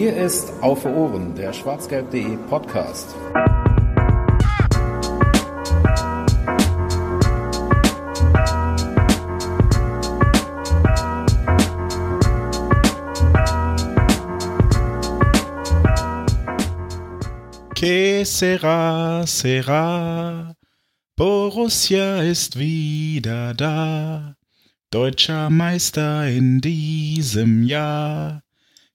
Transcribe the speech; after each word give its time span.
Hier 0.00 0.16
ist 0.16 0.50
Auf 0.62 0.86
Ohren, 0.86 1.34
der 1.34 1.52
schwarzgelb.de 1.52 2.38
Podcast. 2.48 3.14
Que 17.74 18.24
sera, 18.24 19.26
sera, 19.26 20.56
Borussia 21.14 22.22
ist 22.22 22.58
wieder 22.58 23.52
da, 23.52 24.34
deutscher 24.90 25.50
Meister 25.50 26.26
in 26.26 26.62
diesem 26.62 27.64
Jahr. 27.64 28.42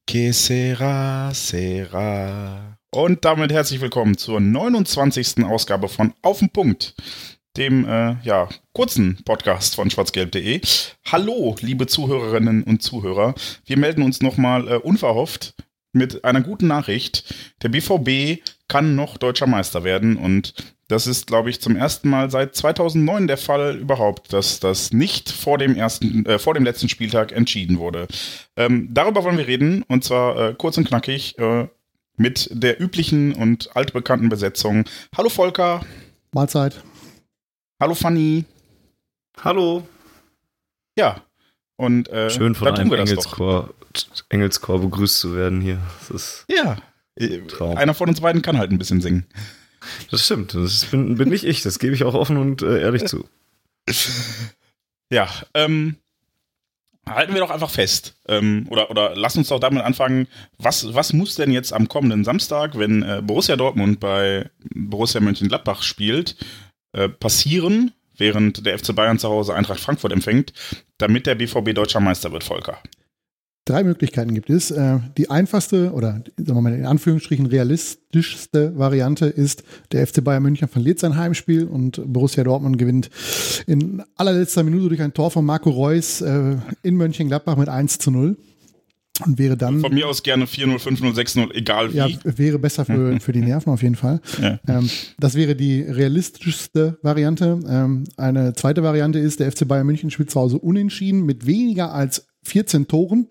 Que 0.07 0.31
sera, 0.33 1.33
sera. 1.33 2.77
Und 2.91 3.25
damit 3.25 3.51
herzlich 3.51 3.81
willkommen 3.81 4.15
zur 4.19 4.39
29. 4.39 5.43
Ausgabe 5.43 5.89
von 5.89 6.13
Auf 6.21 6.39
den 6.39 6.51
Punkt, 6.51 6.93
dem 7.57 7.85
äh, 7.85 8.15
ja, 8.21 8.47
kurzen 8.73 9.23
Podcast 9.25 9.73
von 9.73 9.89
schwarzgelb.de. 9.89 10.61
Hallo, 11.05 11.55
liebe 11.59 11.87
Zuhörerinnen 11.87 12.63
und 12.63 12.83
Zuhörer. 12.83 13.33
Wir 13.65 13.79
melden 13.79 14.03
uns 14.03 14.21
nochmal 14.21 14.67
äh, 14.67 14.75
unverhofft 14.75 15.55
mit 15.91 16.23
einer 16.23 16.41
guten 16.41 16.67
Nachricht. 16.67 17.33
Der 17.63 17.69
BVB 17.69 18.43
kann 18.67 18.95
noch 18.95 19.17
deutscher 19.17 19.47
Meister 19.47 19.83
werden 19.83 20.17
und 20.17 20.53
das 20.87 21.07
ist, 21.07 21.25
glaube 21.27 21.49
ich, 21.49 21.61
zum 21.61 21.75
ersten 21.75 22.09
Mal 22.09 22.29
seit 22.29 22.55
2009 22.55 23.27
der 23.27 23.37
Fall 23.37 23.75
überhaupt, 23.75 24.33
dass 24.33 24.59
das 24.59 24.93
nicht 24.93 25.31
vor 25.31 25.57
dem 25.57 25.75
ersten, 25.75 26.25
äh, 26.25 26.37
vor 26.37 26.53
dem 26.53 26.63
letzten 26.63 26.89
Spieltag 26.89 27.31
entschieden 27.31 27.79
wurde. 27.79 28.07
Ähm, 28.55 28.89
darüber 28.91 29.23
wollen 29.23 29.37
wir 29.37 29.47
reden 29.47 29.83
und 29.87 30.03
zwar 30.03 30.37
äh, 30.37 30.53
kurz 30.53 30.77
und 30.77 30.87
knackig 30.87 31.37
äh, 31.39 31.67
mit 32.17 32.49
der 32.51 32.81
üblichen 32.81 33.33
und 33.33 33.75
altbekannten 33.75 34.29
Besetzung. 34.29 34.85
Hallo 35.17 35.29
Volker. 35.29 35.81
Mahlzeit. 36.31 36.83
Hallo 37.79 37.95
Fanny. 37.95 38.45
Hallo. 39.43 39.87
Ja. 40.97 41.21
Und 41.77 42.07
äh, 42.09 42.29
schön 42.29 42.55
von 42.55 42.69
einem 42.69 42.93
Engelschor, 42.93 43.73
Engelschor 44.29 44.79
begrüßt 44.79 45.19
zu 45.19 45.35
werden 45.35 45.59
hier. 45.61 45.79
Das 45.99 46.09
ist 46.11 46.45
ja. 46.49 46.77
Traum. 47.47 47.77
Einer 47.77 47.93
von 47.93 48.09
uns 48.09 48.21
beiden 48.21 48.41
kann 48.41 48.57
halt 48.57 48.71
ein 48.71 48.77
bisschen 48.77 49.01
singen. 49.01 49.25
Das 50.11 50.25
stimmt. 50.25 50.53
Das 50.53 50.85
bin, 50.85 51.15
bin 51.17 51.29
nicht 51.29 51.43
ich. 51.43 51.61
Das 51.61 51.79
gebe 51.79 51.93
ich 51.93 52.03
auch 52.03 52.13
offen 52.13 52.37
und 52.37 52.61
äh, 52.61 52.81
ehrlich 52.81 53.05
zu. 53.05 53.27
Ja, 55.11 55.29
ähm, 55.53 55.97
halten 57.07 57.33
wir 57.33 57.41
doch 57.41 57.51
einfach 57.51 57.69
fest. 57.69 58.15
Ähm, 58.27 58.65
oder, 58.69 58.89
oder 58.89 59.15
lass 59.15 59.37
uns 59.37 59.49
doch 59.49 59.59
damit 59.59 59.83
anfangen. 59.83 60.27
Was, 60.57 60.93
was 60.93 61.13
muss 61.13 61.35
denn 61.35 61.51
jetzt 61.51 61.73
am 61.73 61.87
kommenden 61.87 62.23
Samstag, 62.23 62.77
wenn 62.77 63.03
äh, 63.03 63.21
Borussia 63.23 63.55
Dortmund 63.55 63.99
bei 63.99 64.49
Borussia 64.73 65.21
Mönchengladbach 65.21 65.83
spielt, 65.83 66.35
äh, 66.93 67.09
passieren, 67.09 67.91
während 68.17 68.65
der 68.65 68.79
FC 68.79 68.95
Bayern 68.95 69.19
zu 69.19 69.29
Hause 69.29 69.53
Eintracht 69.53 69.79
Frankfurt 69.79 70.11
empfängt, 70.11 70.53
damit 70.97 71.27
der 71.27 71.35
BVB 71.35 71.73
deutscher 71.73 71.99
Meister 71.99 72.31
wird, 72.31 72.43
Volker? 72.43 72.79
Drei 73.65 73.83
Möglichkeiten 73.83 74.35
gibt 74.35 74.51
es. 74.51 74.69
Äh, 74.69 74.99
die 75.17 75.31
einfachste 75.31 75.91
oder 75.91 76.21
sagen 76.37 76.55
wir 76.55 76.61
mal 76.61 76.73
in 76.73 76.85
Anführungsstrichen 76.85 77.47
realistischste 77.47 78.77
Variante 78.77 79.25
ist, 79.25 79.63
der 79.91 80.05
FC 80.05 80.23
Bayern 80.23 80.43
München 80.43 80.67
verliert 80.67 80.99
sein 80.99 81.17
Heimspiel 81.17 81.65
und 81.65 81.99
Borussia 82.05 82.43
Dortmund 82.43 82.77
gewinnt 82.77 83.09
in 83.65 84.03
allerletzter 84.17 84.61
Minute 84.61 84.89
durch 84.89 85.01
ein 85.01 85.15
Tor 85.15 85.31
von 85.31 85.45
Marco 85.45 85.71
Reus 85.71 86.21
äh, 86.21 86.57
in 86.83 86.95
Mönchengladbach 86.95 87.57
mit 87.57 87.67
1 87.67 87.97
zu 87.97 88.11
0. 88.11 88.37
Und 89.25 89.39
wäre 89.39 89.55
dann. 89.55 89.79
Von 89.79 89.93
mir 89.93 90.09
aus 90.09 90.23
gerne 90.23 90.43
4-0, 90.43 90.77
5-0, 90.77 91.15
6-0, 91.15 91.53
egal 91.53 91.93
wie. 91.93 91.97
Ja, 91.97 92.09
wäre 92.23 92.59
besser 92.59 92.83
für, 92.83 93.17
für 93.21 93.31
die 93.31 93.39
Nerven 93.39 93.71
auf 93.71 93.81
jeden 93.81 93.95
Fall. 93.95 94.19
Ja. 94.41 94.59
Ähm, 94.67 94.89
das 95.17 95.35
wäre 95.35 95.55
die 95.55 95.81
realistischste 95.81 96.99
Variante. 97.01 97.59
Ähm, 97.67 98.03
eine 98.17 98.53
zweite 98.53 98.83
Variante 98.83 99.19
ist, 99.19 99.39
der 99.39 99.51
FC 99.51 99.65
Bayern 99.67 99.87
München 99.87 100.11
spielt 100.11 100.31
zu 100.31 100.39
Hause 100.39 100.59
unentschieden 100.59 101.25
mit 101.25 101.45
weniger 101.45 101.93
als 101.93 102.27
14 102.45 102.87
Toren. 102.87 103.27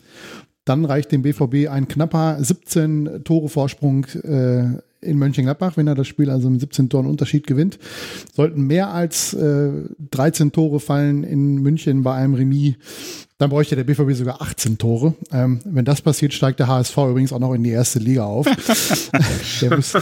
Dann 0.65 0.85
reicht 0.85 1.13
dem 1.13 1.23
BVB 1.23 1.69
ein 1.69 1.89
knapper 1.89 2.39
17 2.41 3.23
Tore 3.25 3.49
Vorsprung 3.49 4.07
äh, 4.23 4.79
in 5.03 5.19
Mönchengladbach, 5.19 5.77
wenn 5.77 5.87
er 5.87 5.95
das 5.95 6.07
Spiel 6.07 6.31
also 6.31 6.49
mit 6.49 6.61
17 6.61 6.89
Toren 6.89 7.07
Unterschied 7.07 7.47
gewinnt. 7.47 7.79
Sollten 8.33 8.63
mehr 8.67 8.89
als 8.89 9.35
äh, 9.35 9.71
13 10.11 10.53
Tore 10.53 10.81
fallen 10.81 11.23
in 11.23 11.57
München 11.57 12.03
bei 12.03 12.15
einem 12.15 12.35
Remis, 12.35 12.75
dann 13.39 13.51
bräuchte 13.51 13.75
der 13.75 13.83
BVB 13.83 14.13
sogar 14.13 14.41
18 14.41 14.79
Tore. 14.79 15.15
Ähm, 15.33 15.61
wenn 15.65 15.85
das 15.85 16.01
passiert, 16.01 16.33
steigt 16.33 16.61
der 16.61 16.69
HSV 16.69 16.97
übrigens 16.97 17.33
auch 17.33 17.41
noch 17.41 17.53
in 17.53 17.65
die 17.65 17.71
erste 17.71 17.99
Liga 17.99 18.25
auf. 18.25 18.47
muss, 19.71 19.95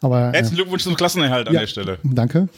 aber, 0.00 0.32
Herzlichen 0.32 0.56
Glückwunsch 0.56 0.82
zum 0.82 0.96
Klassenerhalt 0.96 1.48
an 1.48 1.54
ja, 1.54 1.60
der 1.60 1.66
Stelle. 1.66 1.98
Danke. 2.02 2.48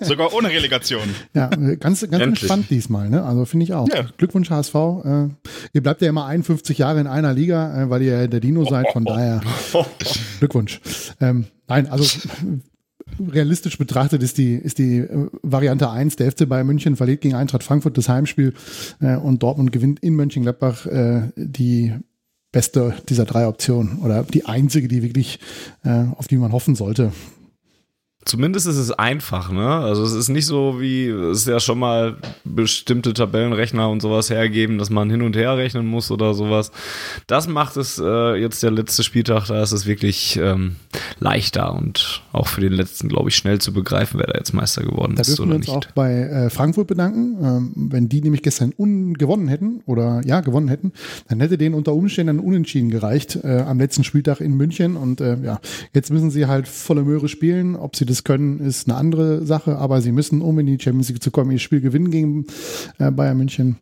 Sogar 0.00 0.34
ohne 0.34 0.50
Relegation. 0.50 1.14
Ja, 1.32 1.46
ganz, 1.46 2.02
ganz 2.10 2.22
entspannt 2.22 2.68
diesmal. 2.68 3.08
Ne? 3.08 3.24
Also 3.24 3.46
finde 3.46 3.64
ich 3.64 3.72
auch. 3.72 3.88
Ja. 3.88 4.06
Glückwunsch 4.18 4.50
HSV. 4.50 4.74
Äh, 4.74 5.28
ihr 5.72 5.82
bleibt 5.82 6.02
ja 6.02 6.10
immer 6.10 6.26
51 6.26 6.76
Jahre 6.76 7.00
in 7.00 7.06
einer 7.06 7.32
Liga, 7.32 7.84
äh, 7.84 7.90
weil 7.90 8.02
ihr 8.02 8.20
ja 8.20 8.26
der 8.26 8.40
Dino 8.40 8.66
seid. 8.66 8.86
Von 8.92 9.06
daher 9.06 9.40
Glückwunsch. 10.40 10.80
Ähm, 11.20 11.46
nein, 11.66 11.86
also 11.86 12.04
realistisch 13.18 13.78
betrachtet 13.78 14.22
ist 14.22 14.38
die, 14.38 14.54
ist 14.54 14.78
die 14.78 14.98
äh, 14.98 15.28
Variante 15.42 15.90
1, 15.90 16.16
der 16.16 16.30
FC 16.30 16.48
Bayern 16.48 16.66
München 16.66 16.96
verliert 16.96 17.20
gegen 17.20 17.34
Eintracht 17.34 17.62
Frankfurt 17.62 17.98
das 17.98 18.08
Heimspiel 18.08 18.54
äh, 19.00 19.16
und 19.16 19.42
Dortmund 19.42 19.72
gewinnt 19.72 20.00
in 20.00 20.14
Mönchengladbach 20.14 20.86
äh, 20.86 21.30
die 21.36 21.94
beste 22.52 22.94
dieser 23.08 23.24
drei 23.24 23.46
Optionen 23.46 23.98
oder 23.98 24.22
die 24.22 24.46
einzige, 24.46 24.88
die 24.88 25.02
wirklich, 25.02 25.38
äh, 25.84 26.04
auf 26.16 26.28
die 26.28 26.36
man 26.36 26.52
hoffen 26.52 26.74
sollte. 26.74 27.12
Zumindest 28.28 28.66
ist 28.66 28.76
es 28.76 28.90
einfach, 28.92 29.50
ne? 29.50 29.66
Also 29.66 30.04
es 30.04 30.12
ist 30.12 30.28
nicht 30.28 30.44
so 30.44 30.82
wie 30.82 31.06
es 31.06 31.46
ja 31.46 31.60
schon 31.60 31.78
mal 31.78 32.18
bestimmte 32.44 33.14
Tabellenrechner 33.14 33.88
und 33.88 34.02
sowas 34.02 34.28
hergeben, 34.28 34.76
dass 34.76 34.90
man 34.90 35.08
hin 35.08 35.22
und 35.22 35.34
her 35.34 35.56
rechnen 35.56 35.86
muss 35.86 36.10
oder 36.10 36.34
sowas. 36.34 36.70
Das 37.26 37.48
macht 37.48 37.78
es 37.78 37.98
äh, 37.98 38.34
jetzt 38.34 38.62
der 38.62 38.70
letzte 38.70 39.02
Spieltag, 39.02 39.46
da 39.46 39.62
ist 39.62 39.72
es 39.72 39.86
wirklich 39.86 40.38
ähm, 40.42 40.76
leichter 41.20 41.72
und 41.72 42.22
auch 42.32 42.48
für 42.48 42.60
den 42.60 42.74
letzten, 42.74 43.08
glaube 43.08 43.30
ich, 43.30 43.36
schnell 43.36 43.60
zu 43.60 43.72
begreifen, 43.72 44.20
wer 44.20 44.26
da 44.26 44.36
jetzt 44.36 44.52
Meister 44.52 44.82
geworden 44.82 45.14
da 45.16 45.22
ist 45.22 45.40
oder 45.40 45.48
wir 45.48 45.56
uns 45.56 45.68
auch 45.70 45.86
bei 45.94 46.12
äh, 46.12 46.50
Frankfurt 46.50 46.86
bedanken. 46.86 47.38
Ähm, 47.42 47.72
wenn 47.74 48.10
die 48.10 48.20
nämlich 48.20 48.42
gestern 48.42 48.74
gewonnen 49.14 49.48
hätten 49.48 49.80
oder 49.86 50.20
ja 50.26 50.42
gewonnen 50.42 50.68
hätten, 50.68 50.92
dann 51.28 51.40
hätte 51.40 51.56
denen 51.56 51.74
unter 51.74 51.94
Umständen 51.94 52.40
Unentschieden 52.40 52.90
gereicht 52.90 53.38
äh, 53.42 53.64
am 53.66 53.78
letzten 53.78 54.04
Spieltag 54.04 54.42
in 54.42 54.54
München 54.54 54.96
und 54.96 55.22
äh, 55.22 55.38
ja, 55.42 55.60
jetzt 55.94 56.10
müssen 56.10 56.30
sie 56.30 56.44
halt 56.44 56.68
volle 56.68 57.04
Möhre 57.04 57.28
spielen, 57.28 57.74
ob 57.74 57.96
sie 57.96 58.04
das 58.04 58.17
können, 58.24 58.60
ist 58.60 58.88
eine 58.88 58.96
andere 58.96 59.44
Sache, 59.44 59.76
aber 59.76 60.00
sie 60.00 60.12
müssen, 60.12 60.42
um 60.42 60.58
in 60.58 60.66
die 60.66 60.78
Champions 60.80 61.08
League 61.08 61.22
zu 61.22 61.30
kommen, 61.30 61.50
ihr 61.50 61.58
Spiel 61.58 61.80
gewinnen 61.80 62.10
gegen 62.10 62.46
äh, 62.98 63.10
Bayern 63.10 63.36
München. 63.36 63.78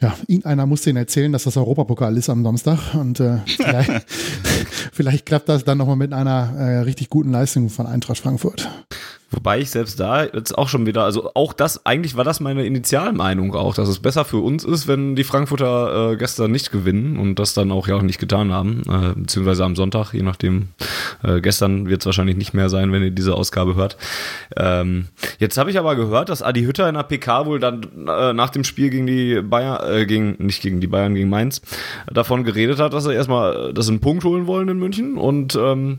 Ja, 0.00 0.14
irgendeiner 0.26 0.66
muss 0.66 0.82
denen 0.82 0.98
erzählen, 0.98 1.32
dass 1.32 1.44
das 1.44 1.56
Europapokal 1.56 2.16
ist 2.16 2.28
am 2.28 2.42
Samstag 2.42 2.94
und 2.94 3.20
äh, 3.20 3.38
vielleicht, 3.46 4.06
vielleicht 4.92 5.26
klappt 5.26 5.48
das 5.48 5.64
dann 5.64 5.78
nochmal 5.78 5.96
mit 5.96 6.12
einer 6.12 6.54
äh, 6.56 6.78
richtig 6.80 7.10
guten 7.10 7.30
Leistung 7.30 7.70
von 7.70 7.86
Eintracht 7.86 8.18
Frankfurt. 8.18 8.68
Wobei 9.32 9.58
ich 9.58 9.70
selbst 9.70 9.98
da 9.98 10.24
jetzt 10.24 10.56
auch 10.56 10.68
schon 10.68 10.86
wieder, 10.86 11.02
also 11.02 11.32
auch 11.34 11.52
das, 11.52 11.84
eigentlich 11.84 12.16
war 12.16 12.22
das 12.22 12.38
meine 12.38 12.64
Initialmeinung 12.64 13.56
auch, 13.56 13.74
dass 13.74 13.88
es 13.88 13.98
besser 13.98 14.24
für 14.24 14.38
uns 14.38 14.62
ist, 14.62 14.86
wenn 14.86 15.16
die 15.16 15.24
Frankfurter 15.24 16.12
äh, 16.12 16.16
gestern 16.16 16.52
nicht 16.52 16.70
gewinnen 16.70 17.18
und 17.18 17.40
das 17.40 17.52
dann 17.52 17.72
auch 17.72 17.88
ja 17.88 17.96
auch 17.96 18.02
nicht 18.02 18.20
getan 18.20 18.52
haben, 18.52 18.82
äh, 18.88 19.18
beziehungsweise 19.18 19.64
am 19.64 19.74
Sonntag, 19.74 20.12
je 20.12 20.22
nachdem. 20.22 20.68
Äh, 21.24 21.40
gestern 21.40 21.88
wird 21.88 22.02
es 22.02 22.06
wahrscheinlich 22.06 22.36
nicht 22.36 22.54
mehr 22.54 22.68
sein, 22.68 22.92
wenn 22.92 23.02
ihr 23.02 23.10
diese 23.10 23.34
Ausgabe 23.34 23.74
hört. 23.74 23.96
Ähm, 24.56 25.08
jetzt 25.40 25.58
habe 25.58 25.70
ich 25.70 25.78
aber 25.78 25.96
gehört, 25.96 26.28
dass 26.28 26.42
Adi 26.42 26.62
Hütter 26.62 26.88
in 26.88 26.94
der 26.94 27.02
PK 27.02 27.46
wohl 27.46 27.58
dann 27.58 27.82
äh, 28.06 28.32
nach 28.32 28.50
dem 28.50 28.62
Spiel 28.62 28.90
gegen 28.90 29.08
die 29.08 29.42
Bayern, 29.42 29.92
äh, 29.92 30.06
gegen, 30.06 30.36
nicht 30.38 30.62
gegen 30.62 30.80
die 30.80 30.86
Bayern, 30.86 31.16
gegen 31.16 31.28
Mainz, 31.28 31.62
davon 32.06 32.44
geredet 32.44 32.78
hat, 32.78 32.92
dass 32.92 33.06
er 33.06 33.14
erstmal, 33.14 33.74
dass 33.74 33.86
sie 33.86 33.92
einen 33.92 34.00
Punkt 34.00 34.22
holen 34.22 34.46
wollen 34.46 34.68
in 34.68 34.78
München 34.78 35.16
und 35.16 35.56
ähm, 35.56 35.98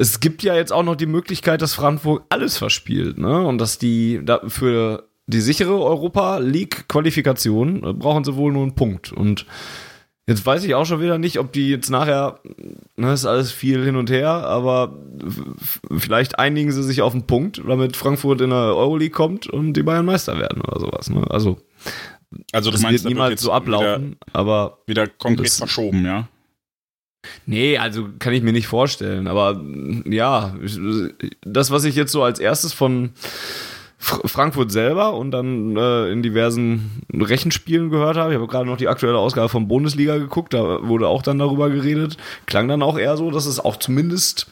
es 0.00 0.20
gibt 0.20 0.42
ja 0.42 0.54
jetzt 0.54 0.72
auch 0.72 0.82
noch 0.82 0.96
die 0.96 1.06
Möglichkeit, 1.06 1.60
dass 1.60 1.74
Frankfurt 1.74 2.22
alles 2.30 2.56
verspielt, 2.56 3.18
ne? 3.18 3.46
Und 3.46 3.58
dass 3.58 3.76
die 3.76 4.22
für 4.48 5.10
die 5.26 5.40
sichere 5.40 5.78
Europa 5.78 6.38
League 6.38 6.88
Qualifikation 6.88 7.84
äh, 7.84 7.92
brauchen 7.92 8.24
sie 8.24 8.34
wohl 8.34 8.50
nur 8.50 8.62
einen 8.62 8.74
Punkt. 8.74 9.12
Und 9.12 9.44
jetzt 10.26 10.44
weiß 10.46 10.64
ich 10.64 10.74
auch 10.74 10.86
schon 10.86 11.02
wieder 11.02 11.18
nicht, 11.18 11.38
ob 11.38 11.52
die 11.52 11.68
jetzt 11.68 11.90
nachher, 11.90 12.40
ne, 12.96 13.12
ist 13.12 13.26
alles 13.26 13.52
viel 13.52 13.84
hin 13.84 13.96
und 13.96 14.10
her, 14.10 14.30
aber 14.30 14.98
vielleicht 15.98 16.38
einigen 16.38 16.72
sie 16.72 16.82
sich 16.82 17.02
auf 17.02 17.12
einen 17.12 17.26
Punkt, 17.26 17.60
damit 17.68 17.94
Frankfurt 17.94 18.40
in 18.40 18.50
der 18.50 18.74
Euroleague 18.74 19.14
kommt 19.14 19.48
und 19.48 19.74
die 19.74 19.82
Bayern 19.82 20.06
Meister 20.06 20.38
werden 20.38 20.62
oder 20.62 20.80
sowas. 20.80 21.10
Ne? 21.10 21.26
Also, 21.28 21.58
also 22.52 22.70
du 22.70 22.72
das 22.72 22.82
meinst, 22.82 23.04
wird 23.04 23.12
niemals 23.12 23.42
so 23.42 23.52
ablaufen, 23.52 24.12
wieder, 24.12 24.18
aber 24.32 24.78
wieder 24.86 25.06
konkret 25.06 25.50
verschoben, 25.50 26.06
ja? 26.06 26.26
Nee, 27.46 27.78
also 27.78 28.08
kann 28.18 28.32
ich 28.32 28.42
mir 28.42 28.52
nicht 28.52 28.66
vorstellen. 28.66 29.26
Aber 29.26 29.60
ja, 30.04 30.54
das, 31.42 31.70
was 31.70 31.84
ich 31.84 31.94
jetzt 31.94 32.12
so 32.12 32.22
als 32.22 32.38
erstes 32.38 32.72
von, 32.72 33.10
Frankfurt 34.00 34.72
selber 34.72 35.14
und 35.14 35.30
dann 35.30 35.76
äh, 35.76 36.10
in 36.10 36.22
diversen 36.22 37.02
Rechenspielen 37.12 37.90
gehört 37.90 38.16
habe. 38.16 38.32
Ich 38.32 38.38
habe 38.38 38.50
gerade 38.50 38.64
noch 38.64 38.78
die 38.78 38.88
aktuelle 38.88 39.18
Ausgabe 39.18 39.50
von 39.50 39.68
Bundesliga 39.68 40.16
geguckt, 40.16 40.54
da 40.54 40.88
wurde 40.88 41.06
auch 41.06 41.22
dann 41.22 41.38
darüber 41.38 41.68
geredet. 41.68 42.16
Klang 42.46 42.66
dann 42.66 42.82
auch 42.82 42.98
eher 42.98 43.18
so, 43.18 43.30
dass 43.30 43.44
es 43.44 43.60
auch 43.60 43.76
zumindest 43.76 44.46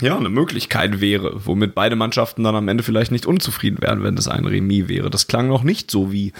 ja, 0.00 0.16
eine 0.16 0.30
Möglichkeit 0.30 1.02
wäre, 1.02 1.46
womit 1.46 1.74
beide 1.74 1.96
Mannschaften 1.96 2.44
dann 2.44 2.56
am 2.56 2.66
Ende 2.66 2.82
vielleicht 2.82 3.12
nicht 3.12 3.26
unzufrieden 3.26 3.82
wären, 3.82 4.02
wenn 4.02 4.16
das 4.16 4.26
ein 4.26 4.46
Remis 4.46 4.88
wäre. 4.88 5.10
Das 5.10 5.28
klang 5.28 5.48
noch 5.48 5.64
nicht 5.64 5.90
so 5.90 6.10
wie 6.10 6.32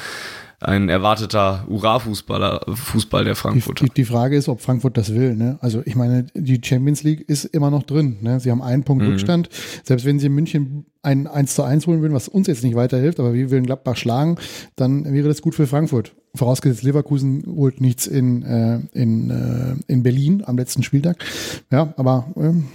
ein 0.64 0.88
erwarteter 0.88 1.66
Hurra-Fußballer, 1.68 2.64
Fußball 2.74 3.24
der 3.24 3.36
Frankfurter. 3.36 3.84
Die, 3.84 3.90
die, 3.90 3.94
die, 3.94 4.04
Frage 4.04 4.36
ist, 4.36 4.48
ob 4.48 4.60
Frankfurt 4.60 4.96
das 4.96 5.14
will. 5.14 5.34
Ne? 5.34 5.58
Also 5.60 5.82
ich 5.84 5.94
meine, 5.94 6.26
die 6.34 6.60
Champions 6.62 7.02
League 7.02 7.28
ist 7.28 7.44
immer 7.44 7.70
noch 7.70 7.82
drin. 7.82 8.18
Ne? 8.20 8.40
Sie 8.40 8.50
haben 8.50 8.62
einen 8.62 8.84
Punkt 8.84 9.04
mhm. 9.04 9.10
Rückstand. 9.10 9.48
Selbst 9.84 10.04
wenn 10.04 10.18
sie 10.18 10.26
in 10.26 10.34
München 10.34 10.86
ein 11.02 11.26
1 11.26 11.54
zu 11.54 11.64
1 11.64 11.86
holen 11.86 12.00
würden, 12.00 12.14
was 12.14 12.28
uns 12.28 12.46
jetzt 12.46 12.62
nicht 12.62 12.76
weiterhilft, 12.76 13.18
aber 13.18 13.34
wir 13.34 13.50
würden 13.50 13.66
Gladbach 13.66 13.96
schlagen, 13.96 14.36
dann 14.76 15.04
wäre 15.12 15.28
das 15.28 15.42
gut 15.42 15.54
für 15.54 15.66
Frankfurt. 15.66 16.14
Vorausgesetzt, 16.34 16.82
Leverkusen 16.82 17.44
holt 17.46 17.80
nichts 17.80 18.06
in, 18.06 18.42
äh, 18.42 18.78
in, 18.92 19.30
äh, 19.30 19.92
in 19.92 20.02
Berlin 20.02 20.42
am 20.46 20.56
letzten 20.56 20.82
Spieltag. 20.82 21.24
Ja, 21.70 21.92
aber 21.96 22.26
ähm, 22.36 22.68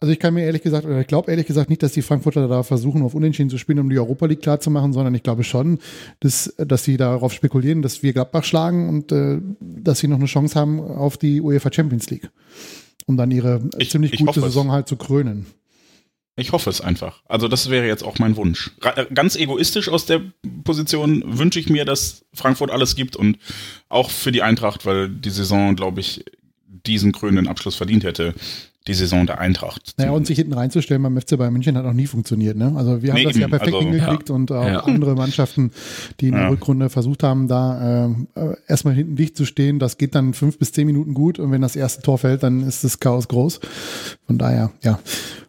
also 0.00 0.12
ich 0.12 0.18
kann 0.18 0.32
mir 0.32 0.44
ehrlich 0.44 0.62
gesagt, 0.62 0.86
oder 0.86 1.00
ich 1.00 1.06
glaube 1.06 1.30
ehrlich 1.30 1.46
gesagt 1.46 1.68
nicht, 1.68 1.82
dass 1.82 1.92
die 1.92 2.00
Frankfurter 2.00 2.48
da 2.48 2.62
versuchen, 2.62 3.02
auf 3.02 3.14
Unentschieden 3.14 3.50
zu 3.50 3.58
spielen, 3.58 3.78
um 3.80 3.90
die 3.90 3.98
Europa 3.98 4.24
League 4.26 4.40
klar 4.40 4.58
zu 4.58 4.70
machen, 4.70 4.94
sondern 4.94 5.14
ich 5.14 5.22
glaube 5.22 5.44
schon, 5.44 5.78
dass, 6.20 6.54
dass 6.56 6.84
sie 6.84 6.96
darauf 6.96 7.34
spekulieren, 7.34 7.82
dass 7.82 8.02
wir 8.02 8.14
Gladbach 8.14 8.44
schlagen 8.44 8.88
und 8.88 9.12
äh, 9.12 9.38
dass 9.60 9.98
sie 9.98 10.08
noch 10.08 10.16
eine 10.16 10.24
Chance 10.24 10.58
haben 10.58 10.80
auf 10.80 11.18
die 11.18 11.42
UEFA 11.42 11.70
Champions 11.70 12.08
League, 12.08 12.30
um 13.04 13.18
dann 13.18 13.30
ihre 13.30 13.60
ich, 13.76 13.90
ziemlich 13.90 14.14
ich 14.14 14.20
gute 14.20 14.40
Saison 14.40 14.68
es. 14.68 14.72
halt 14.72 14.88
zu 14.88 14.96
krönen. 14.96 15.44
Ich 16.36 16.52
hoffe 16.52 16.70
es 16.70 16.80
einfach. 16.80 17.22
Also 17.28 17.48
das 17.48 17.68
wäre 17.68 17.86
jetzt 17.86 18.02
auch 18.02 18.18
mein 18.18 18.36
Wunsch. 18.36 18.70
Äh, 18.82 19.04
ganz 19.12 19.36
egoistisch 19.36 19.90
aus 19.90 20.06
der 20.06 20.22
Position 20.64 21.22
wünsche 21.26 21.60
ich 21.60 21.68
mir, 21.68 21.84
dass 21.84 22.24
Frankfurt 22.32 22.70
alles 22.70 22.96
gibt 22.96 23.16
und 23.16 23.36
auch 23.90 24.08
für 24.08 24.32
die 24.32 24.40
Eintracht, 24.40 24.86
weil 24.86 25.10
die 25.10 25.28
Saison, 25.28 25.76
glaube 25.76 26.00
ich, 26.00 26.24
diesen 26.86 27.12
krönenden 27.12 27.48
Abschluss 27.48 27.74
verdient 27.76 28.04
hätte 28.04 28.34
die 28.86 28.94
Saison 28.94 29.26
der 29.26 29.38
Eintracht. 29.38 29.94
Naja, 29.98 30.12
und 30.12 30.26
sich 30.26 30.36
hinten 30.38 30.54
reinzustellen 30.54 31.02
beim 31.02 31.20
FC 31.20 31.36
Bayern 31.36 31.52
München 31.52 31.76
hat 31.76 31.84
auch 31.84 31.92
nie 31.92 32.06
funktioniert. 32.06 32.56
Ne? 32.56 32.72
Also 32.76 33.02
wir 33.02 33.10
haben 33.10 33.18
nee, 33.18 33.24
das 33.24 33.36
ja 33.36 33.46
perfekt 33.46 33.74
also, 33.74 33.86
hingekriegt 33.86 34.30
ja. 34.30 34.34
und 34.34 34.50
auch 34.50 34.66
ja. 34.66 34.80
andere 34.84 35.14
Mannschaften, 35.14 35.70
die 36.20 36.28
in 36.28 36.34
der 36.34 36.44
ja. 36.44 36.48
Rückrunde 36.48 36.88
versucht 36.88 37.22
haben, 37.22 37.46
da 37.46 38.06
äh, 38.34 38.54
erstmal 38.66 38.94
hinten 38.94 39.16
dicht 39.16 39.36
zu 39.36 39.44
stehen, 39.44 39.78
das 39.78 39.98
geht 39.98 40.14
dann 40.14 40.32
fünf 40.32 40.58
bis 40.58 40.72
zehn 40.72 40.86
Minuten 40.86 41.12
gut 41.12 41.38
und 41.38 41.52
wenn 41.52 41.60
das 41.60 41.76
erste 41.76 42.00
Tor 42.00 42.16
fällt, 42.16 42.42
dann 42.42 42.66
ist 42.66 42.82
das 42.82 43.00
Chaos 43.00 43.28
groß. 43.28 43.60
Von 44.26 44.38
daher, 44.38 44.72
ja, 44.82 44.98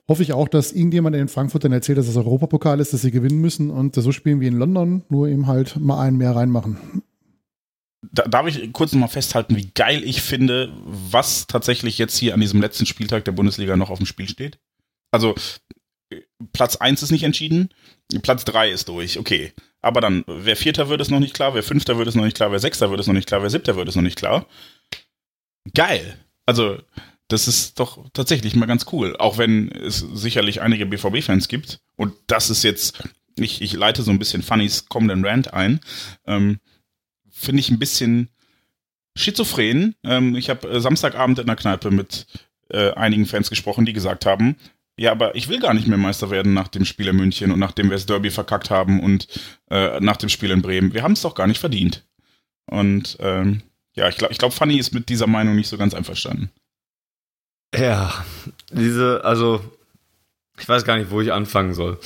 hoffe 0.10 0.24
ich 0.24 0.33
auch, 0.33 0.50
dass 0.50 0.74
irgendjemand 0.74 1.16
in 1.16 1.30
Frankfurt 1.30 1.63
dann 1.63 1.72
erzählt, 1.72 1.98
dass 1.98 2.07
das 2.07 2.18
Europapokal 2.18 2.81
ist, 2.81 2.92
dass 2.92 3.01
sie 3.01 3.12
gewinnen 3.12 3.39
müssen 3.39 3.69
und 3.69 3.95
so 3.95 4.12
spielen 4.12 4.42
wie 4.42 4.48
in 4.48 4.57
London, 4.57 5.04
nur 5.07 5.30
eben 5.30 5.48
halt 5.48 5.80
mal 5.80 6.01
einen 6.01 6.18
mehr 6.18 6.36
reinmachen 6.36 6.78
da, 8.12 8.24
darf 8.24 8.48
ich 8.48 8.72
kurz 8.74 8.92
nochmal 8.92 9.10
festhalten, 9.10 9.56
wie 9.56 9.72
geil 9.74 10.04
ich 10.04 10.22
finde, 10.22 10.72
was 10.84 11.48
tatsächlich 11.48 11.98
jetzt 11.98 12.18
hier 12.18 12.34
an 12.34 12.42
diesem 12.42 12.62
letzten 12.62 12.86
Spieltag 12.86 13.25
der 13.25 13.31
Bundesliga 13.31 13.78
noch 13.78 13.90
auf 13.90 14.00
dem 14.00 14.06
Spiel 14.06 14.28
steht? 14.28 14.60
Also, 15.12 15.36
Platz 16.54 16.75
1 16.75 17.04
ist 17.04 17.12
nicht 17.12 17.24
entschieden, 17.24 17.69
Platz 18.22 18.44
3 18.46 18.69
ist 18.69 18.90
durch, 18.90 19.18
okay. 19.18 19.54
Aber 19.81 20.02
dann, 20.02 20.24
wer 20.28 20.56
Vierter 20.56 20.90
wird, 20.90 21.02
ist 21.02 21.12
noch 21.12 21.19
nicht 21.19 21.34
klar, 21.34 21.54
wer 21.54 21.63
Fünfter 21.63 21.98
wird, 21.98 22.08
ist 22.08 22.16
noch 22.16 22.25
nicht 22.25 22.38
klar, 22.38 22.52
wer 22.52 22.60
Sechster 22.60 22.90
wird, 22.90 23.00
ist 23.00 23.08
noch 23.08 23.13
nicht 23.13 23.28
klar, 23.28 23.42
wer 23.42 23.50
Siebter 23.50 23.75
wird, 23.75 23.88
ist 23.88 23.96
noch 23.96 24.04
nicht 24.04 24.18
klar. 24.18 24.46
Geil. 25.74 26.18
Also, 26.46 26.80
das 27.30 27.48
ist 27.48 27.80
doch 27.80 28.10
tatsächlich 28.12 28.56
mal 28.56 28.66
ganz 28.66 28.86
cool. 28.92 29.16
Auch 29.18 29.38
wenn 29.38 29.72
es 29.72 30.00
sicherlich 30.00 30.62
einige 30.62 30.86
BVB-Fans 30.86 31.48
gibt. 31.48 31.80
Und 31.96 32.14
das 32.28 32.50
ist 32.50 32.64
jetzt, 32.64 33.02
ich, 33.38 33.62
ich 33.62 33.74
leite 33.74 34.04
so 34.04 34.12
ein 34.12 34.19
bisschen 34.19 34.44
Funnys 34.44 34.88
kommenden 34.88 35.25
Rant 35.25 35.54
ein. 35.54 35.80
Ähm, 36.25 36.60
finde 37.42 37.60
ich 37.60 37.70
ein 37.70 37.80
bisschen 37.80 38.30
schizophren. 39.16 39.96
Ähm, 40.04 40.36
ich 40.36 40.50
habe 40.50 40.68
äh, 40.70 40.80
Samstagabend 40.80 41.40
in 41.40 41.48
der 41.48 41.56
Kneipe 41.56 41.92
mit 41.92 42.28
äh, 42.70 42.92
einigen 42.92 43.26
Fans 43.26 43.50
gesprochen, 43.50 43.86
die 43.86 43.94
gesagt 43.94 44.26
haben, 44.26 44.56
ja, 44.98 45.12
aber 45.12 45.36
ich 45.36 45.48
will 45.48 45.60
gar 45.60 45.74
nicht 45.74 45.88
mehr 45.88 45.98
Meister 45.98 46.30
werden 46.30 46.54
nach 46.54 46.68
dem 46.68 46.86
Spiel 46.86 47.08
in 47.08 47.16
München 47.16 47.52
und 47.52 47.60
nachdem 47.60 47.90
wir 47.90 47.98
das 47.98 48.06
Derby 48.06 48.30
verkackt 48.30 48.70
haben 48.70 49.00
und 49.00 49.28
äh, 49.70 50.00
nach 50.00 50.18
dem 50.18 50.30
Spiel 50.30 50.52
in 50.52 50.62
Bremen. 50.62 50.94
Wir 50.94 51.04
haben 51.04 51.14
es 51.14 51.22
doch 51.22 51.34
gar 51.34 51.48
nicht 51.48 51.60
verdient. 51.60 52.06
Und 52.66 53.18
ähm, 53.20 53.64
ja, 53.96 54.08
ich 54.10 54.18
glaube, 54.18 54.32
ich 54.32 54.38
glaub, 54.38 54.54
Fanny 54.54 54.78
ist 54.78 54.94
mit 54.94 55.10
dieser 55.10 55.28
Meinung 55.28 55.56
nicht 55.56 55.70
so 55.70 55.78
ganz 55.78 55.94
einverstanden. 55.94 56.52
Ja, 57.76 58.26
diese, 58.72 59.24
also, 59.24 59.64
ich 60.60 60.68
weiß 60.68 60.84
gar 60.84 60.98
nicht, 60.98 61.10
wo 61.10 61.22
ich 61.22 61.32
anfangen 61.32 61.74
soll. 61.74 62.00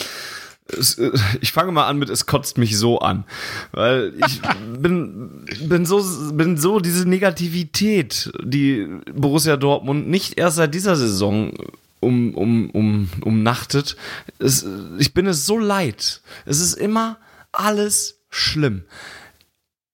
Es, 0.67 0.97
äh, 0.97 1.11
ich 1.41 1.51
fange 1.51 1.71
mal 1.71 1.87
an 1.87 1.97
mit, 1.97 2.09
es 2.09 2.25
kotzt 2.25 2.57
mich 2.57 2.77
so 2.77 2.99
an. 2.99 3.25
Weil 3.71 4.13
ich 4.25 4.41
bin, 4.79 5.45
bin, 5.61 5.85
so, 5.85 6.03
bin 6.33 6.57
so 6.57 6.79
diese 6.79 7.07
Negativität, 7.07 8.31
die 8.43 8.87
Borussia 9.13 9.57
Dortmund 9.57 10.07
nicht 10.07 10.37
erst 10.37 10.57
seit 10.57 10.73
dieser 10.73 10.95
Saison 10.95 11.53
um, 11.99 12.33
um, 12.35 12.69
um, 12.71 13.09
umnachtet. 13.21 13.95
Es, 14.39 14.65
ich 14.97 15.13
bin 15.13 15.27
es 15.27 15.45
so 15.45 15.57
leid. 15.57 16.21
Es 16.45 16.59
ist 16.59 16.73
immer 16.73 17.17
alles 17.51 18.21
schlimm. 18.29 18.83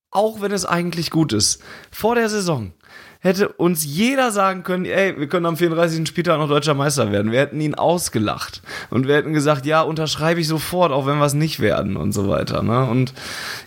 Auch 0.09 0.41
wenn 0.41 0.51
es 0.51 0.65
eigentlich 0.65 1.09
gut 1.09 1.31
ist. 1.31 1.62
Vor 1.89 2.15
der 2.15 2.29
Saison 2.29 2.73
hätte 3.21 3.50
uns 3.50 3.85
jeder 3.85 4.31
sagen 4.31 4.63
können, 4.63 4.85
ey, 4.85 5.18
wir 5.18 5.27
können 5.27 5.45
am 5.45 5.56
34. 5.56 6.07
Spieltag 6.07 6.39
noch 6.39 6.50
deutscher 6.50 6.73
Meister 6.73 7.12
werden. 7.12 7.31
Wir 7.31 7.39
hätten 7.39 7.62
ihn 7.62 7.75
ausgelacht. 7.75 8.63
Und 8.89 9.07
wir 9.07 9.15
hätten 9.15 9.33
gesagt, 9.33 9.68
ja, 9.68 9.81
unterschreibe 9.81 10.41
ich 10.41 10.47
sofort, 10.47 10.91
auch 10.91 11.06
wenn 11.06 11.19
wir 11.19 11.25
es 11.25 11.35
nicht 11.35 11.59
werden 11.59 11.97
und 11.97 12.13
so 12.13 12.27
weiter. 12.27 12.63
Ne? 12.63 12.83
Und 12.85 13.13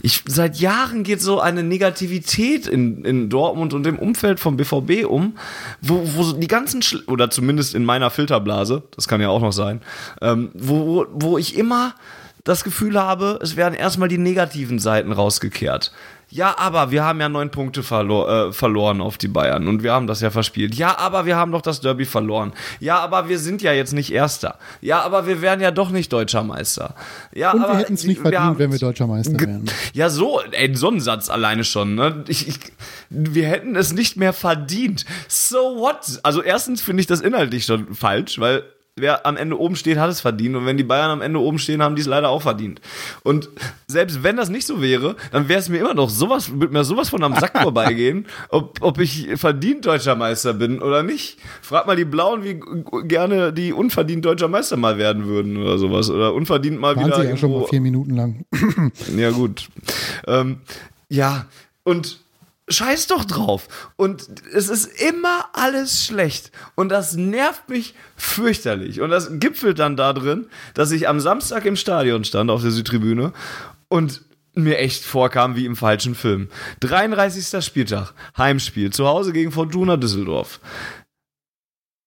ich, 0.03 0.25
seit 0.27 0.57
Jahren 0.57 1.05
geht 1.05 1.23
so 1.23 1.41
eine 1.41 1.63
Negativität 1.63 2.67
in, 2.67 3.05
in 3.05 3.31
Dortmund 3.31 3.75
und 3.75 3.87
im 3.87 3.99
Umfeld 3.99 4.41
vom 4.41 4.57
BVB 4.57 5.07
um, 5.07 5.39
wo, 5.81 6.03
wo 6.17 6.33
die 6.33 6.49
ganzen, 6.49 6.83
Schl 6.83 7.05
oder 7.07 7.31
zumindest 7.31 7.77
in 7.77 7.85
meiner 7.85 8.11
Filterblase, 8.11 8.83
das 8.97 9.07
kann 9.07 9.21
ja 9.21 9.29
auch 9.29 9.41
noch 9.41 9.53
sein, 9.53 9.81
ähm, 10.21 10.51
wo, 10.55 11.07
wo 11.13 11.39
ich 11.39 11.57
immer 11.57 11.95
das 12.43 12.63
Gefühl 12.63 13.01
habe, 13.01 13.39
es 13.41 13.57
werden 13.57 13.75
erstmal 13.75 14.09
die 14.09 14.19
negativen 14.19 14.79
Seiten 14.79 15.13
rausgekehrt. 15.13 15.93
Ja, 16.29 16.57
aber 16.59 16.91
wir 16.91 17.05
haben 17.05 17.21
ja 17.21 17.29
neun 17.29 17.51
Punkte 17.51 17.83
verlor, 17.83 18.49
äh, 18.49 18.53
verloren 18.53 19.01
auf 19.01 19.19
die 19.19 19.29
Bayern 19.29 19.69
und 19.69 19.83
wir 19.83 19.93
haben 19.93 20.07
das 20.07 20.21
ja 20.21 20.31
verspielt. 20.31 20.75
Ja, 20.75 20.99
aber 20.99 21.27
wir 21.27 21.37
haben 21.37 21.53
doch 21.53 21.63
das 21.63 21.81
Derby 21.81 22.05
verloren. 22.05 22.53
Ja, 22.81 22.99
aber 22.99 23.29
wir 23.29 23.39
sind 23.39 23.63
ja 23.63 23.73
jetzt 23.73 23.93
nicht 23.93 24.13
Erster. 24.13 24.59
Ja, 24.81 25.03
aber 25.03 25.27
wir 25.27 25.43
wären 25.43 25.61
ja 25.61 25.71
doch 25.71 25.91
nicht 25.91 26.13
Deutscher 26.13 26.43
Meister. 26.43 26.95
Ja, 27.35 27.53
und 27.53 27.63
aber 27.63 27.75
wir 27.75 27.79
hätten 27.81 27.95
es 27.95 28.05
nicht 28.05 28.21
verdient, 28.21 28.43
haben, 28.43 28.59
wenn 28.59 28.73
wir 28.73 28.79
Deutscher 28.79 29.07
Meister 29.07 29.39
wären. 29.39 29.71
Ja, 29.93 30.11
so, 30.11 30.41
ey, 30.41 30.75
so 30.75 30.91
ein 30.91 31.01
Satz 31.01 31.31
alleine 31.31 31.65
schon. 31.65 31.95
Ne? 31.95 32.25
Ich, 32.29 32.49
ich, 32.49 32.59
wir 33.11 33.47
hätten 33.47 33.77
es 33.77 33.93
nicht 33.93 34.17
mehr 34.17 34.33
verdient. 34.33 35.05
So 35.29 35.77
what? 35.77 36.21
Also 36.23 36.43
erstens 36.43 36.81
finde 36.81 37.01
ich 37.01 37.07
das 37.07 37.21
inhaltlich 37.21 37.65
schon 37.65 37.95
falsch, 37.95 38.39
weil 38.39 38.65
wer 38.97 39.27
am 39.27 39.37
Ende 39.37 39.59
oben 39.59 39.75
steht, 39.75 39.99
hat 39.99 40.11
es 40.11 40.21
verdient. 40.21 40.55
Und 40.55 40.67
wenn 40.67 40.77
die 40.77 40.85
Bayern 40.85 41.11
am 41.11 41.21
Ende 41.21 41.41
oben 41.41 41.59
stehen, 41.59 41.83
haben 41.83 41.97
die 41.97 42.03
es 42.03 42.07
leider 42.07 42.29
auch 42.29 42.43
verdient. 42.43 42.81
Und 43.23 43.49
selbst 43.89 44.23
wenn 44.23 44.37
das 44.37 44.51
nicht 44.51 44.67
so 44.67 44.81
wäre, 44.81 45.17
dann 45.33 45.49
wäre 45.49 45.59
es 45.59 45.69
mir 45.69 45.79
immer 45.79 45.95
noch 45.95 46.09
sowas, 46.09 46.53
würde 46.53 46.73
mir 46.73 46.85
sowas 46.85 47.09
von 47.09 47.23
am 47.25 47.35
Sack 47.35 47.59
vorbeigehen, 47.63 48.27
ob, 48.51 48.79
ob 48.83 49.01
ich 49.01 49.29
verdient 49.37 49.87
deutscher 49.87 50.15
Meister 50.15 50.55
bin 50.55 50.81
oder 50.81 51.03
nicht. 51.03 51.39
Frag 51.61 51.87
mal 51.87 51.97
die 51.97 52.05
Blauen, 52.05 52.45
wie 52.45 52.61
gerne 53.09 53.53
die 53.53 53.73
unverdient 53.73 54.25
deutscher 54.25 54.49
Meister 54.49 54.77
mal 54.77 54.97
werden 54.97 55.27
würden 55.27 55.57
oder 55.57 55.79
sowas. 55.79 56.09
Oder 56.09 56.33
unverdient 56.33 56.79
mal 56.79 56.95
Waren 56.95 57.07
wieder. 57.07 57.21
Sie 57.21 57.29
ja 57.29 57.37
schon 57.37 57.51
mal 57.51 57.67
vier 57.67 57.81
Minuten 57.81 58.15
lang. 58.15 58.45
ja, 59.17 59.31
gut. 59.31 59.69
Ähm, 60.27 60.59
ja, 61.09 61.47
und 61.83 62.24
Scheiß 62.69 63.09
doch 63.09 63.25
drauf. 63.25 63.93
Und 63.97 64.27
es 64.53 64.69
ist 64.69 64.87
immer 65.01 65.51
alles 65.53 66.05
schlecht. 66.07 66.51
Und 66.75 66.89
das 66.89 67.15
nervt 67.15 67.69
mich 67.69 67.95
fürchterlich. 68.17 69.01
Und 69.01 69.11
das 69.11 69.29
gipfelt 69.39 69.79
dann 69.79 69.97
da 69.97 70.13
drin, 70.13 70.47
dass 70.73 70.91
ich 70.91 71.09
am 71.09 71.21
Samstag 71.21 71.67
im 71.67 71.77
Stadion 71.77 72.25
stand, 72.25 72.51
auf 72.51 72.63
der 72.63 72.71
Südtribüne, 72.71 73.33
und 73.89 74.23
mir 74.55 74.79
echt 74.79 75.05
vorkam 75.05 75.57
wie 75.57 75.67
im 75.67 75.77
falschen 75.77 76.15
Film. 76.15 76.49
33. 76.81 77.63
Spieltag, 77.65 78.15
Heimspiel, 78.39 78.91
zu 78.91 79.07
Hause 79.07 79.33
gegen 79.33 79.53
Fortuna 79.53 79.97
Düsseldorf. 79.97 80.61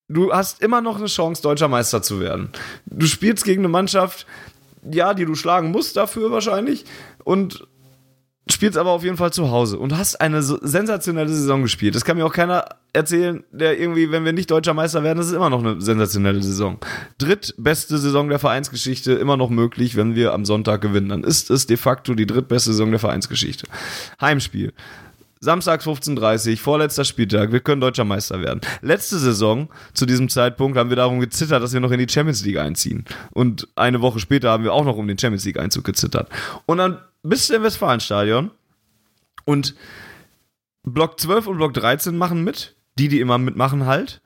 Du 0.09 0.31
hast 0.31 0.61
immer 0.61 0.81
noch 0.81 0.97
eine 0.97 1.07
Chance, 1.07 1.41
deutscher 1.41 1.67
Meister 1.67 2.01
zu 2.01 2.19
werden. 2.21 2.49
Du 2.85 3.05
spielst 3.05 3.43
gegen 3.43 3.61
eine 3.61 3.67
Mannschaft, 3.67 4.25
ja, 4.89 5.13
die 5.13 5.25
du 5.25 5.35
schlagen 5.35 5.71
musst 5.71 5.97
dafür 5.97 6.31
wahrscheinlich. 6.31 6.85
Und 7.25 7.67
spielst 8.53 8.77
aber 8.77 8.91
auf 8.91 9.03
jeden 9.03 9.17
Fall 9.17 9.33
zu 9.33 9.51
Hause 9.51 9.79
und 9.79 9.97
hast 9.97 10.19
eine 10.21 10.41
sensationelle 10.41 11.29
Saison 11.29 11.61
gespielt. 11.61 11.95
Das 11.95 12.05
kann 12.05 12.17
mir 12.17 12.25
auch 12.25 12.33
keiner 12.33 12.65
erzählen, 12.93 13.43
der 13.51 13.79
irgendwie, 13.79 14.11
wenn 14.11 14.25
wir 14.25 14.33
nicht 14.33 14.51
deutscher 14.51 14.73
Meister 14.73 15.03
werden, 15.03 15.17
das 15.17 15.27
ist 15.27 15.33
immer 15.33 15.49
noch 15.49 15.63
eine 15.63 15.81
sensationelle 15.81 16.41
Saison. 16.41 16.79
Drittbeste 17.17 17.97
Saison 17.97 18.29
der 18.29 18.39
Vereinsgeschichte, 18.39 19.13
immer 19.13 19.37
noch 19.37 19.49
möglich, 19.49 19.95
wenn 19.95 20.15
wir 20.15 20.33
am 20.33 20.45
Sonntag 20.45 20.81
gewinnen. 20.81 21.09
Dann 21.09 21.23
ist 21.23 21.49
es 21.49 21.67
de 21.67 21.77
facto 21.77 22.13
die 22.13 22.25
drittbeste 22.25 22.71
Saison 22.71 22.91
der 22.91 22.99
Vereinsgeschichte. 22.99 23.67
Heimspiel. 24.19 24.73
Samstags 25.39 25.85
15.30 25.85 26.57
vorletzter 26.57 27.05
Spieltag, 27.05 27.51
wir 27.51 27.59
können 27.59 27.81
deutscher 27.81 28.05
Meister 28.05 28.41
werden. 28.41 28.61
Letzte 28.81 29.19
Saison, 29.19 29.69
zu 29.93 30.05
diesem 30.05 30.29
Zeitpunkt, 30.29 30.77
haben 30.77 30.89
wir 30.89 30.97
darum 30.97 31.19
gezittert, 31.19 31.61
dass 31.61 31.73
wir 31.73 31.79
noch 31.79 31.91
in 31.91 31.99
die 31.99 32.11
Champions 32.11 32.43
League 32.43 32.57
einziehen. 32.57 33.05
Und 33.31 33.67
eine 33.75 34.01
Woche 34.01 34.19
später 34.19 34.49
haben 34.49 34.63
wir 34.63 34.73
auch 34.73 34.85
noch 34.85 34.97
um 34.97 35.07
den 35.07 35.17
Champions 35.17 35.45
League 35.45 35.59
Einzug 35.59 35.83
gezittert. 35.83 36.29
Und 36.65 36.79
dann 36.79 36.97
bist 37.29 37.49
du 37.49 37.55
im 37.55 37.63
Westfalenstadion 37.63 38.51
und 39.45 39.75
Block 40.83 41.19
12 41.19 41.47
und 41.47 41.57
Block 41.57 41.73
13 41.73 42.17
machen 42.17 42.43
mit. 42.43 42.75
Die, 42.97 43.09
die 43.09 43.19
immer 43.19 43.37
mitmachen, 43.37 43.85
halt. 43.85 44.21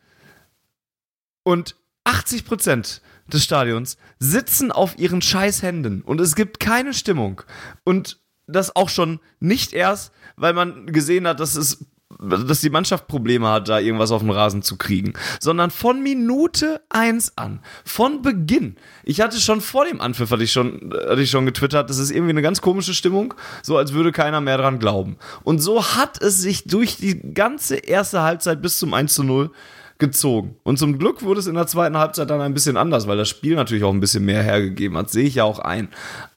Und 1.43 1.75
80 2.05 2.45
Prozent 2.45 3.01
des 3.27 3.43
Stadions 3.43 3.97
sitzen 4.19 4.71
auf 4.71 4.97
ihren 4.97 5.21
Scheißhänden 5.21 6.01
und 6.01 6.21
es 6.21 6.35
gibt 6.35 6.59
keine 6.59 6.93
Stimmung. 6.93 7.41
Und 7.83 8.19
das 8.47 8.75
auch 8.75 8.89
schon 8.89 9.19
nicht 9.39 9.73
erst, 9.73 10.13
weil 10.35 10.53
man 10.53 10.87
gesehen 10.87 11.27
hat, 11.27 11.39
dass 11.39 11.55
es 11.55 11.85
dass 12.21 12.61
die 12.61 12.69
Mannschaft 12.69 13.07
Probleme 13.07 13.49
hat, 13.49 13.67
da 13.67 13.79
irgendwas 13.79 14.11
auf 14.11 14.21
dem 14.21 14.29
Rasen 14.29 14.61
zu 14.61 14.77
kriegen, 14.77 15.13
sondern 15.39 15.71
von 15.71 16.03
Minute 16.03 16.81
1 16.89 17.37
an, 17.37 17.59
von 17.83 18.21
Beginn. 18.21 18.75
Ich 19.03 19.21
hatte 19.21 19.39
schon 19.39 19.59
vor 19.59 19.85
dem 19.85 19.99
Anpfiff, 19.99 20.29
hatte 20.29 20.43
ich 20.43 20.51
schon, 20.51 20.93
hatte 21.07 21.21
ich 21.21 21.31
schon 21.31 21.45
getwittert, 21.45 21.89
das 21.89 21.97
ist 21.97 22.11
irgendwie 22.11 22.29
eine 22.31 22.41
ganz 22.41 22.61
komische 22.61 22.93
Stimmung, 22.93 23.33
so 23.63 23.77
als 23.77 23.93
würde 23.93 24.11
keiner 24.11 24.39
mehr 24.39 24.57
dran 24.57 24.79
glauben. 24.79 25.17
Und 25.43 25.59
so 25.59 25.83
hat 25.95 26.21
es 26.21 26.39
sich 26.39 26.65
durch 26.65 26.97
die 26.97 27.33
ganze 27.33 27.77
erste 27.77 28.21
Halbzeit 28.21 28.61
bis 28.61 28.77
zum 28.77 28.93
1 28.93 29.13
zu 29.13 29.23
0 29.23 29.51
gezogen. 29.97 30.57
Und 30.63 30.77
zum 30.77 30.97
Glück 30.99 31.21
wurde 31.23 31.39
es 31.39 31.47
in 31.47 31.55
der 31.55 31.67
zweiten 31.67 31.97
Halbzeit 31.97 32.29
dann 32.29 32.41
ein 32.41 32.53
bisschen 32.53 32.75
anders, 32.75 33.07
weil 33.07 33.17
das 33.17 33.29
Spiel 33.29 33.55
natürlich 33.55 33.83
auch 33.83 33.93
ein 33.93 33.99
bisschen 33.99 34.25
mehr 34.25 34.43
hergegeben 34.43 34.97
hat. 34.97 35.09
Sehe 35.09 35.25
ich 35.25 35.35
ja 35.35 35.43
auch 35.43 35.59
ein. 35.59 35.89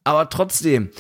Aber 0.05 0.29
trotzdem, 0.29 0.91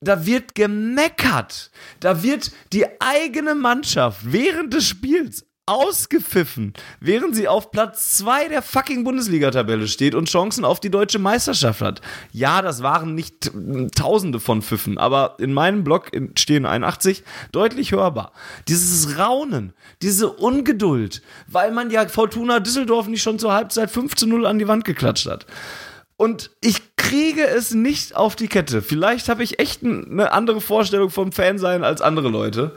da 0.00 0.26
wird 0.26 0.54
gemeckert. 0.54 1.70
Da 2.00 2.22
wird 2.22 2.52
die 2.72 2.86
eigene 3.00 3.54
Mannschaft 3.54 4.20
während 4.32 4.74
des 4.74 4.86
Spiels 4.86 5.44
ausgepfiffen, 5.68 6.72
während 6.98 7.36
sie 7.36 7.46
auf 7.46 7.70
Platz 7.70 8.16
2 8.16 8.48
der 8.48 8.62
fucking 8.62 9.04
Bundesliga-Tabelle 9.04 9.86
steht 9.86 10.14
und 10.14 10.30
Chancen 10.30 10.64
auf 10.64 10.80
die 10.80 10.90
deutsche 10.90 11.18
Meisterschaft 11.18 11.82
hat. 11.82 12.00
Ja, 12.32 12.62
das 12.62 12.82
waren 12.82 13.14
nicht 13.14 13.52
tausende 13.94 14.40
von 14.40 14.62
Pfiffen, 14.62 14.96
aber 14.96 15.36
in 15.38 15.52
meinem 15.52 15.84
Blog 15.84 16.10
stehen 16.38 16.64
81 16.64 17.22
deutlich 17.52 17.92
hörbar. 17.92 18.32
Dieses 18.66 19.18
Raunen, 19.18 19.74
diese 20.00 20.30
Ungeduld, 20.30 21.20
weil 21.46 21.70
man 21.70 21.90
ja 21.90 22.08
Fortuna 22.08 22.60
Düsseldorf 22.60 23.06
nicht 23.06 23.22
schon 23.22 23.38
zur 23.38 23.52
Halbzeit 23.52 23.90
5 23.90 24.14
zu 24.14 24.26
0 24.26 24.46
an 24.46 24.58
die 24.58 24.68
Wand 24.68 24.86
geklatscht 24.86 25.26
hat. 25.26 25.44
Und 26.18 26.50
ich 26.60 26.96
kriege 26.96 27.46
es 27.46 27.72
nicht 27.72 28.16
auf 28.16 28.34
die 28.34 28.48
Kette. 28.48 28.82
Vielleicht 28.82 29.28
habe 29.28 29.44
ich 29.44 29.60
echt 29.60 29.84
eine 29.84 30.32
andere 30.32 30.60
Vorstellung 30.60 31.10
vom 31.10 31.30
Fansein 31.30 31.84
als 31.84 32.02
andere 32.02 32.28
Leute. 32.28 32.74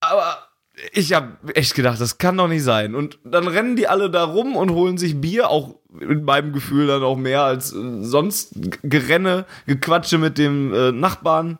Aber 0.00 0.48
ich 0.92 1.12
habe 1.12 1.36
echt 1.54 1.74
gedacht, 1.74 2.00
das 2.00 2.16
kann 2.16 2.38
doch 2.38 2.48
nicht 2.48 2.64
sein. 2.64 2.94
Und 2.94 3.18
dann 3.24 3.46
rennen 3.46 3.76
die 3.76 3.88
alle 3.88 4.10
da 4.10 4.24
rum 4.24 4.56
und 4.56 4.70
holen 4.70 4.96
sich 4.96 5.20
Bier, 5.20 5.50
auch 5.50 5.76
in 6.00 6.24
meinem 6.24 6.54
Gefühl 6.54 6.86
dann 6.86 7.02
auch 7.02 7.18
mehr 7.18 7.42
als 7.42 7.74
äh, 7.74 8.02
sonst 8.02 8.54
Gerenne, 8.82 9.44
Gequatsche 9.66 10.16
mit 10.16 10.38
dem 10.38 10.72
äh, 10.72 10.92
Nachbarn 10.92 11.58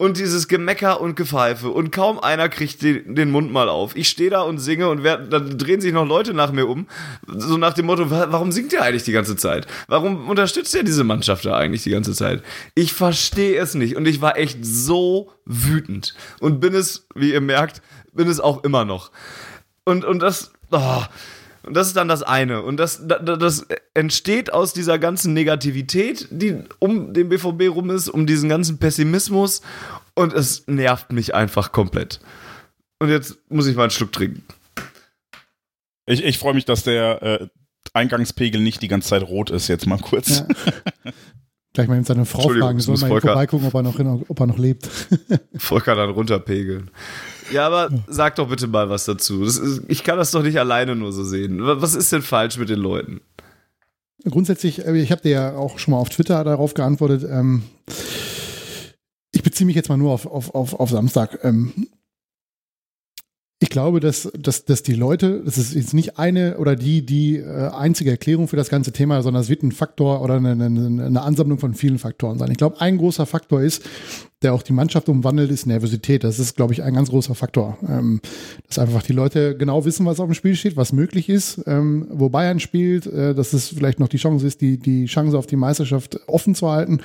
und 0.00 0.16
dieses 0.16 0.48
Gemecker 0.48 0.98
und 1.02 1.14
Gepfeife 1.14 1.68
und 1.68 1.92
kaum 1.92 2.18
einer 2.18 2.48
kriegt 2.48 2.80
den, 2.80 3.14
den 3.14 3.30
Mund 3.30 3.52
mal 3.52 3.68
auf. 3.68 3.94
Ich 3.94 4.08
stehe 4.08 4.30
da 4.30 4.40
und 4.40 4.56
singe 4.56 4.88
und 4.88 5.02
wer, 5.02 5.18
dann 5.18 5.58
drehen 5.58 5.82
sich 5.82 5.92
noch 5.92 6.06
Leute 6.06 6.32
nach 6.32 6.52
mir 6.52 6.66
um, 6.66 6.86
so 7.26 7.58
nach 7.58 7.74
dem 7.74 7.84
Motto, 7.84 8.10
warum 8.10 8.50
singt 8.50 8.72
ihr 8.72 8.82
eigentlich 8.82 9.02
die 9.02 9.12
ganze 9.12 9.36
Zeit? 9.36 9.66
Warum 9.88 10.30
unterstützt 10.30 10.74
ihr 10.74 10.84
diese 10.84 11.04
Mannschaft 11.04 11.44
da 11.44 11.54
eigentlich 11.54 11.82
die 11.82 11.90
ganze 11.90 12.14
Zeit? 12.14 12.42
Ich 12.74 12.94
verstehe 12.94 13.60
es 13.60 13.74
nicht 13.74 13.94
und 13.94 14.08
ich 14.08 14.22
war 14.22 14.38
echt 14.38 14.64
so 14.64 15.32
wütend 15.44 16.14
und 16.40 16.60
bin 16.60 16.74
es, 16.74 17.06
wie 17.14 17.34
ihr 17.34 17.42
merkt, 17.42 17.82
bin 18.14 18.26
es 18.26 18.40
auch 18.40 18.64
immer 18.64 18.86
noch. 18.86 19.10
Und, 19.84 20.06
und 20.06 20.20
das, 20.20 20.50
oh, 20.70 21.02
und 21.62 21.74
das 21.74 21.88
ist 21.88 21.96
dann 21.96 22.08
das 22.08 22.22
eine. 22.22 22.62
Und 22.62 22.78
das, 22.78 23.06
das, 23.06 23.38
das, 23.38 23.66
entsteht 23.92 24.52
aus 24.52 24.72
dieser 24.72 24.98
ganzen 24.98 25.34
Negativität, 25.34 26.28
die 26.30 26.62
um 26.78 27.12
den 27.12 27.28
BVB 27.28 27.74
rum 27.74 27.90
ist, 27.90 28.08
um 28.08 28.26
diesen 28.26 28.48
ganzen 28.48 28.78
Pessimismus. 28.78 29.60
Und 30.14 30.32
es 30.32 30.66
nervt 30.66 31.12
mich 31.12 31.34
einfach 31.34 31.72
komplett. 31.72 32.20
Und 32.98 33.08
jetzt 33.08 33.38
muss 33.48 33.66
ich 33.66 33.76
mal 33.76 33.84
einen 33.84 33.90
Schluck 33.90 34.12
trinken. 34.12 34.44
Ich, 36.06 36.24
ich 36.24 36.38
freue 36.38 36.54
mich, 36.54 36.64
dass 36.64 36.84
der 36.84 37.22
äh, 37.22 37.48
Eingangspegel 37.92 38.60
nicht 38.60 38.82
die 38.82 38.88
ganze 38.88 39.08
Zeit 39.08 39.22
rot 39.22 39.50
ist, 39.50 39.68
jetzt 39.68 39.86
mal 39.86 39.98
kurz. 39.98 40.40
Ja. 40.40 40.46
Gleich 41.72 41.86
mal 41.86 42.04
seine 42.04 42.24
Frau 42.24 42.48
fragen, 42.48 42.80
soll 42.80 42.96
mal 42.98 43.20
vorbeigucken, 43.20 43.68
ob 43.68 43.74
er 43.74 43.82
noch, 43.82 44.22
ob 44.28 44.40
er 44.40 44.46
noch 44.46 44.58
lebt. 44.58 44.88
Volker 45.56 45.94
dann 45.94 46.10
runterpegeln. 46.10 46.90
Ja, 47.50 47.66
aber 47.66 47.90
sag 48.06 48.36
doch 48.36 48.48
bitte 48.48 48.66
mal 48.66 48.88
was 48.88 49.04
dazu. 49.04 49.42
Ist, 49.42 49.82
ich 49.88 50.04
kann 50.04 50.18
das 50.18 50.30
doch 50.30 50.42
nicht 50.42 50.58
alleine 50.58 50.96
nur 50.96 51.12
so 51.12 51.24
sehen. 51.24 51.58
Was 51.60 51.94
ist 51.94 52.12
denn 52.12 52.22
falsch 52.22 52.58
mit 52.58 52.68
den 52.68 52.78
Leuten? 52.78 53.20
Grundsätzlich, 54.24 54.84
äh, 54.84 54.96
ich 54.98 55.10
habe 55.12 55.22
dir 55.22 55.30
ja 55.30 55.56
auch 55.56 55.78
schon 55.78 55.92
mal 55.92 55.98
auf 55.98 56.10
Twitter 56.10 56.42
darauf 56.44 56.74
geantwortet. 56.74 57.26
Ähm, 57.30 57.62
ich 59.32 59.42
beziehe 59.42 59.66
mich 59.66 59.76
jetzt 59.76 59.88
mal 59.88 59.96
nur 59.96 60.12
auf, 60.12 60.26
auf, 60.26 60.54
auf, 60.54 60.74
auf 60.74 60.90
Samstag. 60.90 61.38
Ähm, 61.42 61.88
ich 63.62 63.68
glaube, 63.68 64.00
dass, 64.00 64.32
dass, 64.38 64.64
dass 64.64 64.82
die 64.82 64.94
Leute, 64.94 65.42
das 65.44 65.58
ist 65.58 65.74
jetzt 65.74 65.92
nicht 65.92 66.18
eine 66.18 66.56
oder 66.56 66.76
die, 66.76 67.04
die 67.04 67.36
äh, 67.36 67.68
einzige 67.68 68.10
Erklärung 68.10 68.48
für 68.48 68.56
das 68.56 68.70
ganze 68.70 68.90
Thema, 68.90 69.22
sondern 69.22 69.42
es 69.42 69.50
wird 69.50 69.62
ein 69.62 69.70
Faktor 69.70 70.22
oder 70.22 70.36
eine, 70.36 70.52
eine, 70.52 71.04
eine 71.04 71.20
Ansammlung 71.20 71.58
von 71.58 71.74
vielen 71.74 71.98
Faktoren 71.98 72.38
sein. 72.38 72.50
Ich 72.50 72.56
glaube, 72.56 72.80
ein 72.80 72.96
großer 72.96 73.26
Faktor 73.26 73.60
ist, 73.60 73.82
der 74.40 74.54
auch 74.54 74.62
die 74.62 74.72
Mannschaft 74.72 75.10
umwandelt, 75.10 75.50
ist 75.50 75.66
Nervosität. 75.66 76.24
Das 76.24 76.38
ist, 76.38 76.56
glaube 76.56 76.72
ich, 76.72 76.82
ein 76.82 76.94
ganz 76.94 77.10
großer 77.10 77.34
Faktor. 77.34 77.76
Ähm, 77.86 78.22
dass 78.66 78.78
einfach 78.78 79.02
die 79.02 79.12
Leute 79.12 79.54
genau 79.58 79.84
wissen, 79.84 80.06
was 80.06 80.20
auf 80.20 80.26
dem 80.30 80.34
Spiel 80.34 80.56
steht, 80.56 80.78
was 80.78 80.94
möglich 80.94 81.28
ist, 81.28 81.60
ähm, 81.66 82.06
wo 82.10 82.30
Bayern 82.30 82.60
spielt, 82.60 83.06
äh, 83.06 83.34
dass 83.34 83.52
es 83.52 83.68
vielleicht 83.68 84.00
noch 84.00 84.08
die 84.08 84.16
Chance 84.16 84.46
ist, 84.46 84.62
die, 84.62 84.78
die 84.78 85.04
Chance 85.04 85.36
auf 85.36 85.46
die 85.46 85.56
Meisterschaft 85.56 86.18
offen 86.26 86.54
zu 86.54 86.70
halten 86.70 87.00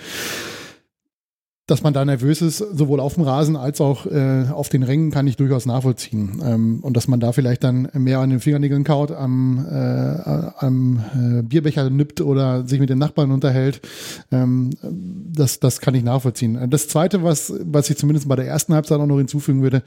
dass 1.67 1.81
man 1.81 1.93
da 1.93 2.05
nervös 2.05 2.43
ist, 2.43 2.59
sowohl 2.59 2.99
auf 2.99 3.15
dem 3.15 3.23
Rasen 3.23 3.55
als 3.55 3.81
auch 3.81 4.05
äh, 4.05 4.45
auf 4.51 4.69
den 4.69 4.83
Rängen, 4.83 5.09
kann 5.09 5.25
ich 5.25 5.35
durchaus 5.35 5.65
nachvollziehen. 5.65 6.39
Ähm, 6.45 6.79
und 6.81 6.95
dass 6.95 7.07
man 7.07 7.19
da 7.19 7.31
vielleicht 7.31 7.63
dann 7.63 7.89
mehr 7.93 8.19
an 8.19 8.29
den 8.29 8.39
Fingernägeln 8.39 8.83
kaut, 8.83 9.11
am, 9.11 9.65
äh, 9.67 10.63
am 10.63 11.03
äh, 11.15 11.41
Bierbecher 11.41 11.89
nippt 11.89 12.21
oder 12.21 12.67
sich 12.67 12.79
mit 12.79 12.91
den 12.91 12.99
Nachbarn 12.99 13.31
unterhält, 13.31 13.81
ähm, 14.31 14.69
das, 14.83 15.59
das 15.59 15.79
kann 15.79 15.95
ich 15.95 16.03
nachvollziehen. 16.03 16.69
Das 16.69 16.87
Zweite, 16.87 17.23
was, 17.23 17.51
was 17.63 17.89
ich 17.89 17.97
zumindest 17.97 18.27
bei 18.27 18.35
der 18.35 18.45
ersten 18.45 18.75
Halbzeit 18.75 18.99
auch 18.99 19.07
noch 19.07 19.17
hinzufügen 19.17 19.63
würde, 19.63 19.81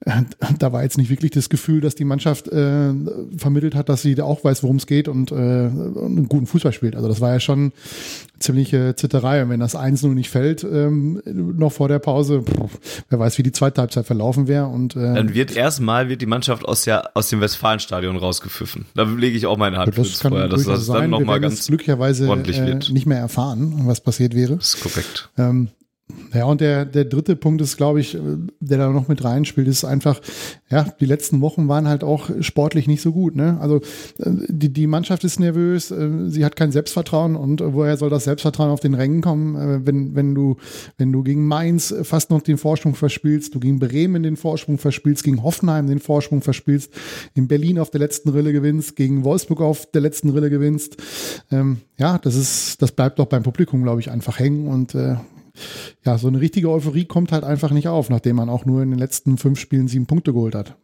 äh, 0.00 0.22
da 0.58 0.72
war 0.72 0.82
jetzt 0.82 0.98
nicht 0.98 1.08
wirklich 1.08 1.30
das 1.30 1.48
Gefühl, 1.48 1.80
dass 1.80 1.94
die 1.94 2.04
Mannschaft 2.04 2.48
äh, 2.48 2.92
vermittelt 3.36 3.76
hat, 3.76 3.88
dass 3.88 4.02
sie 4.02 4.20
auch 4.20 4.42
weiß, 4.42 4.64
worum 4.64 4.76
es 4.76 4.88
geht 4.88 5.06
und, 5.06 5.30
äh, 5.30 5.34
und 5.34 5.96
einen 5.96 6.28
guten 6.28 6.46
Fußball 6.46 6.72
spielt. 6.72 6.96
Also 6.96 7.06
das 7.06 7.20
war 7.20 7.32
ja 7.32 7.38
schon 7.38 7.70
ziemliche 8.38 8.94
Zitterei. 8.96 9.42
Und 9.42 9.50
wenn 9.50 9.60
das 9.60 9.76
1-0 9.76 10.08
nicht 10.08 10.30
fällt, 10.30 10.64
ähm, 10.64 11.22
noch 11.24 11.72
vor 11.72 11.88
der 11.88 11.98
Pause, 11.98 12.42
pff, 12.42 13.04
wer 13.08 13.18
weiß, 13.18 13.38
wie 13.38 13.42
die 13.42 13.52
zweite 13.52 13.80
Halbzeit 13.80 14.06
verlaufen 14.06 14.48
wäre. 14.48 14.66
Und 14.66 14.96
äh, 14.96 15.14
dann 15.14 15.34
wird 15.34 15.56
erstmal 15.56 16.08
wird 16.08 16.22
die 16.22 16.26
Mannschaft 16.26 16.64
aus 16.64 16.82
der 16.82 17.16
aus 17.16 17.28
dem 17.28 17.40
Westfalenstadion 17.40 18.16
rausgepfiffen. 18.16 18.86
Da 18.94 19.04
lege 19.04 19.36
ich 19.36 19.46
auch 19.46 19.56
meine 19.56 19.78
Hand 19.78 19.96
das 19.96 20.20
kann 20.20 20.32
vorher, 20.32 20.48
dass 20.48 20.64
das 20.64 20.86
sein. 20.86 21.02
dann 21.02 21.10
noch 21.10 21.20
mal 21.20 21.40
ganz 21.40 21.66
glücklicherweise 21.66 22.28
ordentlich 22.28 22.58
äh, 22.58 22.78
nicht 22.92 23.06
mehr 23.06 23.18
erfahren, 23.18 23.82
was 23.84 24.00
passiert 24.00 24.34
wäre. 24.34 24.56
Das 24.56 24.74
ist 24.74 24.80
korrekt. 24.80 25.30
Ähm, 25.38 25.68
ja, 26.32 26.44
und 26.44 26.60
der, 26.60 26.84
der 26.84 27.04
dritte 27.04 27.34
Punkt 27.34 27.60
ist, 27.60 27.76
glaube 27.76 28.00
ich, 28.00 28.16
der 28.60 28.78
da 28.78 28.90
noch 28.90 29.08
mit 29.08 29.24
reinspielt, 29.24 29.66
ist 29.66 29.84
einfach, 29.84 30.20
ja, 30.70 30.84
die 31.00 31.06
letzten 31.06 31.40
Wochen 31.40 31.66
waren 31.66 31.88
halt 31.88 32.04
auch 32.04 32.30
sportlich 32.40 32.86
nicht 32.86 33.02
so 33.02 33.12
gut. 33.12 33.34
Ne? 33.34 33.58
Also 33.60 33.78
äh, 34.18 34.30
die, 34.48 34.72
die 34.72 34.86
Mannschaft 34.86 35.24
ist 35.24 35.40
nervös, 35.40 35.90
äh, 35.90 36.28
sie 36.28 36.44
hat 36.44 36.54
kein 36.54 36.70
Selbstvertrauen 36.70 37.34
und 37.34 37.60
woher 37.60 37.96
soll 37.96 38.10
das 38.10 38.24
Selbstvertrauen 38.24 38.70
auf 38.70 38.80
den 38.80 38.94
Rängen 38.94 39.20
kommen, 39.20 39.56
äh, 39.56 39.86
wenn, 39.86 40.14
wenn, 40.14 40.34
du, 40.34 40.56
wenn 40.96 41.10
du 41.10 41.24
gegen 41.24 41.48
Mainz 41.48 41.92
fast 42.02 42.30
noch 42.30 42.42
den 42.42 42.58
Vorsprung 42.58 42.94
verspielst, 42.94 43.54
du 43.54 43.60
gegen 43.60 43.80
Bremen 43.80 44.22
den 44.22 44.36
Vorsprung 44.36 44.78
verspielst, 44.78 45.24
gegen 45.24 45.42
Hoffenheim 45.42 45.88
den 45.88 45.98
Vorsprung 45.98 46.40
verspielst, 46.40 46.92
in 47.34 47.48
Berlin 47.48 47.80
auf 47.80 47.90
der 47.90 48.00
letzten 48.00 48.28
Rille 48.28 48.52
gewinnst, 48.52 48.94
gegen 48.94 49.24
Wolfsburg 49.24 49.60
auf 49.60 49.90
der 49.90 50.02
letzten 50.02 50.30
Rille 50.30 50.50
gewinnst. 50.50 50.98
Ähm, 51.50 51.78
ja, 51.98 52.18
das 52.18 52.36
ist, 52.36 52.80
das 52.80 52.92
bleibt 52.92 53.18
doch 53.18 53.26
beim 53.26 53.42
Publikum, 53.42 53.82
glaube 53.82 54.00
ich, 54.00 54.10
einfach 54.10 54.38
hängen 54.38 54.68
und 54.68 54.94
äh, 54.94 55.16
ja, 56.04 56.18
so 56.18 56.28
eine 56.28 56.40
richtige 56.40 56.70
Euphorie 56.70 57.04
kommt 57.04 57.32
halt 57.32 57.44
einfach 57.44 57.70
nicht 57.70 57.88
auf, 57.88 58.10
nachdem 58.10 58.36
man 58.36 58.48
auch 58.48 58.64
nur 58.64 58.82
in 58.82 58.90
den 58.90 58.98
letzten 58.98 59.38
fünf 59.38 59.58
Spielen 59.58 59.88
sieben 59.88 60.06
Punkte 60.06 60.32
geholt 60.32 60.54
hat. 60.54 60.76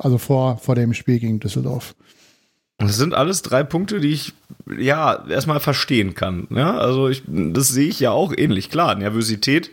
Also 0.00 0.18
vor, 0.18 0.58
vor 0.58 0.74
dem 0.74 0.94
Spiel 0.94 1.20
gegen 1.20 1.40
Düsseldorf. 1.40 1.94
Das 2.78 2.96
sind 2.96 3.14
alles 3.14 3.42
drei 3.42 3.62
Punkte, 3.62 4.00
die 4.00 4.10
ich 4.10 4.32
ja 4.78 5.24
erstmal 5.28 5.60
verstehen 5.60 6.14
kann. 6.14 6.48
Ja, 6.50 6.76
also 6.76 7.08
ich, 7.08 7.22
das 7.26 7.68
sehe 7.68 7.88
ich 7.88 8.00
ja 8.00 8.10
auch 8.10 8.32
ähnlich. 8.36 8.68
Klar, 8.68 8.96
Nervosität 8.96 9.70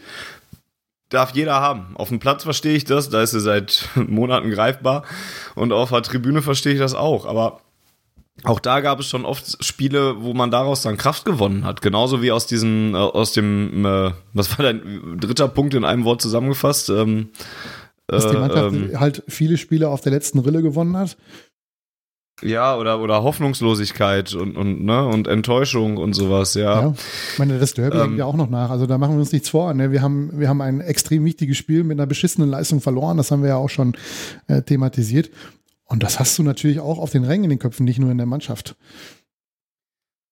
darf 1.10 1.36
jeder 1.36 1.55
haben. 1.55 1.96
Auf 1.96 2.10
dem 2.10 2.20
Platz 2.20 2.43
verstehe 2.43 2.75
ich 2.75 2.86
das, 2.86 3.10
da 3.10 3.22
ist 3.22 3.31
sie 3.31 3.39
seit 3.39 3.89
Monaten 3.96 4.51
greifbar. 4.51 5.03
Und 5.55 5.74
auf 5.74 5.89
der 5.89 6.03
Tribüne 6.03 6.41
verstehe 6.41 6.74
ich 6.74 6.79
das 6.79 6.93
auch. 6.93 7.25
Aber 7.25 7.62
auch 8.43 8.60
da 8.60 8.81
gab 8.81 9.00
es 9.00 9.07
schon 9.07 9.25
oft 9.25 9.63
Spiele, 9.63 10.21
wo 10.21 10.33
man 10.33 10.51
daraus 10.51 10.81
dann 10.81 10.98
Kraft 10.98 11.25
gewonnen 11.25 11.63
hat. 11.63 11.81
Genauso 11.81 12.21
wie 12.21 12.31
aus 12.31 12.48
diesem, 12.48 12.95
äh, 12.95 12.98
aus 12.98 13.33
dem, 13.33 13.86
äh, 13.86 14.12
was 14.33 14.57
war 14.57 14.65
dein 14.65 15.17
dritter 15.19 15.48
Punkt 15.48 15.74
in 15.74 15.86
einem 15.86 16.05
Wort 16.05 16.21
zusammengefasst? 16.21 16.89
Ähm, 16.89 17.29
Dass 18.07 18.27
die 18.27 18.38
Mannschaft 18.38 18.75
ähm, 18.75 19.00
halt 19.00 19.24
viele 19.27 19.57
Spiele 19.57 19.89
auf 19.89 20.01
der 20.01 20.12
letzten 20.12 20.39
Rille 20.39 20.62
gewonnen 20.62 20.98
hat. 20.98 21.17
Ja, 22.43 22.75
oder, 22.75 23.00
oder 23.00 23.24
Hoffnungslosigkeit 23.24 24.33
und, 24.33 24.57
und, 24.57 24.83
ne, 24.83 25.05
und 25.05 25.27
Enttäuschung 25.27 25.98
und 25.98 26.13
sowas, 26.13 26.55
ja. 26.55 26.81
ja. 26.81 26.93
Ich 27.33 27.39
meine, 27.39 27.60
das 27.60 27.74
Derby 27.74 27.98
ähm, 27.98 28.17
ja 28.17 28.25
auch 28.25 28.36
noch 28.36 28.50
nach. 28.50 28.71
Also 28.71 28.88
da 28.88 28.98
machen 28.98 29.13
wir 29.13 29.19
uns 29.19 29.31
nichts 29.31 29.50
vor. 29.50 29.74
Ne? 29.74 29.91
Wir, 29.91 30.01
haben, 30.01 30.31
wir 30.39 30.50
haben 30.50 30.62
ein 30.62 30.81
extrem 30.81 31.24
wichtiges 31.24 31.57
Spiel 31.57 31.83
mit 31.83 32.00
einer 32.00 32.07
beschissenen 32.07 32.50
Leistung 32.50 32.81
verloren. 32.81 33.17
Das 33.17 33.29
haben 33.29 33.43
wir 33.43 33.50
ja 33.50 33.57
auch 33.57 33.69
schon 33.69 33.95
äh, 34.48 34.63
thematisiert. 34.63 35.29
Und 35.91 36.03
das 36.03 36.19
hast 36.19 36.39
du 36.39 36.43
natürlich 36.43 36.79
auch 36.79 37.00
auf 37.00 37.12
den 37.12 37.25
Rängen 37.25 37.43
in 37.43 37.50
den 37.50 37.60
Köpfen, 37.60 37.83
nicht 37.83 38.00
nur 38.00 38.12
in 38.12 38.17
der 38.17 38.25
Mannschaft. 38.25 38.77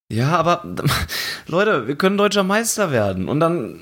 Ja, 0.09 0.37
aber 0.37 0.63
Leute, 1.47 1.85
wir 1.85 1.95
können 1.95 2.17
deutscher 2.17 2.43
Meister 2.43 2.91
werden. 2.91 3.27
Und 3.27 3.41
dann, 3.41 3.81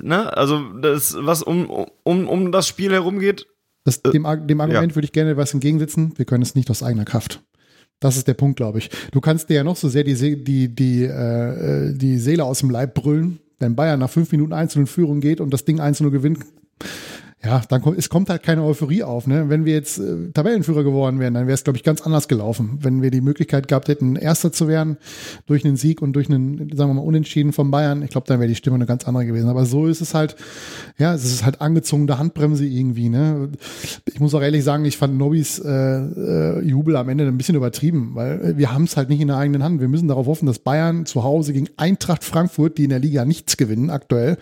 ne, 0.00 0.34
also 0.36 0.62
das, 0.80 1.16
was 1.18 1.42
um, 1.42 1.68
um, 2.04 2.28
um 2.28 2.52
das 2.52 2.68
Spiel 2.68 2.92
herum 2.92 3.18
geht, 3.18 3.46
das, 3.82 3.98
äh, 3.98 4.10
dem, 4.12 4.24
dem 4.46 4.60
Argument 4.60 4.92
ja. 4.92 4.94
würde 4.94 5.06
ich 5.06 5.12
gerne 5.12 5.36
was 5.36 5.52
entgegensetzen. 5.52 6.12
Wir 6.16 6.24
können 6.24 6.42
es 6.42 6.54
nicht 6.54 6.70
aus 6.70 6.82
eigener 6.82 7.04
Kraft. 7.04 7.42
Das 7.98 8.16
ist 8.16 8.28
der 8.28 8.34
Punkt, 8.34 8.56
glaube 8.56 8.78
ich. 8.78 8.90
Du 9.10 9.20
kannst 9.20 9.48
dir 9.48 9.54
ja 9.54 9.64
noch 9.64 9.76
so 9.76 9.88
sehr 9.88 10.04
die, 10.04 10.44
die, 10.44 10.68
die, 10.68 11.04
äh, 11.04 11.92
die 11.92 12.18
Seele 12.18 12.44
aus 12.44 12.60
dem 12.60 12.70
Leib 12.70 12.94
brüllen, 12.94 13.40
wenn 13.58 13.74
Bayern 13.74 13.98
nach 13.98 14.10
fünf 14.10 14.30
Minuten 14.30 14.52
einzeln 14.52 14.82
in 14.82 14.86
Führung 14.86 15.20
geht 15.20 15.40
und 15.40 15.50
das 15.50 15.64
Ding 15.64 15.80
einzeln 15.80 16.12
gewinnt 16.12 16.38
ja, 17.46 17.62
dann 17.68 17.80
kommt, 17.80 17.96
es 17.96 18.08
kommt 18.08 18.28
halt 18.28 18.42
keine 18.42 18.64
Euphorie 18.64 19.04
auf. 19.04 19.26
Ne? 19.26 19.48
Wenn 19.48 19.64
wir 19.64 19.74
jetzt 19.74 19.98
äh, 19.98 20.30
Tabellenführer 20.34 20.82
geworden 20.82 21.20
wären, 21.20 21.34
dann 21.34 21.46
wäre 21.46 21.54
es, 21.54 21.62
glaube 21.62 21.76
ich, 21.76 21.84
ganz 21.84 22.02
anders 22.02 22.26
gelaufen. 22.26 22.78
Wenn 22.82 23.02
wir 23.02 23.10
die 23.10 23.20
Möglichkeit 23.20 23.68
gehabt 23.68 23.88
hätten, 23.88 24.16
Erster 24.16 24.50
zu 24.50 24.66
werden 24.66 24.96
durch 25.46 25.64
einen 25.64 25.76
Sieg 25.76 26.02
und 26.02 26.14
durch 26.14 26.28
einen, 26.28 26.76
sagen 26.76 26.90
wir 26.90 26.94
mal, 26.94 27.02
Unentschieden 27.02 27.52
von 27.52 27.70
Bayern, 27.70 28.02
ich 28.02 28.10
glaube, 28.10 28.26
dann 28.26 28.40
wäre 28.40 28.48
die 28.48 28.56
Stimme 28.56 28.74
eine 28.74 28.86
ganz 28.86 29.04
andere 29.04 29.26
gewesen. 29.26 29.48
Aber 29.48 29.64
so 29.64 29.86
ist 29.86 30.00
es 30.00 30.12
halt, 30.12 30.34
ja, 30.98 31.14
es 31.14 31.24
ist 31.24 31.44
halt 31.44 31.60
angezogene 31.60 32.18
Handbremse 32.18 32.66
irgendwie. 32.66 33.08
Ne? 33.08 33.50
Ich 34.06 34.18
muss 34.18 34.34
auch 34.34 34.42
ehrlich 34.42 34.64
sagen, 34.64 34.84
ich 34.84 34.96
fand 34.96 35.16
Nobis 35.16 35.60
äh, 35.60 35.70
äh, 35.70 36.60
Jubel 36.62 36.96
am 36.96 37.08
Ende 37.08 37.26
ein 37.26 37.38
bisschen 37.38 37.54
übertrieben, 37.54 38.10
weil 38.14 38.56
wir 38.58 38.72
haben 38.72 38.84
es 38.84 38.96
halt 38.96 39.08
nicht 39.08 39.20
in 39.20 39.28
der 39.28 39.36
eigenen 39.36 39.62
Hand. 39.62 39.80
Wir 39.80 39.88
müssen 39.88 40.08
darauf 40.08 40.26
hoffen, 40.26 40.46
dass 40.46 40.58
Bayern 40.58 41.06
zu 41.06 41.22
Hause 41.22 41.52
gegen 41.52 41.68
Eintracht 41.76 42.24
Frankfurt, 42.24 42.78
die 42.78 42.84
in 42.84 42.90
der 42.90 42.98
Liga 42.98 43.24
nichts 43.24 43.56
gewinnen 43.56 43.90
aktuell, 43.90 44.36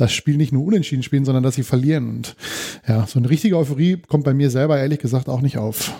das 0.00 0.12
Spiel 0.12 0.36
nicht 0.36 0.52
nur 0.52 0.64
unentschieden 0.64 1.02
spielen, 1.02 1.24
sondern 1.24 1.42
dass 1.42 1.54
sie 1.54 1.62
verlieren. 1.62 2.08
Und 2.08 2.36
ja, 2.86 3.06
so 3.06 3.18
eine 3.18 3.28
richtige 3.28 3.56
Euphorie 3.56 3.98
kommt 4.08 4.24
bei 4.24 4.34
mir 4.34 4.50
selber 4.50 4.78
ehrlich 4.78 4.98
gesagt 4.98 5.28
auch 5.28 5.40
nicht 5.40 5.58
auf. 5.58 5.92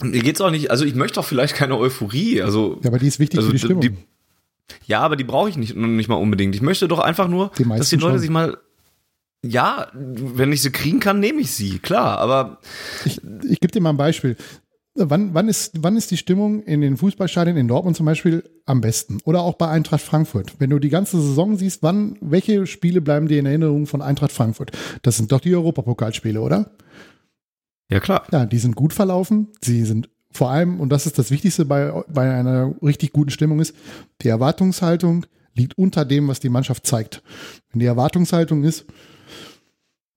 Mir 0.00 0.22
geht's 0.22 0.40
auch 0.40 0.50
nicht, 0.50 0.70
also 0.70 0.84
ich 0.84 0.94
möchte 0.94 1.20
auch 1.20 1.24
vielleicht 1.24 1.54
keine 1.54 1.78
Euphorie, 1.78 2.42
also. 2.42 2.80
Ja, 2.82 2.90
aber 2.90 2.98
die 2.98 3.06
ist 3.06 3.20
wichtig 3.20 3.38
also 3.38 3.48
für 3.48 3.54
die 3.54 3.60
Stimmung. 3.60 3.80
Die, 3.80 3.92
ja, 4.86 5.00
aber 5.00 5.14
die 5.14 5.24
brauche 5.24 5.48
ich 5.48 5.56
nicht, 5.56 5.76
nicht 5.76 6.08
mal 6.08 6.16
unbedingt. 6.16 6.54
Ich 6.54 6.62
möchte 6.62 6.88
doch 6.88 6.98
einfach 6.98 7.28
nur, 7.28 7.52
die 7.58 7.64
dass 7.64 7.90
die 7.90 7.96
Leute 7.96 8.14
schon. 8.14 8.18
sich 8.18 8.30
mal 8.30 8.58
ja, 9.46 9.88
wenn 9.92 10.52
ich 10.52 10.62
sie 10.62 10.72
kriegen 10.72 11.00
kann, 11.00 11.20
nehme 11.20 11.40
ich 11.40 11.50
sie, 11.50 11.78
klar, 11.78 12.18
aber. 12.18 12.60
Ich, 13.04 13.20
ich 13.42 13.60
gebe 13.60 13.72
dir 13.72 13.80
mal 13.80 13.90
ein 13.90 13.98
Beispiel. 13.98 14.36
Wann, 14.96 15.34
wann, 15.34 15.48
ist, 15.48 15.82
wann 15.82 15.96
ist 15.96 16.12
die 16.12 16.16
Stimmung 16.16 16.62
in 16.62 16.80
den 16.80 16.96
Fußballstadien 16.96 17.56
in 17.56 17.66
Dortmund 17.66 17.96
zum 17.96 18.06
Beispiel 18.06 18.48
am 18.64 18.80
besten? 18.80 19.18
Oder 19.24 19.42
auch 19.42 19.54
bei 19.54 19.68
Eintracht 19.68 20.02
Frankfurt? 20.02 20.54
Wenn 20.60 20.70
du 20.70 20.78
die 20.78 20.88
ganze 20.88 21.20
Saison 21.20 21.56
siehst, 21.56 21.82
wann, 21.82 22.16
welche 22.20 22.68
Spiele 22.68 23.00
bleiben 23.00 23.26
dir 23.26 23.40
in 23.40 23.46
Erinnerung 23.46 23.88
von 23.88 24.02
Eintracht 24.02 24.30
Frankfurt? 24.30 24.70
Das 25.02 25.16
sind 25.16 25.32
doch 25.32 25.40
die 25.40 25.54
Europapokalspiele, 25.54 26.40
oder? 26.40 26.70
Ja, 27.90 27.98
klar. 27.98 28.24
Ja, 28.30 28.46
die 28.46 28.58
sind 28.58 28.76
gut 28.76 28.92
verlaufen. 28.92 29.48
Sie 29.60 29.84
sind 29.84 30.10
vor 30.30 30.50
allem, 30.50 30.78
und 30.78 30.90
das 30.90 31.06
ist 31.06 31.18
das 31.18 31.32
Wichtigste 31.32 31.64
bei, 31.64 31.90
bei 32.08 32.32
einer 32.32 32.74
richtig 32.80 33.12
guten 33.12 33.30
Stimmung 33.30 33.58
ist, 33.58 33.74
die 34.22 34.28
Erwartungshaltung 34.28 35.26
liegt 35.54 35.76
unter 35.76 36.04
dem, 36.04 36.28
was 36.28 36.38
die 36.38 36.48
Mannschaft 36.48 36.86
zeigt. 36.86 37.22
Wenn 37.70 37.80
die 37.80 37.86
Erwartungshaltung 37.86 38.62
ist, 38.62 38.86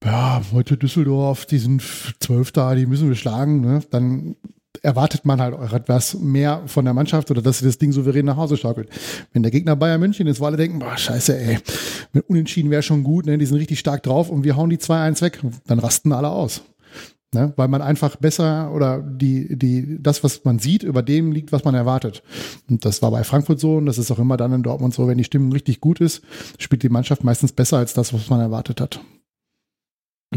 ja, 0.04 0.40
heute 0.52 0.76
Düsseldorf, 0.76 1.46
die 1.46 1.58
sind 1.58 1.82
zwölf 2.20 2.52
da, 2.52 2.76
die 2.76 2.86
müssen 2.86 3.08
wir 3.08 3.16
schlagen, 3.16 3.60
ne? 3.60 3.82
dann 3.90 4.36
erwartet 4.82 5.24
man 5.24 5.40
halt 5.40 5.54
auch 5.54 5.72
etwas 5.72 6.14
mehr 6.18 6.62
von 6.66 6.84
der 6.84 6.94
Mannschaft 6.94 7.30
oder 7.30 7.42
dass 7.42 7.58
sie 7.58 7.64
das 7.64 7.78
Ding 7.78 7.92
souverän 7.92 8.26
nach 8.26 8.36
Hause 8.36 8.56
schaukelt. 8.56 8.88
Wenn 9.32 9.42
der 9.42 9.52
Gegner 9.52 9.76
Bayern 9.76 10.00
München 10.00 10.26
ist, 10.26 10.40
wo 10.40 10.46
alle 10.46 10.56
denken, 10.56 10.78
boah, 10.78 10.96
scheiße, 10.96 11.38
ey, 11.38 11.58
mit 12.12 12.28
Unentschieden 12.28 12.70
wäre 12.70 12.82
schon 12.82 13.04
gut, 13.04 13.26
ne? 13.26 13.38
die 13.38 13.46
sind 13.46 13.58
richtig 13.58 13.78
stark 13.78 14.02
drauf 14.02 14.30
und 14.30 14.44
wir 14.44 14.56
hauen 14.56 14.70
die 14.70 14.78
2-1 14.78 15.22
weg, 15.22 15.40
dann 15.66 15.78
rasten 15.78 16.12
alle 16.12 16.28
aus. 16.30 16.62
Ne? 17.34 17.52
Weil 17.56 17.68
man 17.68 17.82
einfach 17.82 18.16
besser 18.16 18.72
oder 18.72 19.02
die, 19.02 19.58
die, 19.58 20.02
das, 20.02 20.24
was 20.24 20.44
man 20.44 20.58
sieht, 20.58 20.82
über 20.82 21.02
dem 21.02 21.30
liegt, 21.32 21.52
was 21.52 21.62
man 21.64 21.74
erwartet. 21.74 22.22
Und 22.70 22.84
das 22.84 23.02
war 23.02 23.10
bei 23.10 23.22
Frankfurt 23.22 23.60
so 23.60 23.76
und 23.76 23.86
das 23.86 23.98
ist 23.98 24.10
auch 24.10 24.18
immer 24.18 24.38
dann 24.38 24.52
in 24.52 24.62
Dortmund 24.62 24.94
so, 24.94 25.06
wenn 25.06 25.18
die 25.18 25.24
Stimmung 25.24 25.52
richtig 25.52 25.80
gut 25.80 26.00
ist, 26.00 26.22
spielt 26.58 26.82
die 26.82 26.88
Mannschaft 26.88 27.24
meistens 27.24 27.52
besser 27.52 27.76
als 27.78 27.92
das, 27.92 28.14
was 28.14 28.30
man 28.30 28.40
erwartet 28.40 28.80
hat. 28.80 29.00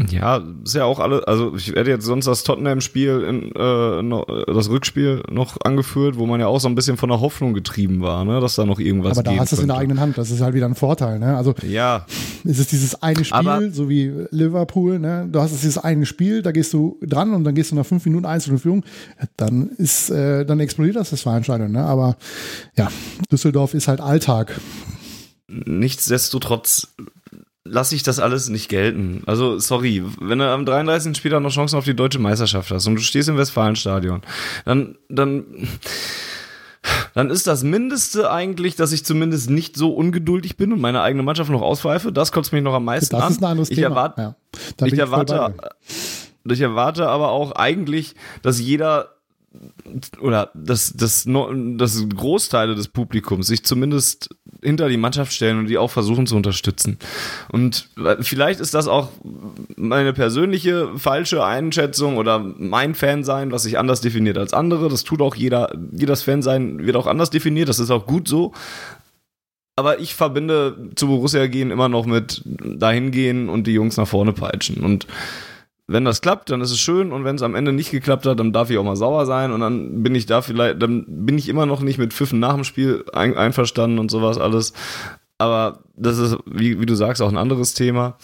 Ja, 0.08 0.42
ist 0.64 0.74
ja 0.74 0.84
auch 0.84 1.00
alle, 1.00 1.28
also 1.28 1.54
ich 1.54 1.74
werde 1.74 1.90
jetzt 1.90 2.06
sonst 2.06 2.24
das 2.24 2.44
Tottenham-Spiel, 2.44 3.52
äh, 3.54 4.52
das 4.54 4.70
Rückspiel 4.70 5.22
noch 5.30 5.58
angeführt, 5.62 6.16
wo 6.16 6.24
man 6.24 6.40
ja 6.40 6.46
auch 6.46 6.60
so 6.60 6.68
ein 6.68 6.74
bisschen 6.74 6.96
von 6.96 7.10
der 7.10 7.20
Hoffnung 7.20 7.52
getrieben 7.52 8.00
war, 8.00 8.24
ne, 8.24 8.40
dass 8.40 8.54
da 8.54 8.64
noch 8.64 8.80
irgendwas 8.80 9.18
Aber 9.18 9.22
da 9.22 9.36
hast 9.36 9.52
du 9.52 9.56
es 9.56 9.62
in 9.62 9.68
der 9.68 9.76
eigenen 9.76 10.00
Hand, 10.00 10.16
das 10.16 10.30
ist 10.30 10.40
halt 10.40 10.54
wieder 10.54 10.64
ein 10.64 10.76
Vorteil, 10.76 11.18
ne? 11.18 11.36
Also 11.36 11.54
ja. 11.68 12.06
ist 12.42 12.58
es 12.58 12.68
dieses 12.68 13.02
eine 13.02 13.22
Spiel, 13.22 13.36
Aber, 13.36 13.70
so 13.70 13.90
wie 13.90 14.10
Liverpool, 14.30 14.98
ne? 14.98 15.28
Du 15.30 15.40
hast 15.40 15.52
es 15.52 15.60
dieses 15.60 15.76
eine 15.76 16.06
Spiel, 16.06 16.40
da 16.40 16.52
gehst 16.52 16.72
du 16.72 16.98
dran 17.02 17.34
und 17.34 17.44
dann 17.44 17.54
gehst 17.54 17.70
du 17.70 17.74
nach 17.74 17.84
fünf 17.84 18.06
Minuten 18.06 18.24
einzelne 18.24 18.58
Führung, 18.58 18.84
dann 19.36 19.68
ist, 19.76 20.08
äh, 20.08 20.46
dann 20.46 20.58
explodiert 20.60 20.96
das 20.96 21.10
das 21.10 21.20
Vereinsstadion, 21.20 21.70
ne? 21.70 21.84
Aber 21.84 22.16
ja, 22.78 22.90
Düsseldorf 23.30 23.74
ist 23.74 23.88
halt 23.88 24.00
Alltag. 24.00 24.58
Nichtsdestotrotz 25.48 26.94
lasse 27.64 27.94
ich 27.94 28.02
das 28.02 28.18
alles 28.18 28.48
nicht 28.48 28.68
gelten. 28.68 29.22
Also, 29.26 29.58
sorry, 29.58 30.02
wenn 30.20 30.38
du 30.38 30.48
am 30.48 30.66
33. 30.66 31.16
Spieltag 31.16 31.42
noch 31.42 31.52
Chancen 31.52 31.76
auf 31.76 31.84
die 31.84 31.94
deutsche 31.94 32.18
Meisterschaft 32.18 32.70
hast 32.70 32.86
und 32.86 32.96
du 32.96 33.02
stehst 33.02 33.28
im 33.28 33.36
Westfalenstadion, 33.36 34.22
dann, 34.64 34.96
dann, 35.08 35.44
dann 37.14 37.30
ist 37.30 37.46
das 37.46 37.62
Mindeste 37.62 38.30
eigentlich, 38.30 38.74
dass 38.74 38.92
ich 38.92 39.04
zumindest 39.04 39.48
nicht 39.48 39.76
so 39.76 39.92
ungeduldig 39.92 40.56
bin 40.56 40.72
und 40.72 40.80
meine 40.80 41.02
eigene 41.02 41.22
Mannschaft 41.22 41.50
noch 41.50 41.62
auspfeife. 41.62 42.12
Das 42.12 42.32
kotzt 42.32 42.52
mich 42.52 42.62
noch 42.62 42.74
am 42.74 42.84
meisten 42.84 43.14
das 43.14 43.24
an. 43.24 43.32
Ist 43.32 43.38
ein 43.38 43.44
anderes 43.44 43.70
ich 43.70 43.76
Thema. 43.76 43.88
Erwarte, 43.88 44.22
ja, 44.22 44.86
ich, 44.86 44.92
ich 44.94 44.98
erwarte, 44.98 45.54
ich 46.44 46.60
erwarte 46.60 47.08
aber 47.08 47.30
auch 47.30 47.52
eigentlich, 47.52 48.16
dass 48.42 48.58
jeder 48.60 49.10
oder 50.20 50.50
dass 50.54 50.92
das, 50.94 51.26
das 51.26 52.08
Großteile 52.08 52.74
des 52.74 52.88
Publikums 52.88 53.46
sich 53.46 53.64
zumindest 53.64 54.30
hinter 54.62 54.88
die 54.88 54.96
Mannschaft 54.96 55.32
stellen 55.32 55.58
und 55.58 55.66
die 55.66 55.78
auch 55.78 55.90
versuchen 55.90 56.26
zu 56.26 56.36
unterstützen. 56.36 56.98
Und 57.50 57.88
vielleicht 58.20 58.60
ist 58.60 58.74
das 58.74 58.88
auch 58.88 59.10
meine 59.76 60.12
persönliche 60.12 60.96
falsche 60.96 61.44
Einschätzung 61.44 62.16
oder 62.16 62.38
mein 62.38 62.94
Fansein, 62.94 63.52
was 63.52 63.64
sich 63.64 63.78
anders 63.78 64.00
definiert 64.00 64.38
als 64.38 64.52
andere. 64.52 64.88
Das 64.88 65.04
tut 65.04 65.20
auch 65.20 65.34
jeder, 65.34 65.76
jedes 65.92 66.22
Fansein 66.22 66.86
wird 66.86 66.96
auch 66.96 67.06
anders 67.06 67.30
definiert, 67.30 67.68
das 67.68 67.78
ist 67.78 67.90
auch 67.90 68.06
gut 68.06 68.28
so. 68.28 68.52
Aber 69.76 70.00
ich 70.00 70.14
verbinde 70.14 70.90
zu 70.96 71.06
Borussia 71.06 71.46
gehen 71.46 71.70
immer 71.70 71.88
noch 71.88 72.04
mit 72.04 72.42
dahin 72.44 73.10
gehen 73.10 73.48
und 73.48 73.66
die 73.66 73.72
Jungs 73.72 73.96
nach 73.96 74.08
vorne 74.08 74.32
peitschen. 74.32 74.84
Und 74.84 75.06
wenn 75.86 76.04
das 76.04 76.20
klappt, 76.20 76.50
dann 76.50 76.60
ist 76.60 76.70
es 76.70 76.78
schön 76.78 77.12
und 77.12 77.24
wenn 77.24 77.36
es 77.36 77.42
am 77.42 77.54
Ende 77.54 77.72
nicht 77.72 77.90
geklappt 77.90 78.26
hat, 78.26 78.38
dann 78.38 78.52
darf 78.52 78.70
ich 78.70 78.78
auch 78.78 78.84
mal 78.84 78.96
sauer 78.96 79.26
sein 79.26 79.52
und 79.52 79.60
dann 79.60 80.02
bin 80.02 80.14
ich 80.14 80.26
da 80.26 80.42
vielleicht, 80.42 80.80
dann 80.80 81.04
bin 81.06 81.38
ich 81.38 81.48
immer 81.48 81.66
noch 81.66 81.80
nicht 81.80 81.98
mit 81.98 82.12
Pfiffen 82.12 82.38
nach 82.38 82.54
dem 82.54 82.64
Spiel 82.64 83.04
ein, 83.12 83.36
einverstanden 83.36 83.98
und 83.98 84.10
sowas 84.10 84.38
alles. 84.38 84.72
Aber 85.38 85.80
das 85.96 86.18
ist, 86.18 86.36
wie, 86.46 86.80
wie 86.80 86.86
du 86.86 86.94
sagst, 86.94 87.20
auch 87.20 87.28
ein 87.28 87.36
anderes 87.36 87.74
Thema. 87.74 88.16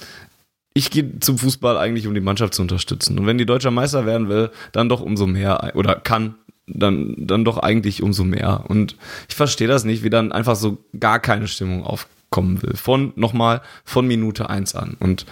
Ich 0.73 0.91
gehe 0.91 1.19
zum 1.19 1.37
Fußball 1.37 1.77
eigentlich, 1.77 2.07
um 2.07 2.15
die 2.15 2.21
Mannschaft 2.21 2.55
zu 2.55 2.63
unterstützen. 2.63 3.19
Und 3.19 3.27
wenn 3.27 3.39
die 3.39 3.47
deutscher 3.47 3.73
Meister 3.73 4.07
werden 4.07 4.29
will, 4.29 4.51
dann 4.71 4.89
doch 4.89 5.01
umso 5.01 5.27
mehr 5.27 5.73
oder 5.75 5.97
kann, 5.97 6.37
dann, 6.69 7.15
dann 7.19 7.45
doch 7.45 7.59
eigentlich 7.59 8.03
umso 8.03 8.23
mehr. 8.23 8.65
Und 8.69 8.97
ich 9.29 9.35
verstehe 9.35 9.67
das 9.67 9.85
nicht, 9.85 10.05
wie 10.05 10.11
dann 10.11 10.31
einfach 10.31 10.55
so 10.55 10.79
gar 10.99 11.19
keine 11.19 11.49
Stimmung 11.49 11.83
aufkommen 11.83 12.63
will. 12.63 12.77
Von, 12.77 13.13
nochmal, 13.17 13.63
von 13.85 14.07
Minute 14.07 14.49
eins 14.49 14.77
an. 14.77 14.97
Und 15.01 15.27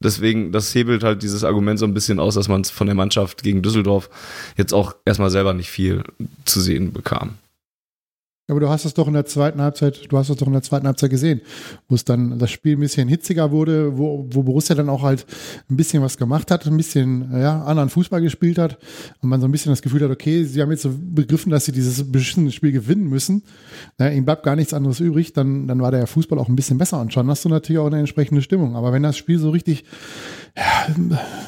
deswegen, 0.00 0.52
das 0.52 0.74
hebelt 0.74 1.02
halt 1.02 1.22
dieses 1.22 1.44
Argument 1.44 1.78
so 1.78 1.86
ein 1.86 1.94
bisschen 1.94 2.20
aus, 2.20 2.34
dass 2.34 2.48
man 2.48 2.64
von 2.64 2.86
der 2.86 2.96
Mannschaft 2.96 3.42
gegen 3.42 3.62
Düsseldorf 3.62 4.10
jetzt 4.56 4.72
auch 4.72 4.94
erstmal 5.04 5.30
selber 5.30 5.54
nicht 5.54 5.70
viel 5.70 6.02
zu 6.44 6.60
sehen 6.60 6.92
bekam. 6.92 7.38
Aber 8.48 8.60
du 8.60 8.68
hast 8.68 8.84
es 8.84 8.94
doch 8.94 9.08
in 9.08 9.14
der 9.14 9.26
zweiten 9.26 9.60
Halbzeit, 9.60 10.00
du 10.08 10.16
hast 10.16 10.30
es 10.30 10.36
doch 10.36 10.46
in 10.46 10.52
der 10.52 10.62
zweiten 10.62 10.86
Halbzeit 10.86 11.10
gesehen, 11.10 11.40
wo 11.88 11.96
es 11.96 12.04
dann 12.04 12.38
das 12.38 12.50
Spiel 12.50 12.76
ein 12.76 12.80
bisschen 12.80 13.08
hitziger 13.08 13.50
wurde, 13.50 13.98
wo, 13.98 14.24
wo 14.30 14.44
Borussia 14.44 14.76
dann 14.76 14.88
auch 14.88 15.02
halt 15.02 15.26
ein 15.68 15.76
bisschen 15.76 16.00
was 16.00 16.16
gemacht 16.16 16.52
hat, 16.52 16.64
ein 16.64 16.76
bisschen 16.76 17.28
ja, 17.32 17.64
anderen 17.64 17.88
Fußball 17.88 18.20
gespielt 18.20 18.58
hat 18.58 18.78
und 19.20 19.30
man 19.30 19.40
so 19.40 19.48
ein 19.48 19.52
bisschen 19.52 19.72
das 19.72 19.82
Gefühl 19.82 20.02
hat, 20.02 20.10
okay, 20.10 20.44
sie 20.44 20.62
haben 20.62 20.70
jetzt 20.70 20.82
so 20.82 20.90
begriffen, 20.96 21.50
dass 21.50 21.64
sie 21.64 21.72
dieses 21.72 22.12
beschissene 22.12 22.52
Spiel 22.52 22.70
gewinnen 22.70 23.08
müssen. 23.08 23.42
Ja, 23.98 24.10
ihnen 24.10 24.24
bleibt 24.24 24.44
gar 24.44 24.54
nichts 24.54 24.72
anderes 24.72 25.00
übrig, 25.00 25.32
dann, 25.32 25.66
dann 25.66 25.80
war 25.80 25.90
der 25.90 26.06
Fußball 26.06 26.38
auch 26.38 26.48
ein 26.48 26.56
bisschen 26.56 26.78
besser 26.78 27.00
und 27.00 27.12
schon 27.12 27.28
hast 27.28 27.44
du 27.44 27.48
natürlich 27.48 27.80
auch 27.80 27.86
eine 27.86 27.98
entsprechende 27.98 28.42
Stimmung. 28.42 28.76
Aber 28.76 28.92
wenn 28.92 29.02
das 29.02 29.16
Spiel 29.16 29.40
so 29.40 29.50
richtig 29.50 29.84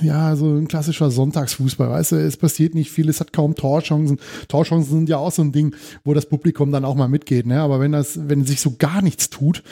ja, 0.02 0.36
so 0.36 0.54
ein 0.54 0.68
klassischer 0.68 1.10
Sonntagsfußball, 1.10 1.88
weißt 1.88 2.12
du, 2.12 2.16
es 2.16 2.36
passiert 2.36 2.74
nicht 2.74 2.90
viel, 2.90 3.08
es 3.08 3.20
hat 3.20 3.32
kaum 3.32 3.54
Torchancen. 3.54 4.18
Torchancen 4.48 4.98
sind 4.98 5.08
ja 5.08 5.16
auch 5.16 5.32
so 5.32 5.40
ein 5.42 5.52
Ding, 5.52 5.74
wo 6.04 6.12
das 6.12 6.26
Publikum 6.26 6.72
dann 6.72 6.84
auch 6.88 6.96
mal 6.96 7.08
mitgeht, 7.08 7.46
ne? 7.46 7.60
Aber 7.60 7.78
wenn 7.80 7.92
das, 7.92 8.18
wenn 8.28 8.44
sich 8.44 8.60
so 8.60 8.76
gar 8.78 9.02
nichts 9.02 9.30
tut, 9.30 9.62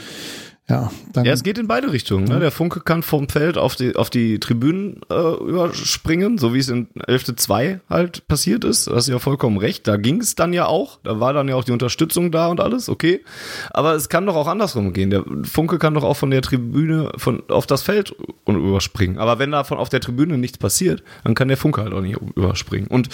Ja, 0.69 0.91
dann 1.13 1.25
ja, 1.25 1.33
es 1.33 1.45
geht 1.45 1.59
in 1.59 1.69
beide 1.69 1.93
Richtungen. 1.93 2.25
Ne? 2.25 2.41
Der 2.41 2.51
Funke 2.51 2.81
kann 2.81 3.05
vom 3.05 3.29
Feld 3.29 3.57
auf 3.57 3.77
die, 3.77 3.95
auf 3.95 4.11
die 4.11 4.41
Tribünen 4.41 5.01
äh, 5.09 5.15
überspringen, 5.15 6.39
so 6.39 6.55
wie 6.55 6.59
es 6.59 6.69
in 6.69 6.89
11.2 6.89 7.79
halt 7.89 8.27
passiert 8.27 8.65
ist. 8.65 8.89
Da 8.89 8.97
hast 8.97 9.07
du 9.07 9.13
ja 9.13 9.21
vollkommen 9.21 9.59
recht. 9.59 9.87
Da 9.87 9.97
ging 9.97 10.21
es 10.21 10.35
dann 10.35 10.53
ja 10.53 10.67
auch. 10.67 10.99
Da 11.05 11.21
war 11.21 11.33
dann 11.33 11.47
ja 11.47 11.55
auch 11.55 11.63
die 11.63 11.71
Unterstützung 11.71 12.33
da 12.33 12.49
und 12.49 12.59
alles, 12.59 12.89
okay. 12.89 13.23
Aber 13.71 13.95
es 13.95 14.09
kann 14.09 14.27
doch 14.27 14.35
auch 14.35 14.49
andersrum 14.49 14.93
gehen. 14.93 15.11
Der 15.11 15.23
Funke 15.45 15.79
kann 15.79 15.95
doch 15.95 16.03
auch 16.03 16.17
von 16.17 16.33
der 16.33 16.43
Tribüne 16.43 17.13
von, 17.17 17.45
auf 17.49 17.69
das 17.69 17.83
Feld 17.83 18.17
überspringen. 18.49 19.19
Aber 19.19 19.39
wenn 19.39 19.53
davon 19.53 19.79
auf 19.79 19.89
der 19.89 20.01
Tribüne 20.01 20.37
nichts 20.37 20.59
passiert, 20.59 21.05
dann 21.23 21.37
kann 21.37 21.47
der 21.47 21.59
Funke 21.59 21.83
halt 21.83 21.93
auch 21.93 22.01
nicht 22.01 22.19
überspringen. 22.35 22.89
Und 22.89 23.09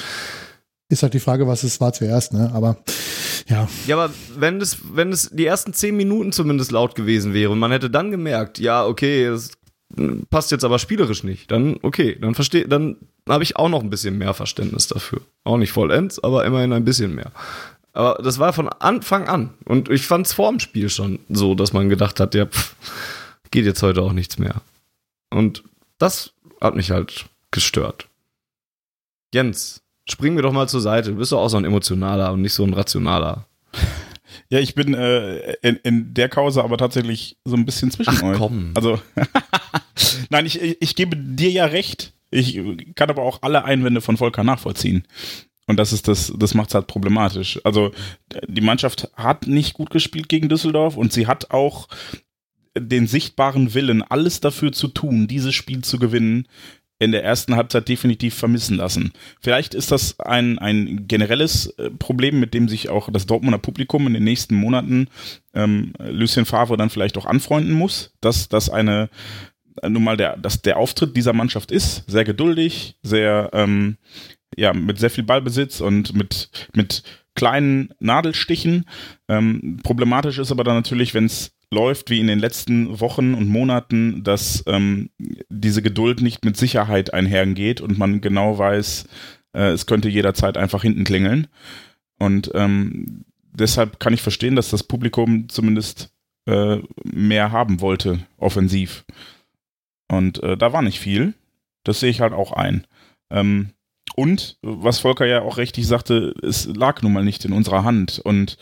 ist 0.93 1.03
halt 1.03 1.15
die 1.15 1.21
Frage, 1.21 1.47
was 1.47 1.63
es 1.63 1.81
war 1.81 1.93
zuerst, 1.93 2.33
ne? 2.33 2.51
Aber 2.55 2.77
ja. 3.49 3.69
Ja, 3.87 3.97
aber 3.97 4.13
wenn 4.37 4.61
es, 4.61 4.79
wenn 4.95 5.11
es 5.11 5.31
die 5.31 5.47
ersten 5.47 5.73
zehn 5.73 5.97
Minuten 5.97 6.33
zumindest 6.33 6.71
laut 6.71 6.95
gewesen 6.95 7.35
wäre 7.35 7.51
und 7.51 7.59
man 7.59 7.73
hätte 7.73 7.91
dann 7.91 8.11
gemerkt, 8.11 8.59
ja, 8.59 8.85
okay, 8.85 9.25
es 9.25 9.53
passt 10.31 10.51
jetzt 10.51 10.65
aber 10.65 10.79
spielerisch 10.79 11.25
nicht, 11.25 11.51
dann 11.51 11.79
okay, 11.83 12.17
dann 12.21 12.35
verstehe, 12.35 12.67
dann 12.69 12.97
habe 13.29 13.43
ich 13.43 13.57
auch 13.57 13.69
noch 13.69 13.83
ein 13.83 13.91
bisschen 13.91 14.19
mehr 14.19 14.35
Verständnis 14.35 14.87
dafür. 14.87 15.21
Auch 15.45 15.57
nicht 15.57 15.73
vollends, 15.73 16.23
aber 16.23 16.45
immerhin 16.45 16.73
ein 16.73 16.85
bisschen 16.85 17.15
mehr. 17.15 17.33
Aber 17.93 18.23
das 18.23 18.39
war 18.39 18.53
von 18.53 18.69
Anfang 18.69 19.29
an. 19.29 19.55
Und 19.65 19.91
ich 19.91 20.07
fand 20.07 20.27
es 20.27 20.33
vor 20.33 20.51
dem 20.51 20.61
Spiel 20.61 20.89
schon 20.89 21.19
so, 21.29 21.55
dass 21.55 21.73
man 21.73 21.89
gedacht 21.89 22.21
hat, 22.21 22.35
ja, 22.35 22.47
pff, 22.47 22.75
geht 23.51 23.67
jetzt 23.67 23.83
heute 23.83 24.03
auch 24.03 24.13
nichts 24.13 24.39
mehr. 24.39 24.63
Und 25.31 25.63
das 25.99 26.33
hat 26.61 26.75
mich 26.75 26.91
halt 26.91 27.27
gestört. 27.51 28.09
Jens, 29.35 29.82
springen 30.09 30.37
wir 30.37 30.43
doch 30.43 30.53
mal 30.53 30.69
zur 30.69 30.81
Seite. 30.81 31.11
Du 31.11 31.17
bist 31.17 31.33
doch 31.33 31.41
auch 31.41 31.49
so 31.49 31.57
ein 31.57 31.65
emotionaler 31.65 32.33
und 32.33 32.43
nicht 32.43 32.55
so 32.55 32.65
ein 32.65 32.75
rationaler. 32.75 33.47
Ja, 34.49 34.59
ich 34.59 34.75
bin 34.75 34.95
äh, 34.95 35.55
in, 35.63 35.77
in 35.77 36.15
der 36.15 36.29
Kause 36.29 36.63
aber 36.63 36.79
tatsächlich 36.79 37.37
so 37.45 37.57
ein 37.57 37.65
bisschen 37.65 37.91
zwischen 37.91 38.19
Ach, 38.19 38.23
euch. 38.23 38.39
Komm. 38.39 38.73
Also, 38.75 39.01
nein, 40.31 40.47
ich, 40.47 40.61
ich 40.61 40.95
gebe 40.95 41.17
dir 41.17 41.51
ja 41.51 41.67
recht. 41.67 42.13
Ich 42.31 42.61
kann 42.95 43.11
aber 43.11 43.23
auch 43.23 43.43
alle 43.43 43.65
Einwände 43.65 44.01
von 44.01 44.17
Volker 44.17 44.45
nachvollziehen. 44.45 45.05
Und 45.67 45.77
das 45.77 45.93
ist 45.93 46.09
das, 46.09 46.33
das 46.37 46.55
macht 46.55 46.69
es 46.69 46.75
halt 46.75 46.87
problematisch. 46.87 47.61
Also, 47.65 47.93
die 48.47 48.61
Mannschaft 48.61 49.11
hat 49.15 49.47
nicht 49.47 49.75
gut 49.75 49.91
gespielt 49.91 50.29
gegen 50.29 50.49
Düsseldorf 50.49 50.97
und 50.97 51.13
sie 51.13 51.27
hat 51.27 51.51
auch 51.51 51.89
den 52.77 53.07
sichtbaren 53.07 53.75
Willen, 53.75 54.03
alles 54.03 54.41
dafür 54.41 54.73
zu 54.73 54.89
tun, 54.89 55.29
dieses 55.29 55.55
Spiel 55.55 55.83
zu 55.83 55.99
gewinnen, 55.99 56.49
in 57.03 57.13
der 57.13 57.25
ersten 57.25 57.57
Halbzeit 57.57 57.89
definitiv 57.89 58.35
vermissen 58.35 58.77
lassen. 58.77 59.13
Vielleicht 59.41 59.75
ist 59.75 59.91
das 59.91 60.21
ein, 60.21 60.59
ein 60.59 61.09
generelles 61.09 61.67
äh, 61.79 61.91
Problem, 61.91 62.39
mit 62.39 62.55
dem 62.55 62.69
sich 62.69 62.89
auch 62.91 63.11
das 63.11 63.27
Dortmunder 63.27 63.59
Publikum 63.59 64.07
in 64.07 64.15
den 64.15 64.25
nächsten 64.25 64.55
Monaten 64.55 65.09
ähm, 65.53 65.95
Lucien 65.99 66.45
Favre 66.45 66.77
dann 66.77 66.91
vielleicht 66.91 67.19
auch 67.19 67.27
anfreunden 67.27 67.73
muss, 67.73 68.13
dass 68.21 68.49
das 68.49 68.71
eine 68.71 69.11
äh, 69.83 69.89
nun 69.89 70.05
mal 70.05 70.17
der, 70.17 70.37
dass 70.37 70.63
der 70.63 70.77
Auftritt 70.77 71.17
dieser 71.17 71.33
Mannschaft 71.33 71.73
ist, 71.73 72.09
sehr 72.09 72.25
geduldig, 72.25 72.97
sehr 73.03 73.51
ähm, 73.53 73.97
ja, 74.57 74.73
mit 74.73 74.99
sehr 74.99 75.11
viel 75.11 75.25
Ballbesitz 75.25 75.81
und 75.81 76.15
mit, 76.15 76.51
mit 76.75 77.03
kleinen 77.35 77.91
Nadelstichen. 77.99 78.87
Ähm, 79.29 79.79
problematisch 79.83 80.39
ist 80.39 80.53
aber 80.53 80.65
dann 80.65 80.77
natürlich, 80.77 81.15
wenn 81.15 81.27
es 81.27 81.53
läuft 81.71 82.11
wie 82.11 82.21
in 82.21 82.27
den 82.27 82.39
letzten 82.39 83.01
Wochen 83.01 83.35
und 83.35 83.49
Monaten, 83.49 84.23
dass 84.23 84.63
ähm, 84.67 85.11
diese 85.49 85.83
Geduld 85.83 86.21
nicht 86.21 86.45
mit 86.45 86.57
Sicherheit 86.57 87.15
einhergeht 87.15 87.81
und 87.81 87.99
man 87.99 88.21
genau 88.21 88.59
weiß, 88.59 89.09
äh, 89.55 89.71
es 89.71 89.87
könnte 89.87 90.09
jederzeit 90.09 90.57
einfach 90.57 90.83
hinten 90.83 91.05
klingeln. 91.05 91.49
Und 92.19 92.51
ähm, 92.55 93.25
deshalb 93.53 93.99
kann 94.01 94.13
ich 94.13 94.23
verstehen, 94.23 94.55
dass 94.55 94.71
das 94.71 94.83
Publikum 94.83 95.49
zumindest 95.49 96.13
äh, 96.47 96.79
mehr 97.05 97.53
haben 97.53 97.81
wollte, 97.81 98.21
offensiv. 98.37 99.05
Und 100.09 100.43
äh, 100.43 100.57
da 100.57 100.73
war 100.73 100.83
nicht 100.83 101.01
viel. 101.01 101.35
Das 101.85 102.01
sehe 102.01 102.11
ich 102.11 102.21
halt 102.21 102.33
auch 102.33 102.53
ein. 102.53 102.87
Ähm, 103.31 103.71
und 104.15 104.59
was 104.63 105.01
Volker 105.01 105.27
ja 105.27 105.43
auch 105.43 105.57
richtig 105.57 105.87
sagte, 105.87 106.35
es 106.43 106.67
lag 106.67 107.01
nun 107.03 107.13
mal 107.13 107.25
nicht 107.25 107.45
in 107.45 107.53
unserer 107.53 107.85
Hand. 107.85 108.21
Und 108.23 108.59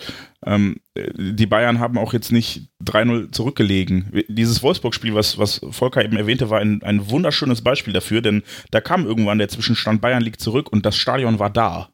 ähm, 0.47 0.81
die 0.95 1.47
Bayern 1.47 1.81
haben 1.81 1.99
auch 1.99 2.13
jetzt 2.13 2.31
nicht 2.31 2.69
3-0 2.85 3.33
zurückgelegen. 3.33 4.25
Dieses 4.29 4.63
Wolfsburg-Spiel, 4.63 5.15
was, 5.15 5.39
was 5.39 5.61
Volker 5.71 6.05
eben 6.05 6.17
erwähnte, 6.17 6.51
war 6.51 6.61
ein, 6.61 6.83
ein 6.83 7.11
wunderschönes 7.11 7.63
Beispiel 7.63 7.93
dafür, 7.93 8.23
denn 8.23 8.43
da 8.71 8.81
kam 8.81 9.07
irgendwann 9.07 9.39
der 9.39 9.49
Zwischenstand, 9.49 10.01
Bayern 10.01 10.23
liegt 10.23 10.41
zurück 10.41 10.73
und 10.73 10.87
das 10.87 10.97
Stadion 10.97 11.39
war 11.39 11.51
da. 11.51 11.91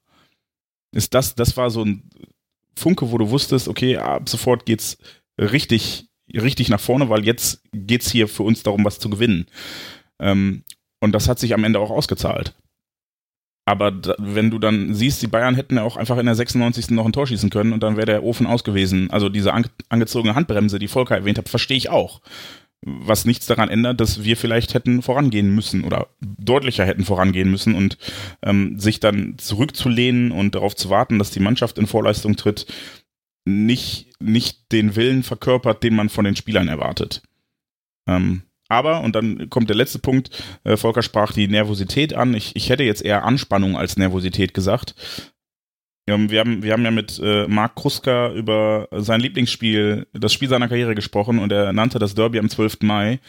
Ist 0.92 1.14
das, 1.14 1.34
das 1.34 1.56
war 1.56 1.70
so 1.70 1.84
ein 1.84 2.10
Funke, 2.78 3.10
wo 3.10 3.18
du 3.18 3.30
wusstest, 3.30 3.68
okay, 3.68 3.96
ab 3.96 4.28
sofort 4.28 4.66
geht's 4.66 4.98
richtig, 5.38 6.08
richtig 6.32 6.68
nach 6.68 6.80
vorne, 6.80 7.08
weil 7.08 7.24
jetzt 7.24 7.62
geht's 7.72 8.10
hier 8.10 8.28
für 8.28 8.42
uns 8.42 8.62
darum, 8.62 8.84
was 8.84 8.98
zu 8.98 9.08
gewinnen. 9.08 9.46
Ähm, 10.20 10.62
und 11.00 11.12
das 11.12 11.28
hat 11.28 11.38
sich 11.38 11.54
am 11.54 11.64
Ende 11.64 11.78
auch 11.80 11.90
ausgezahlt. 11.90 12.54
Aber 13.68 13.90
da, 13.90 14.14
wenn 14.18 14.50
du 14.50 14.60
dann 14.60 14.94
siehst, 14.94 15.20
die 15.22 15.26
Bayern 15.26 15.56
hätten 15.56 15.76
ja 15.76 15.82
auch 15.82 15.96
einfach 15.96 16.16
in 16.18 16.26
der 16.26 16.36
96. 16.36 16.90
noch 16.90 17.04
ein 17.04 17.12
Tor 17.12 17.26
schießen 17.26 17.50
können 17.50 17.72
und 17.72 17.82
dann 17.82 17.96
wäre 17.96 18.06
der 18.06 18.22
Ofen 18.22 18.46
aus 18.46 18.62
gewesen. 18.62 19.10
Also 19.10 19.28
diese 19.28 19.52
an, 19.52 19.66
angezogene 19.88 20.36
Handbremse, 20.36 20.78
die 20.78 20.88
Volker 20.88 21.16
erwähnt 21.16 21.36
hat, 21.36 21.48
verstehe 21.48 21.76
ich 21.76 21.90
auch. 21.90 22.22
Was 22.82 23.24
nichts 23.24 23.46
daran 23.46 23.68
ändert, 23.68 24.00
dass 24.00 24.22
wir 24.22 24.36
vielleicht 24.36 24.74
hätten 24.74 25.02
vorangehen 25.02 25.52
müssen 25.52 25.82
oder 25.82 26.06
deutlicher 26.20 26.84
hätten 26.84 27.04
vorangehen 27.04 27.50
müssen 27.50 27.74
und 27.74 27.98
ähm, 28.42 28.78
sich 28.78 29.00
dann 29.00 29.36
zurückzulehnen 29.38 30.30
und 30.30 30.54
darauf 30.54 30.76
zu 30.76 30.88
warten, 30.88 31.18
dass 31.18 31.32
die 31.32 31.40
Mannschaft 31.40 31.78
in 31.78 31.88
Vorleistung 31.88 32.36
tritt, 32.36 32.66
nicht, 33.44 34.12
nicht 34.20 34.70
den 34.70 34.94
Willen 34.94 35.24
verkörpert, 35.24 35.82
den 35.82 35.96
man 35.96 36.08
von 36.08 36.24
den 36.24 36.36
Spielern 36.36 36.68
erwartet. 36.68 37.22
Ähm, 38.06 38.42
aber, 38.68 39.02
und 39.02 39.14
dann 39.14 39.48
kommt 39.50 39.68
der 39.68 39.76
letzte 39.76 39.98
Punkt, 39.98 40.30
äh, 40.64 40.76
Volker 40.76 41.02
sprach 41.02 41.32
die 41.32 41.48
Nervosität 41.48 42.14
an. 42.14 42.34
Ich, 42.34 42.56
ich 42.56 42.68
hätte 42.68 42.84
jetzt 42.84 43.04
eher 43.04 43.24
Anspannung 43.24 43.76
als 43.76 43.96
Nervosität 43.96 44.54
gesagt. 44.54 44.94
Ähm, 46.08 46.30
wir, 46.30 46.40
haben, 46.40 46.62
wir 46.62 46.72
haben 46.72 46.84
ja 46.84 46.90
mit 46.90 47.20
äh, 47.22 47.46
Marc 47.48 47.76
Kruska 47.76 48.32
über 48.32 48.88
sein 48.92 49.20
Lieblingsspiel, 49.20 50.06
das 50.12 50.32
Spiel 50.32 50.48
seiner 50.48 50.68
Karriere 50.68 50.94
gesprochen 50.94 51.38
und 51.38 51.52
er 51.52 51.72
nannte 51.72 51.98
das 51.98 52.14
Derby 52.14 52.38
am 52.38 52.48
12. 52.48 52.78
Mai. 52.82 53.20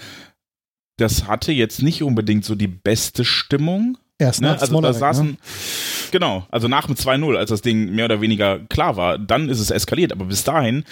Das 0.97 1.27
hatte 1.27 1.51
jetzt 1.51 1.81
nicht 1.83 2.01
unbedingt 2.01 2.43
so 2.43 2.55
die 2.55 2.67
beste 2.67 3.23
Stimmung. 3.23 3.97
Erst 4.19 4.41
ne? 4.41 4.59
Also 4.59 4.81
da 4.81 4.93
saßen, 4.93 5.27
ne? 5.27 5.37
genau, 6.11 6.47
also 6.49 6.67
nach 6.67 6.87
dem 6.87 6.95
2-0, 6.95 7.35
als 7.35 7.51
das 7.51 7.61
Ding 7.61 7.93
mehr 7.93 8.05
oder 8.05 8.21
weniger 8.21 8.59
klar 8.59 8.95
war, 8.97 9.19
dann 9.19 9.49
ist 9.49 9.59
es 9.59 9.69
eskaliert. 9.69 10.11
Aber 10.11 10.25
bis 10.25 10.43
dahin 10.43 10.85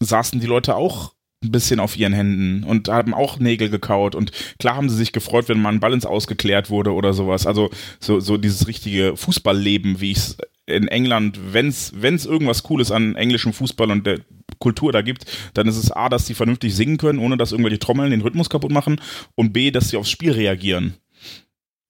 saßen 0.00 0.40
die 0.40 0.46
Leute 0.46 0.74
auch 0.74 1.13
ein 1.44 1.52
bisschen 1.52 1.80
auf 1.80 1.96
ihren 1.96 2.12
Händen 2.12 2.64
und 2.64 2.88
haben 2.88 3.14
auch 3.14 3.38
Nägel 3.38 3.68
gekaut 3.68 4.14
und 4.14 4.32
klar 4.58 4.76
haben 4.76 4.88
sie 4.88 4.96
sich 4.96 5.12
gefreut, 5.12 5.48
wenn 5.48 5.60
mal 5.60 5.72
ein 5.72 5.80
Ball 5.80 5.92
ins 5.92 6.06
Ausgeklärt 6.06 6.70
wurde 6.70 6.92
oder 6.92 7.12
sowas. 7.12 7.46
Also 7.46 7.70
so, 8.00 8.20
so 8.20 8.36
dieses 8.36 8.66
richtige 8.66 9.16
Fußballleben, 9.16 10.00
wie 10.00 10.12
ich 10.12 10.18
es 10.18 10.36
in 10.66 10.88
England, 10.88 11.38
wenn 11.52 11.68
es 11.68 11.92
irgendwas 12.26 12.62
Cooles 12.62 12.90
an 12.90 13.16
englischem 13.16 13.52
Fußball 13.52 13.90
und 13.90 14.06
der 14.06 14.20
Kultur 14.58 14.92
da 14.92 15.02
gibt, 15.02 15.24
dann 15.54 15.68
ist 15.68 15.76
es 15.76 15.92
A, 15.92 16.08
dass 16.08 16.26
sie 16.26 16.34
vernünftig 16.34 16.74
singen 16.74 16.96
können, 16.96 17.18
ohne 17.18 17.36
dass 17.36 17.52
irgendwelche 17.52 17.78
Trommeln 17.78 18.10
den 18.10 18.22
Rhythmus 18.22 18.48
kaputt 18.48 18.72
machen 18.72 19.00
und 19.34 19.52
B, 19.52 19.70
dass 19.70 19.90
sie 19.90 19.96
aufs 19.96 20.10
Spiel 20.10 20.32
reagieren. 20.32 20.94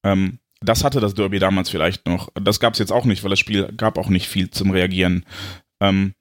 Ähm, 0.04 0.38
das 0.60 0.82
hatte 0.82 1.00
das 1.00 1.14
Derby 1.14 1.38
damals 1.38 1.70
vielleicht 1.70 2.06
noch. 2.06 2.30
Das 2.34 2.58
gab 2.58 2.72
es 2.72 2.78
jetzt 2.78 2.92
auch 2.92 3.04
nicht, 3.04 3.22
weil 3.22 3.30
das 3.30 3.38
Spiel 3.38 3.72
gab 3.76 3.98
auch 3.98 4.08
nicht 4.08 4.28
viel 4.28 4.50
zum 4.50 4.70
Reagieren. 4.70 5.24
Ähm, 5.80 6.14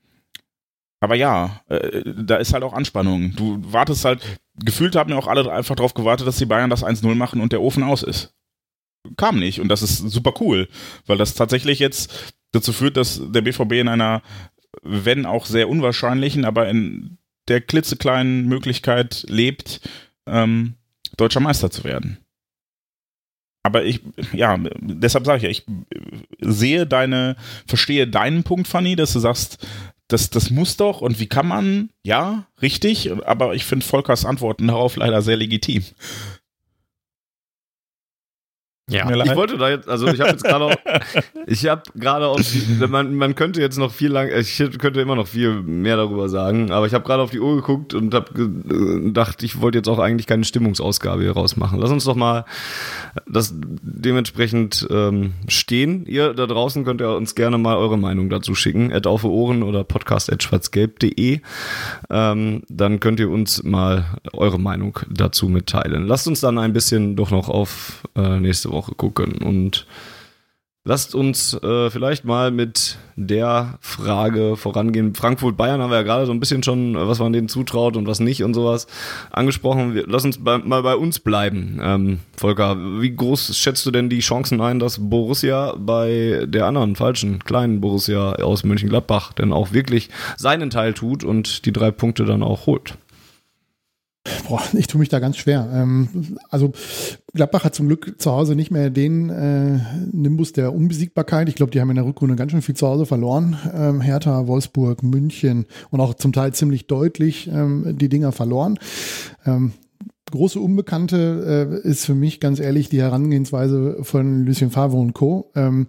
aber 1.04 1.16
ja, 1.16 1.60
äh, 1.68 2.02
da 2.06 2.38
ist 2.38 2.54
halt 2.54 2.64
auch 2.64 2.72
Anspannung. 2.72 3.36
Du 3.36 3.60
wartest 3.62 4.06
halt, 4.06 4.22
gefühlt 4.56 4.96
haben 4.96 5.10
ja 5.10 5.18
auch 5.18 5.28
alle 5.28 5.52
einfach 5.52 5.76
darauf 5.76 5.94
gewartet, 5.94 6.26
dass 6.26 6.38
die 6.38 6.46
Bayern 6.46 6.70
das 6.70 6.82
1-0 6.82 7.14
machen 7.14 7.42
und 7.42 7.52
der 7.52 7.62
Ofen 7.62 7.84
aus 7.84 8.04
ist. 8.04 8.34
Kam 9.18 9.38
nicht 9.38 9.60
und 9.60 9.68
das 9.68 9.82
ist 9.82 9.98
super 9.98 10.34
cool, 10.40 10.70
weil 11.06 11.18
das 11.18 11.34
tatsächlich 11.36 11.80
jetzt 11.80 12.34
dazu 12.54 12.72
führt, 12.72 12.96
dass 12.96 13.20
der 13.22 13.42
BVB 13.42 13.74
in 13.74 13.90
einer, 13.90 14.22
wenn 14.82 15.26
auch 15.26 15.46
sehr 15.46 15.68
unwahrscheinlichen, 15.68 16.46
aber 16.46 16.70
in 16.70 17.18
der 17.50 17.60
klitzekleinen 17.60 18.48
Möglichkeit 18.48 19.26
lebt, 19.28 19.82
ähm, 20.26 20.76
deutscher 21.18 21.42
Meister 21.42 21.70
zu 21.70 21.84
werden. 21.84 22.20
Aber 23.62 23.84
ich, 23.84 24.00
ja, 24.32 24.58
deshalb 24.80 25.26
sage 25.26 25.38
ich 25.38 25.44
ja, 25.44 25.50
ich 25.50 25.66
sehe 26.40 26.88
deine, 26.88 27.36
verstehe 27.68 28.08
deinen 28.08 28.44
Punkt, 28.44 28.70
Fanny, 28.70 28.96
dass 28.96 29.12
du 29.12 29.20
sagst, 29.20 29.68
das, 30.08 30.30
das 30.30 30.50
muss 30.50 30.78
doch 30.78 31.02
und 31.02 31.20
wie 31.20 31.28
kann 31.28 31.48
man? 31.48 31.90
Ja, 32.04 32.48
richtig, 32.62 33.12
aber 33.26 33.56
ich 33.56 33.66
finde 33.66 33.86
Volkers 33.86 34.26
Antworten 34.26 34.68
darauf 34.68 34.96
leider 34.96 35.22
sehr 35.22 35.38
legitim. 35.38 35.84
Ja, 38.90 39.10
ich 39.10 39.36
wollte 39.38 39.58
da 39.58 39.70
jetzt, 39.70 39.88
also 39.88 40.08
ich 40.08 40.20
habe 40.20 40.32
jetzt 40.32 40.44
gerade 40.44 40.76
ich 41.48 41.66
habe 41.68 41.84
gerade 41.96 42.28
auf, 42.28 42.42
die, 42.42 42.86
man, 42.86 43.16
man 43.16 43.34
könnte 43.34 43.62
jetzt 43.62 43.78
noch 43.78 43.94
viel 43.94 44.12
lang, 44.12 44.30
ich 44.38 44.58
könnte 44.78 45.00
immer 45.00 45.16
noch 45.16 45.28
viel 45.28 45.62
mehr 45.62 45.96
darüber 45.96 46.28
sagen, 46.28 46.70
aber 46.70 46.86
ich 46.86 46.94
habe 46.94 47.06
gerade 47.06 47.24
auf 47.24 47.32
die 47.32 47.40
Uhr 47.40 47.56
geguckt 47.56 47.94
und 47.94 48.14
habe 48.14 48.34
gedacht, 48.34 49.42
ich 49.42 49.62
wollte 49.62 49.78
jetzt 49.78 49.88
auch 49.88 50.00
eigentlich 50.00 50.28
keine 50.28 50.44
Stimmungsausgabe 50.44 51.22
hier 51.22 51.32
rausmachen. 51.32 51.80
Lass 51.80 51.92
uns 51.92 52.04
doch 52.04 52.16
mal 52.16 52.44
das 53.26 53.56
dementsprechend 53.56 54.86
ähm, 54.90 55.36
stehen. 55.48 56.06
Ihr 56.06 56.34
da 56.34 56.46
draußen 56.46 56.84
könnt 56.84 57.00
ihr 57.00 57.16
uns 57.16 57.36
gerne 57.36 57.58
mal 57.58 57.78
eure 57.78 57.98
Meinung 57.98 58.30
dazu 58.30 58.54
schicken, 58.54 58.92
at 58.92 59.08
auf 59.08 59.24
Ohren 59.24 59.64
oder 59.64 59.86
podcast 59.86 60.30
at 60.30 60.44
schwarzgelb.de. 60.44 61.40
Ähm, 62.10 62.64
dann 62.68 63.00
könnt 63.00 63.22
ihr 63.22 63.30
uns 63.30 63.64
mal 63.64 64.18
eure 64.34 64.60
Meinung 64.60 65.00
dazu 65.10 65.48
mitteilen. 65.48 66.06
Lasst 66.06 66.28
uns 66.28 66.42
dann 66.42 66.58
ein 66.58 66.74
bisschen 66.74 67.16
doch 67.16 67.32
noch 67.32 67.48
auf 67.48 68.04
äh, 68.18 68.42
nächste 68.42 68.73
Woche 68.74 68.94
gucken. 68.96 69.42
Und 69.42 69.86
lasst 70.86 71.16
uns 71.16 71.54
äh, 71.54 71.90
vielleicht 71.90 72.26
mal 72.26 72.52
mit 72.52 72.98
der 73.16 73.78
Frage 73.80 74.58
vorangehen. 74.58 75.16
Frankfurt-Bayern 75.16 75.82
haben 75.82 75.92
wir 75.92 75.98
ja 75.98 76.04
gerade 76.04 76.26
so 76.26 76.34
ein 76.34 76.40
bisschen 76.40 76.64
schon, 76.64 76.96
was 76.96 77.20
man 77.20 77.32
denen 77.32 77.48
zutraut 77.48 77.96
und 77.96 78.08
was 78.08 78.20
nicht 78.20 78.44
und 78.44 78.54
sowas 78.54 78.88
angesprochen. 79.32 79.94
Wir, 79.94 80.06
lass 80.08 80.26
uns 80.26 80.44
bei, 80.44 80.58
mal 80.58 80.84
bei 80.84 80.96
uns 80.96 81.20
bleiben. 81.20 81.80
Ähm, 81.82 82.20
Volker, 82.36 82.76
wie 83.00 83.16
groß 83.16 83.58
schätzt 83.58 83.86
du 83.86 83.92
denn 83.92 84.10
die 84.10 84.20
Chancen 84.20 84.60
ein, 84.60 84.80
dass 84.80 85.10
Borussia 85.10 85.76
bei 85.78 86.46
der 86.48 86.66
anderen 86.66 86.96
falschen 86.96 87.40
kleinen 87.40 87.80
Borussia 87.80 88.34
aus 88.34 88.64
Mönchengladbach 88.64 89.34
denn 89.34 89.54
auch 89.54 89.72
wirklich 89.72 90.10
seinen 90.38 90.70
Teil 90.70 90.94
tut 90.94 91.24
und 91.24 91.66
die 91.66 91.72
drei 91.72 91.92
Punkte 91.92 92.26
dann 92.26 92.44
auch 92.44 92.66
holt? 92.66 92.98
Boah, 94.48 94.62
ich 94.74 94.88
tue 94.88 95.00
mich 95.00 95.10
da 95.10 95.20
ganz 95.20 95.38
schwer. 95.38 95.70
Ähm, 95.74 96.38
also 96.50 96.72
Gladbach 97.34 97.64
hat 97.64 97.76
zum 97.76 97.88
Glück 97.88 98.16
zu 98.20 98.32
Hause 98.32 98.56
nicht 98.56 98.72
mehr 98.72 98.90
den 98.90 99.30
äh, 99.30 99.80
Nimbus 100.12 100.54
der 100.54 100.74
Unbesiegbarkeit. 100.74 101.50
Ich 101.50 101.56
glaube, 101.56 101.72
die 101.72 101.82
haben 101.82 101.90
in 101.90 101.96
der 101.96 102.06
Rückrunde 102.06 102.36
ganz 102.36 102.52
schön 102.52 102.62
viel 102.62 102.76
zu 102.76 102.88
Hause 102.88 103.06
verloren. 103.06 103.58
Ähm, 103.74 104.02
Hertha, 104.02 104.48
Wolfsburg, 104.48 105.04
München 105.04 105.66
und 105.90 106.00
auch 106.00 106.14
zum 106.14 106.34
Teil 106.34 106.54
ziemlich 106.54 106.88
deutlich 106.88 107.50
ähm, 107.50 107.98
die 107.98 108.10
Dinger 108.10 108.32
verloren. 108.32 108.80
Ähm, 109.46 109.74
große 110.32 110.60
Unbekannte 110.60 111.82
äh, 111.84 111.88
ist 111.88 112.06
für 112.06 112.16
mich 112.16 112.40
ganz 112.40 112.60
ehrlich 112.60 112.90
die 112.90 113.02
Herangehensweise 113.02 113.98
von 114.02 114.46
Lucien 114.46 114.72
Favre 114.72 114.98
und 114.98 115.14
Co. 115.14 115.52
Ähm, 115.56 115.88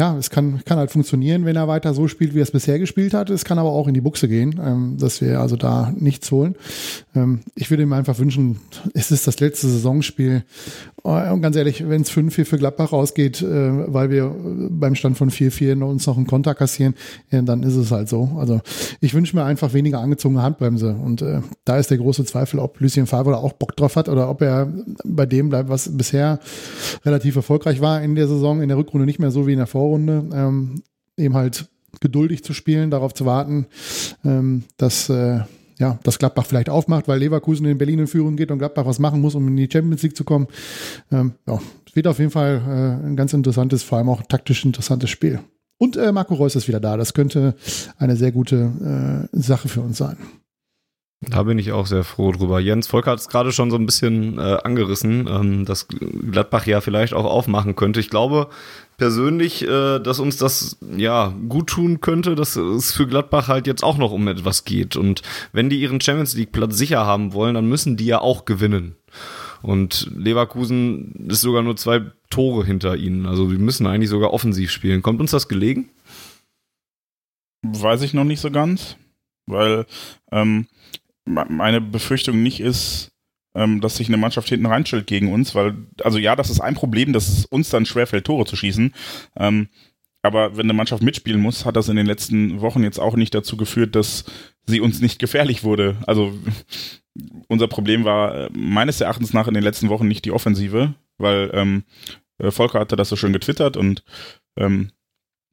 ja, 0.00 0.16
es 0.16 0.30
kann, 0.30 0.64
kann 0.64 0.78
halt 0.78 0.90
funktionieren, 0.90 1.44
wenn 1.44 1.56
er 1.56 1.68
weiter 1.68 1.92
so 1.92 2.08
spielt, 2.08 2.34
wie 2.34 2.38
er 2.38 2.44
es 2.44 2.50
bisher 2.50 2.78
gespielt 2.78 3.12
hat. 3.12 3.28
Es 3.28 3.44
kann 3.44 3.58
aber 3.58 3.68
auch 3.68 3.86
in 3.86 3.92
die 3.92 4.00
Buchse 4.00 4.28
gehen, 4.28 4.58
ähm, 4.64 4.96
dass 4.98 5.20
wir 5.20 5.40
also 5.40 5.56
da 5.56 5.92
nichts 5.94 6.30
holen. 6.30 6.54
Ähm, 7.14 7.40
ich 7.54 7.68
würde 7.68 7.82
ihm 7.82 7.92
einfach 7.92 8.18
wünschen, 8.18 8.60
es 8.94 9.10
ist 9.10 9.26
das 9.26 9.38
letzte 9.40 9.68
Saisonspiel. 9.68 10.44
Oh, 11.02 11.18
und 11.32 11.42
ganz 11.42 11.56
ehrlich, 11.56 11.86
wenn 11.86 12.00
es 12.00 12.10
5-4 12.10 12.46
für 12.46 12.56
Gladbach 12.56 12.92
ausgeht, 12.92 13.42
äh, 13.42 13.92
weil 13.92 14.08
wir 14.08 14.34
beim 14.70 14.94
Stand 14.94 15.18
von 15.18 15.30
4-4 15.30 15.82
uns 15.82 16.06
noch 16.06 16.16
einen 16.16 16.26
Konter 16.26 16.54
kassieren, 16.54 16.94
ja, 17.30 17.42
dann 17.42 17.62
ist 17.62 17.76
es 17.76 17.90
halt 17.90 18.08
so. 18.08 18.38
Also 18.38 18.62
ich 19.02 19.12
wünsche 19.12 19.36
mir 19.36 19.44
einfach 19.44 19.74
weniger 19.74 20.00
angezogene 20.00 20.42
Handbremse. 20.42 20.94
Und 20.94 21.20
äh, 21.20 21.42
da 21.66 21.76
ist 21.76 21.90
der 21.90 21.98
große 21.98 22.24
Zweifel, 22.24 22.58
ob 22.58 22.80
Lucien 22.80 23.06
Favre 23.06 23.36
auch 23.36 23.52
Bock 23.52 23.76
drauf 23.76 23.96
hat 23.96 24.08
oder 24.08 24.30
ob 24.30 24.40
er 24.40 24.72
bei 25.04 25.26
dem 25.26 25.50
bleibt, 25.50 25.68
was 25.68 25.94
bisher 25.94 26.40
relativ 27.04 27.36
erfolgreich 27.36 27.82
war 27.82 28.00
in 28.00 28.14
der 28.14 28.28
Saison, 28.28 28.62
in 28.62 28.68
der 28.68 28.78
Rückrunde 28.78 29.04
nicht 29.04 29.18
mehr 29.18 29.30
so 29.30 29.46
wie 29.46 29.52
in 29.52 29.58
der 29.58 29.66
Vorrunde. 29.66 29.89
Vorrunde, 29.90 30.24
ähm, 30.32 30.82
eben 31.16 31.34
halt 31.34 31.68
geduldig 32.00 32.44
zu 32.44 32.54
spielen, 32.54 32.90
darauf 32.90 33.12
zu 33.14 33.26
warten, 33.26 33.66
ähm, 34.24 34.62
dass 34.76 35.08
äh, 35.08 35.40
ja, 35.78 35.98
dass 36.02 36.18
Gladbach 36.18 36.44
vielleicht 36.44 36.68
aufmacht, 36.68 37.08
weil 37.08 37.18
Leverkusen 37.18 37.66
in 37.66 37.78
Berlin 37.78 38.00
in 38.00 38.06
Führung 38.06 38.36
geht 38.36 38.50
und 38.50 38.58
Gladbach 38.58 38.84
was 38.84 38.98
machen 38.98 39.20
muss, 39.20 39.34
um 39.34 39.48
in 39.48 39.56
die 39.56 39.68
Champions 39.70 40.02
League 40.02 40.16
zu 40.16 40.24
kommen. 40.24 40.46
Ähm, 41.10 41.32
ja, 41.46 41.58
es 41.86 41.96
wird 41.96 42.06
auf 42.06 42.18
jeden 42.18 42.30
Fall 42.30 42.60
äh, 43.02 43.06
ein 43.06 43.16
ganz 43.16 43.32
interessantes, 43.32 43.82
vor 43.82 43.98
allem 43.98 44.10
auch 44.10 44.22
taktisch 44.22 44.64
interessantes 44.64 45.08
Spiel. 45.08 45.40
Und 45.78 45.96
äh, 45.96 46.12
Marco 46.12 46.34
Reus 46.34 46.54
ist 46.54 46.68
wieder 46.68 46.80
da. 46.80 46.98
Das 46.98 47.14
könnte 47.14 47.54
eine 47.96 48.14
sehr 48.14 48.30
gute 48.30 49.28
äh, 49.32 49.40
Sache 49.40 49.68
für 49.68 49.80
uns 49.80 49.96
sein. 49.96 50.18
Da 51.22 51.42
bin 51.42 51.58
ich 51.58 51.72
auch 51.72 51.86
sehr 51.86 52.02
froh 52.02 52.32
drüber. 52.32 52.60
Jens 52.60 52.86
Volker 52.86 53.10
hat 53.10 53.20
es 53.20 53.28
gerade 53.28 53.52
schon 53.52 53.70
so 53.70 53.76
ein 53.76 53.84
bisschen 53.84 54.38
äh, 54.38 54.56
angerissen, 54.64 55.28
ähm, 55.28 55.64
dass 55.66 55.86
Gladbach 55.88 56.66
ja 56.66 56.80
vielleicht 56.80 57.12
auch 57.12 57.26
aufmachen 57.26 57.76
könnte. 57.76 58.00
Ich 58.00 58.08
glaube 58.08 58.48
persönlich, 58.96 59.62
äh, 59.62 59.98
dass 59.98 60.18
uns 60.18 60.38
das 60.38 60.78
ja 60.96 61.34
gut 61.46 61.66
tun 61.66 62.00
könnte, 62.00 62.34
dass 62.36 62.56
es 62.56 62.92
für 62.92 63.06
Gladbach 63.06 63.48
halt 63.48 63.66
jetzt 63.66 63.84
auch 63.84 63.98
noch 63.98 64.12
um 64.12 64.28
etwas 64.28 64.64
geht. 64.64 64.96
Und 64.96 65.20
wenn 65.52 65.68
die 65.68 65.80
ihren 65.80 66.00
Champions 66.00 66.34
League 66.34 66.52
Platz 66.52 66.78
sicher 66.78 67.04
haben 67.04 67.34
wollen, 67.34 67.54
dann 67.54 67.66
müssen 67.66 67.98
die 67.98 68.06
ja 68.06 68.22
auch 68.22 68.46
gewinnen. 68.46 68.96
Und 69.60 70.10
Leverkusen 70.16 71.28
ist 71.28 71.42
sogar 71.42 71.62
nur 71.62 71.76
zwei 71.76 72.00
Tore 72.30 72.64
hinter 72.64 72.96
ihnen. 72.96 73.26
Also 73.26 73.50
wir 73.50 73.58
müssen 73.58 73.86
eigentlich 73.86 74.08
sogar 74.08 74.32
offensiv 74.32 74.70
spielen. 74.70 75.02
Kommt 75.02 75.20
uns 75.20 75.32
das 75.32 75.48
gelegen? 75.48 75.90
Weiß 77.62 78.00
ich 78.00 78.14
noch 78.14 78.24
nicht 78.24 78.40
so 78.40 78.50
ganz, 78.50 78.96
weil 79.46 79.84
ähm, 80.32 80.66
meine 81.24 81.80
Befürchtung 81.80 82.42
nicht 82.42 82.60
ist, 82.60 83.12
ähm, 83.54 83.80
dass 83.80 83.96
sich 83.96 84.08
eine 84.08 84.16
Mannschaft 84.16 84.48
hinten 84.48 84.66
reinstellt 84.66 85.06
gegen 85.06 85.32
uns, 85.32 85.54
weil, 85.54 85.74
also 86.02 86.18
ja, 86.18 86.36
das 86.36 86.50
ist 86.50 86.60
ein 86.60 86.74
Problem, 86.74 87.12
dass 87.12 87.28
es 87.28 87.46
uns 87.46 87.70
dann 87.70 87.86
schwerfällt, 87.86 88.24
Tore 88.24 88.46
zu 88.46 88.56
schießen. 88.56 88.94
Ähm, 89.36 89.68
aber 90.22 90.56
wenn 90.56 90.66
eine 90.66 90.74
Mannschaft 90.74 91.02
mitspielen 91.02 91.40
muss, 91.40 91.64
hat 91.64 91.76
das 91.76 91.88
in 91.88 91.96
den 91.96 92.06
letzten 92.06 92.60
Wochen 92.60 92.82
jetzt 92.82 92.98
auch 92.98 93.16
nicht 93.16 93.34
dazu 93.34 93.56
geführt, 93.56 93.96
dass 93.96 94.24
sie 94.66 94.80
uns 94.80 95.00
nicht 95.00 95.18
gefährlich 95.18 95.64
wurde. 95.64 95.96
Also 96.06 96.34
unser 97.48 97.68
Problem 97.68 98.04
war 98.04 98.34
äh, 98.34 98.50
meines 98.52 99.00
Erachtens 99.00 99.32
nach 99.32 99.48
in 99.48 99.54
den 99.54 99.62
letzten 99.62 99.88
Wochen 99.88 100.08
nicht 100.08 100.24
die 100.24 100.32
Offensive, 100.32 100.94
weil 101.18 101.50
ähm, 101.54 101.84
äh, 102.38 102.50
Volker 102.50 102.80
hatte 102.80 102.96
das 102.96 103.08
so 103.08 103.16
schön 103.16 103.32
getwittert 103.32 103.76
und 103.76 104.04
ähm, 104.56 104.90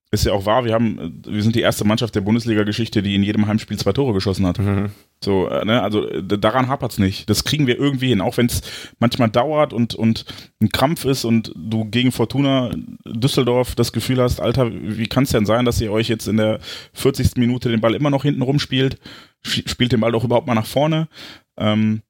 ist 0.10 0.26
ja 0.26 0.32
auch 0.32 0.46
wahr, 0.46 0.63
wir 0.63 0.74
haben, 0.74 1.22
wir 1.28 1.43
sind 1.43 1.56
die 1.56 1.62
erste 1.62 1.84
Mannschaft 1.84 2.15
der 2.15 2.22
Bundesliga-Geschichte, 2.22 3.04
die 3.04 3.15
in 3.15 3.24
jedem 3.24 3.46
Heimspiel 3.46 3.78
zwei 3.78 3.91
Tore 3.91 4.13
geschossen 4.13 4.46
hat. 4.46 4.58
Mhm. 4.58 4.91
So, 5.22 5.50
äh, 5.50 5.65
ne, 5.65 5.82
also 5.82 6.08
daran 6.22 6.70
hapert's 6.70 6.98
nicht. 6.98 7.30
Das 7.30 7.43
kriegen 7.43 7.67
wir 7.67 7.78
irgendwie 7.78 8.10
hin, 8.10 8.22
auch 8.22 8.38
wenn 8.38 8.46
es 8.46 8.62
manchmal 9.00 9.30
dauert 9.30 9.74
und, 9.74 9.96
und 9.96 10.26
ein 10.62 10.70
Krampf 10.70 11.04
ist 11.04 11.26
und 11.26 11.52
du 11.56 11.86
gegen 11.86 12.13
Fortuna 12.13 12.72
Düsseldorf 13.06 13.76
das 13.76 13.91
Gefühl 13.91 14.22
hast, 14.22 14.39
Alter, 14.39 14.72
wie 14.72 15.08
kann 15.08 15.24
es 15.24 15.32
denn 15.32 15.46
sein, 15.46 15.65
dass 15.65 15.82
ihr 15.82 15.91
euch 15.91 16.08
jetzt 16.08 16.28
in 16.28 16.38
der 16.38 16.60
40. 16.93 17.36
Minute 17.36 17.70
den 17.70 17.82
Ball 17.82 17.96
immer 17.96 18.10
noch 18.10 18.24
hinten 18.24 18.43
rumspielt? 18.43 19.00
Spielt 19.41 19.91
den 19.91 20.00
Ball 20.00 20.13
doch 20.13 20.24
überhaupt 20.24 20.48
mal 20.48 20.56
nach 20.56 20.65
vorne. 20.65 21.10
Ähm, 21.58 22.02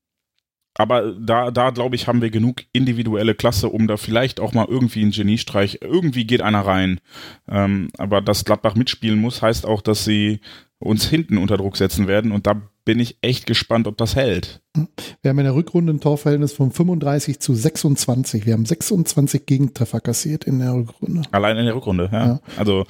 aber 0.77 1.11
da, 1.13 1.51
da 1.51 1.71
glaube 1.71 1.95
ich, 1.95 2.07
haben 2.07 2.21
wir 2.21 2.29
genug 2.29 2.63
individuelle 2.71 3.35
Klasse, 3.35 3.69
um 3.69 3.87
da 3.87 3.97
vielleicht 3.97 4.39
auch 4.39 4.53
mal 4.53 4.67
irgendwie 4.69 5.01
einen 5.01 5.11
Geniestreich, 5.11 5.79
irgendwie 5.81 6.25
geht 6.25 6.41
einer 6.41 6.61
rein. 6.61 6.99
Ähm, 7.47 7.89
aber 7.97 8.21
dass 8.21 8.45
Gladbach 8.45 8.75
mitspielen 8.75 9.19
muss, 9.19 9.41
heißt 9.41 9.65
auch, 9.65 9.81
dass 9.81 10.05
sie 10.05 10.39
uns 10.79 11.09
hinten 11.09 11.39
unter 11.39 11.57
Druck 11.57 11.77
setzen 11.77 12.07
werden 12.07 12.31
und 12.31 12.45
da 12.45 12.61
bin 12.85 12.99
ich 12.99 13.17
echt 13.21 13.47
gespannt, 13.47 13.87
ob 13.87 13.97
das 13.97 14.15
hält. 14.15 14.61
Wir 15.21 15.29
haben 15.29 15.39
in 15.39 15.45
der 15.45 15.55
Rückrunde 15.55 15.91
ein 15.91 15.99
Torverhältnis 15.99 16.53
von 16.53 16.71
35 16.71 17.39
zu 17.39 17.53
26. 17.53 18.45
Wir 18.45 18.53
haben 18.53 18.65
26 18.65 19.45
Gegentreffer 19.45 19.99
kassiert 19.99 20.45
in 20.45 20.59
der 20.59 20.73
Rückrunde. 20.73 21.23
Allein 21.31 21.57
in 21.57 21.65
der 21.65 21.75
Rückrunde, 21.75 22.07
ja. 22.11 22.25
ja. 22.25 22.39
Also, 22.55 22.85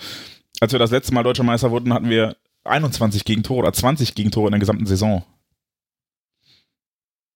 als 0.60 0.72
wir 0.72 0.78
das 0.78 0.92
letzte 0.92 1.16
Mal 1.16 1.24
Deutscher 1.24 1.44
Meister 1.44 1.72
wurden, 1.72 1.94
hatten 1.94 2.10
wir 2.10 2.36
21 2.66 3.26
Gegentore 3.26 3.60
oder 3.60 3.74
20 3.74 4.14
Gegentore 4.14 4.48
in 4.48 4.52
der 4.52 4.60
gesamten 4.60 4.86
Saison. 4.86 5.24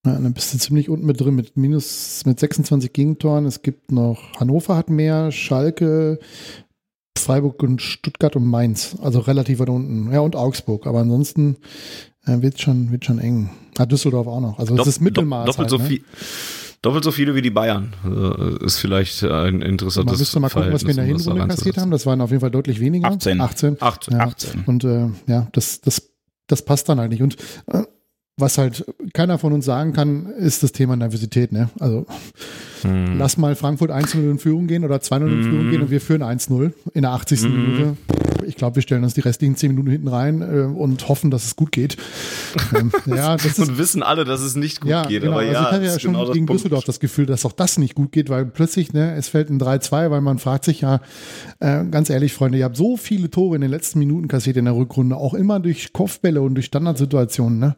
Ja, 0.04 0.14
dann 0.14 0.32
bist 0.32 0.52
du 0.52 0.58
ziemlich 0.58 0.88
unten 0.88 1.06
mit 1.06 1.20
drin, 1.20 1.34
mit 1.36 1.56
minus, 1.56 2.22
mit 2.26 2.40
26 2.40 2.92
Gegentoren. 2.92 3.46
Es 3.46 3.62
gibt 3.62 3.92
noch, 3.92 4.20
Hannover 4.40 4.76
hat 4.76 4.90
mehr, 4.90 5.30
Schalke, 5.30 6.18
Freiburg 7.16 7.62
und 7.62 7.80
Stuttgart 7.80 8.34
und 8.34 8.44
Mainz. 8.44 8.96
Also 9.00 9.20
relativ 9.20 9.60
weit 9.60 9.68
unten. 9.68 10.12
Ja, 10.12 10.20
und 10.20 10.34
Augsburg. 10.34 10.88
Aber 10.88 11.00
ansonsten 11.00 11.56
äh, 12.26 12.42
wird 12.42 12.60
schon, 12.60 12.90
wird 12.90 13.04
schon 13.04 13.20
eng. 13.20 13.50
Hat 13.78 13.92
Düsseldorf 13.92 14.26
auch 14.26 14.40
noch. 14.40 14.58
Also, 14.58 14.76
es 14.76 14.86
ist 14.86 15.00
Mittelmaß. 15.00 15.46
Doppelt, 15.46 15.58
halt, 15.58 15.70
so 15.70 15.78
ne? 15.78 15.84
viel. 15.84 16.04
Doppelt 16.82 17.04
so 17.04 17.12
viele 17.12 17.36
wie 17.36 17.42
die 17.42 17.50
Bayern 17.50 17.94
äh, 18.04 18.64
ist 18.64 18.80
vielleicht 18.80 19.22
ein 19.22 19.62
interessantes 19.62 20.14
Man 20.14 20.18
müsste 20.18 20.40
mal 20.40 20.50
gucken, 20.50 20.72
was 20.72 20.82
wir 20.82 20.90
in 20.90 20.96
der 20.96 21.04
Hinrunde 21.04 21.46
kassiert 21.46 21.78
haben. 21.78 21.92
Das 21.92 22.06
waren 22.06 22.20
auf 22.20 22.30
jeden 22.30 22.40
Fall 22.40 22.50
deutlich 22.50 22.80
weniger. 22.80 23.06
18. 23.06 23.40
18. 23.40 23.76
18. 23.80 24.14
Ja. 24.14 24.20
18. 24.26 24.64
Und 24.66 24.82
äh, 24.82 25.06
ja, 25.28 25.46
das, 25.52 25.80
das, 25.80 26.10
das 26.48 26.64
passt 26.64 26.88
dann 26.88 26.98
halt 26.98 27.12
nicht. 27.12 27.22
Und 27.22 27.36
äh, 27.68 27.84
was 28.36 28.58
halt 28.58 28.84
keiner 29.12 29.38
von 29.38 29.52
uns 29.52 29.64
sagen 29.64 29.92
kann, 29.92 30.26
ist 30.26 30.62
das 30.62 30.72
Thema 30.72 30.96
Nervosität. 30.96 31.52
Ne? 31.52 31.68
Also 31.78 32.06
hm. 32.82 33.18
lass 33.18 33.36
mal 33.36 33.54
Frankfurt 33.54 33.90
1-0 33.90 34.18
in 34.18 34.38
Führung 34.38 34.66
gehen 34.66 34.84
oder 34.84 34.96
2-0 34.96 35.26
in 35.26 35.42
Führung 35.42 35.60
hm. 35.60 35.70
gehen 35.70 35.82
und 35.82 35.90
wir 35.90 36.00
führen 36.00 36.22
1-0 36.22 36.72
in 36.94 37.02
der 37.02 37.10
80. 37.12 37.42
Hm. 37.42 37.50
Minute. 37.50 37.96
Ich 38.46 38.56
glaube, 38.56 38.76
wir 38.76 38.82
stellen 38.82 39.04
uns 39.04 39.14
die 39.14 39.20
restlichen 39.20 39.56
10 39.56 39.70
Minuten 39.70 39.90
hinten 39.90 40.08
rein 40.08 40.42
äh, 40.42 40.62
und 40.62 41.08
hoffen, 41.08 41.30
dass 41.30 41.44
es 41.44 41.56
gut 41.56 41.72
geht. 41.72 41.96
ähm, 42.76 42.92
ja, 43.06 43.36
das 43.36 43.46
ist, 43.46 43.58
und 43.58 43.78
wissen 43.78 44.02
alle, 44.02 44.24
dass 44.24 44.40
es 44.40 44.56
nicht 44.56 44.80
gut 44.80 44.90
ja, 44.90 45.04
geht. 45.04 45.22
Genau. 45.22 45.32
Aber 45.32 45.40
also 45.40 45.52
ja, 45.52 45.60
ich 45.62 45.70
hatte 45.70 45.84
ja 45.84 45.98
schon 45.98 46.12
genau 46.12 46.30
gegen 46.30 46.46
Düsseldorf 46.46 46.84
das 46.84 47.00
Gefühl, 47.00 47.26
dass 47.26 47.44
auch 47.44 47.52
das 47.52 47.78
nicht 47.78 47.94
gut 47.94 48.12
geht, 48.12 48.30
weil 48.30 48.46
plötzlich, 48.46 48.92
ne, 48.92 49.14
es 49.14 49.28
fällt 49.28 49.50
ein 49.50 49.60
3-2, 49.60 50.10
weil 50.10 50.20
man 50.20 50.38
fragt 50.38 50.64
sich 50.64 50.80
ja, 50.80 51.00
äh, 51.60 51.84
ganz 51.84 52.10
ehrlich, 52.10 52.32
Freunde, 52.32 52.58
ihr 52.58 52.64
habt 52.64 52.76
so 52.76 52.96
viele 52.96 53.30
Tore 53.30 53.56
in 53.56 53.62
den 53.62 53.70
letzten 53.70 53.98
Minuten 53.98 54.28
kassiert 54.28 54.56
in 54.56 54.64
der 54.64 54.76
Rückrunde, 54.76 55.16
auch 55.16 55.34
immer 55.34 55.60
durch 55.60 55.92
Kopfbälle 55.92 56.40
und 56.42 56.54
durch 56.54 56.66
Standardsituationen. 56.66 57.58
Ne? 57.58 57.76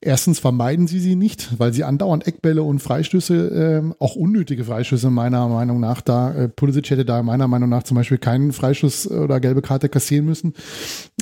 Erstens 0.00 0.38
vermeiden 0.38 0.86
sie 0.86 1.00
sie 1.00 1.16
nicht, 1.16 1.58
weil 1.58 1.72
sie 1.72 1.82
andauernd 1.82 2.26
Eckbälle 2.26 2.62
und 2.62 2.80
Freistöße, 2.80 3.82
äh, 3.88 3.94
auch 3.98 4.14
unnötige 4.14 4.64
Freistöße 4.64 5.10
meiner 5.10 5.48
Meinung 5.48 5.80
nach, 5.80 6.02
da 6.02 6.34
äh, 6.34 6.48
Pulisic 6.48 6.90
hätte 6.90 7.04
da 7.04 7.22
meiner 7.22 7.48
Meinung 7.48 7.70
nach 7.70 7.82
zum 7.82 7.96
Beispiel 7.96 8.18
keinen 8.18 8.52
Freischuss 8.52 9.10
oder 9.10 9.40
gelbe 9.40 9.62
Karte 9.62 9.88
kassieren 9.88 10.26
müssen. 10.26 10.52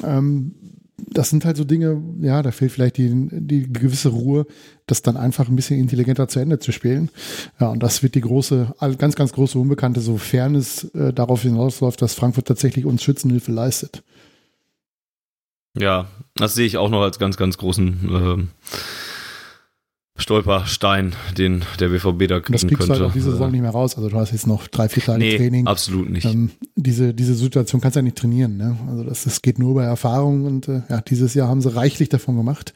Ähm, 0.03 0.55
das 0.97 1.31
sind 1.31 1.45
halt 1.45 1.57
so 1.57 1.65
Dinge, 1.65 2.03
ja, 2.21 2.43
da 2.43 2.51
fehlt 2.51 2.73
vielleicht 2.73 2.97
die, 2.99 3.11
die 3.31 3.73
gewisse 3.73 4.11
Ruhe, 4.11 4.47
das 4.87 5.03
dann 5.03 5.17
einfach 5.17 5.49
ein 5.49 5.57
bisschen 5.57 5.79
intelligenter 5.79 6.29
zu 6.29 6.41
Ende 6.41 6.59
zu 6.59 6.73
spielen. 6.73 7.11
Ja, 7.61 7.69
und 7.69 7.83
das 7.83 8.03
wird 8.03 8.15
die 8.15 8.21
große, 8.21 8.75
ganz, 8.99 9.15
ganz 9.17 9.33
große 9.33 9.59
Unbekannte, 9.59 10.01
sofern 10.01 10.55
es 10.55 10.85
äh, 10.95 11.13
darauf 11.13 11.43
hinausläuft, 11.43 12.01
dass 12.01 12.15
Frankfurt 12.15 12.47
tatsächlich 12.47 12.85
uns 12.85 13.03
Schützenhilfe 13.03 13.53
leistet. 13.53 14.03
Ja, 15.79 16.07
das 16.37 16.55
sehe 16.55 16.67
ich 16.67 16.77
auch 16.77 16.91
noch 16.91 17.03
als 17.03 17.19
ganz, 17.19 17.37
ganz 17.37 17.59
großen 17.59 18.49
äh, 18.49 18.71
Stolperstein, 20.17 21.15
den 21.37 21.65
der 21.81 21.89
BVB 21.89 22.29
da 22.29 22.39
kriegen 22.39 22.53
das 22.53 22.63
kriegst 22.63 22.79
könnte. 22.79 22.87
Du 22.87 22.93
halt 22.93 23.03
auch 23.03 23.13
diese 23.13 23.33
Saison 23.33 23.51
nicht 23.51 23.63
mehr 23.63 23.71
raus. 23.71 23.97
Also 23.97 24.09
du 24.09 24.17
hast 24.17 24.31
jetzt 24.31 24.47
noch 24.47 24.69
drei, 24.69 24.89
vier 24.89 25.03
Tage 25.03 25.19
nee, 25.19 25.37
Training. 25.37 25.67
absolut 25.67 26.09
nicht. 26.09 26.25
Ähm, 26.25 26.51
diese, 26.77 27.13
diese 27.13 27.35
Situation 27.35 27.81
kannst 27.81 27.97
du 27.97 27.99
ja 27.99 28.05
nicht 28.05 28.17
trainieren. 28.17 28.57
Ne? 28.57 28.77
Also 28.89 29.03
das, 29.03 29.25
das 29.25 29.43
geht 29.43 29.59
nur 29.59 29.73
über 29.73 29.85
Erfahrung 29.85 30.47
und 30.47 30.69
äh, 30.69 30.83
ja, 30.89 31.01
dieses 31.01 31.35
Jahr 31.35 31.49
haben 31.49 31.61
sie 31.61 31.75
reichlich 31.75 32.09
davon 32.09 32.37
gemacht 32.37 32.73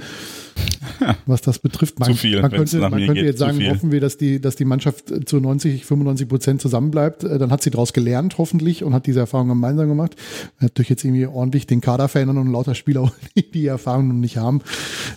was 1.26 1.42
das 1.42 1.58
betrifft. 1.58 1.98
Man, 1.98 2.10
zu 2.10 2.14
viel, 2.14 2.40
man 2.40 2.50
könnte, 2.50 2.78
man 2.78 3.06
könnte 3.06 3.22
jetzt 3.22 3.38
sagen, 3.38 3.64
hoffen 3.68 3.92
wir, 3.92 4.00
dass 4.00 4.16
die, 4.16 4.40
dass 4.40 4.56
die 4.56 4.64
Mannschaft 4.64 5.28
zu 5.28 5.40
90, 5.40 5.84
95 5.84 6.28
Prozent 6.28 6.62
zusammenbleibt. 6.62 7.24
Äh, 7.24 7.38
dann 7.38 7.50
hat 7.50 7.62
sie 7.62 7.70
daraus 7.70 7.92
gelernt, 7.92 8.38
hoffentlich, 8.38 8.84
und 8.84 8.94
hat 8.94 9.06
diese 9.06 9.20
Erfahrung 9.20 9.48
gemeinsam 9.48 9.88
gemacht. 9.88 10.16
Natürlich 10.60 10.88
jetzt 10.88 11.04
irgendwie 11.04 11.26
ordentlich 11.26 11.66
den 11.66 11.80
Kader 11.80 12.08
verändern 12.08 12.38
und 12.38 12.52
lauter 12.52 12.74
Spieler, 12.74 13.12
die 13.36 13.50
die 13.50 13.66
Erfahrung 13.66 14.08
noch 14.08 14.14
nicht 14.14 14.36
haben. 14.36 14.60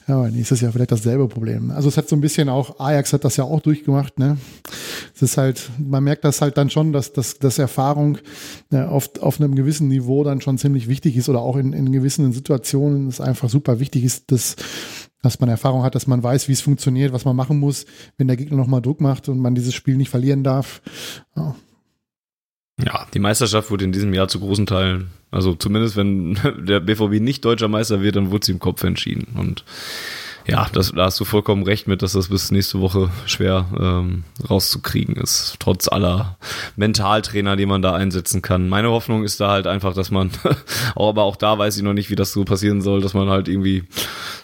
Ja, 0.08 0.16
aber 0.16 0.30
nächstes 0.30 0.62
Jahr 0.62 0.72
vielleicht 0.72 0.92
dasselbe 0.92 1.28
Problem. 1.28 1.72
Also 1.72 1.90
es 1.90 1.98
hat 1.98 2.10
so 2.10 2.16
ein 2.16 2.22
bisschen 2.22 2.50
auch, 2.50 2.80
Ajax 2.80 3.14
hat 3.14 3.24
das 3.24 3.38
ja 3.38 3.44
auch 3.44 3.62
durchgemacht, 3.62 4.20
ne? 4.20 4.38
Es 5.16 5.22
ist 5.22 5.38
halt, 5.38 5.70
man 5.78 6.04
merkt 6.04 6.24
das 6.24 6.42
halt 6.42 6.58
dann 6.58 6.70
schon, 6.70 6.94
dass, 6.94 7.14
dass, 7.14 7.38
dass 7.38 7.60
Erfahrung 7.60 8.18
ja, 8.72 8.88
auf, 8.88 9.10
auf 9.22 9.40
einem 9.40 9.56
gewissen 9.56 9.88
Niveau 9.88 10.24
dann 10.24 10.42
schon 10.42 10.58
ziemlich 10.58 10.88
wichtig 10.88 11.18
ist 11.18 11.30
oder 11.30 11.42
auch 11.42 11.58
in, 11.58 11.74
in 11.74 11.92
gewissen 11.92 12.32
Situationen 12.32 13.08
es 13.08 13.22
einfach 13.22 13.50
super 13.50 13.80
wichtig 13.80 14.04
ist, 14.04 14.32
dass 14.32 14.56
dass 15.22 15.40
man 15.40 15.50
Erfahrung 15.50 15.84
hat, 15.84 15.96
dass 15.96 16.08
man 16.08 16.24
weiß, 16.24 16.48
wie 16.48 16.54
es 16.54 16.62
funktioniert, 16.62 17.14
was 17.14 17.26
man 17.26 17.36
machen 17.36 17.60
muss, 17.60 17.86
wenn 18.18 18.28
der 18.28 18.38
Gegner 18.38 18.58
nochmal 18.58 18.82
Druck 18.82 19.02
macht 19.02 19.30
und 19.30 19.40
man 19.40 19.56
dieses 19.56 19.74
Spiel 19.74 19.96
nicht 19.96 20.10
verlieren 20.10 20.44
darf. 20.44 20.82
Ja. 21.36 21.56
ja. 22.84 23.06
die 23.14 23.20
Meisterschaft 23.20 23.70
wurde 23.70 23.86
in 23.86 23.92
diesem 23.92 24.14
Jahr 24.14 24.28
zu 24.28 24.40
großen 24.40 24.66
Teilen, 24.66 25.12
also 25.30 25.54
zumindest 25.54 25.96
wenn 25.96 26.38
der 26.66 26.80
BVB 26.80 27.22
nicht 27.22 27.46
deutscher 27.46 27.68
Meister 27.68 28.02
wird, 28.02 28.16
dann 28.16 28.32
wurde 28.32 28.46
sie 28.46 28.52
im 28.54 28.60
Kopf 28.60 28.84
entschieden. 28.84 29.28
Und 29.38 29.64
ja, 30.48 30.68
das, 30.74 30.92
da 30.92 31.06
hast 31.06 31.20
du 31.20 31.26
vollkommen 31.26 31.64
recht 31.64 31.88
mit, 31.88 32.02
dass 32.02 32.14
das 32.14 32.30
bis 32.30 32.50
nächste 32.50 32.82
Woche 32.82 33.12
schwer 33.28 33.68
ähm, 33.80 34.24
rauszukriegen 34.50 35.16
ist, 35.16 35.58
trotz 35.60 35.88
aller 35.88 36.38
Mentaltrainer, 36.76 37.56
die 37.56 37.68
man 37.68 37.84
da 37.84 37.94
einsetzen 37.94 38.42
kann. 38.42 38.68
Meine 38.68 38.90
Hoffnung 38.90 39.24
ist 39.24 39.40
da 39.40 39.52
halt 39.52 39.68
einfach, 39.68 39.94
dass 39.94 40.10
man, 40.10 40.32
aber 40.96 41.24
auch 41.24 41.36
da 41.36 41.60
weiß 41.60 41.78
ich 41.78 41.84
noch 41.84 41.94
nicht, 41.94 42.10
wie 42.10 42.16
das 42.16 42.34
so 42.34 42.44
passieren 42.44 42.82
soll, 42.82 43.02
dass 43.02 43.14
man 43.14 43.30
halt 43.30 43.48
irgendwie 43.48 43.84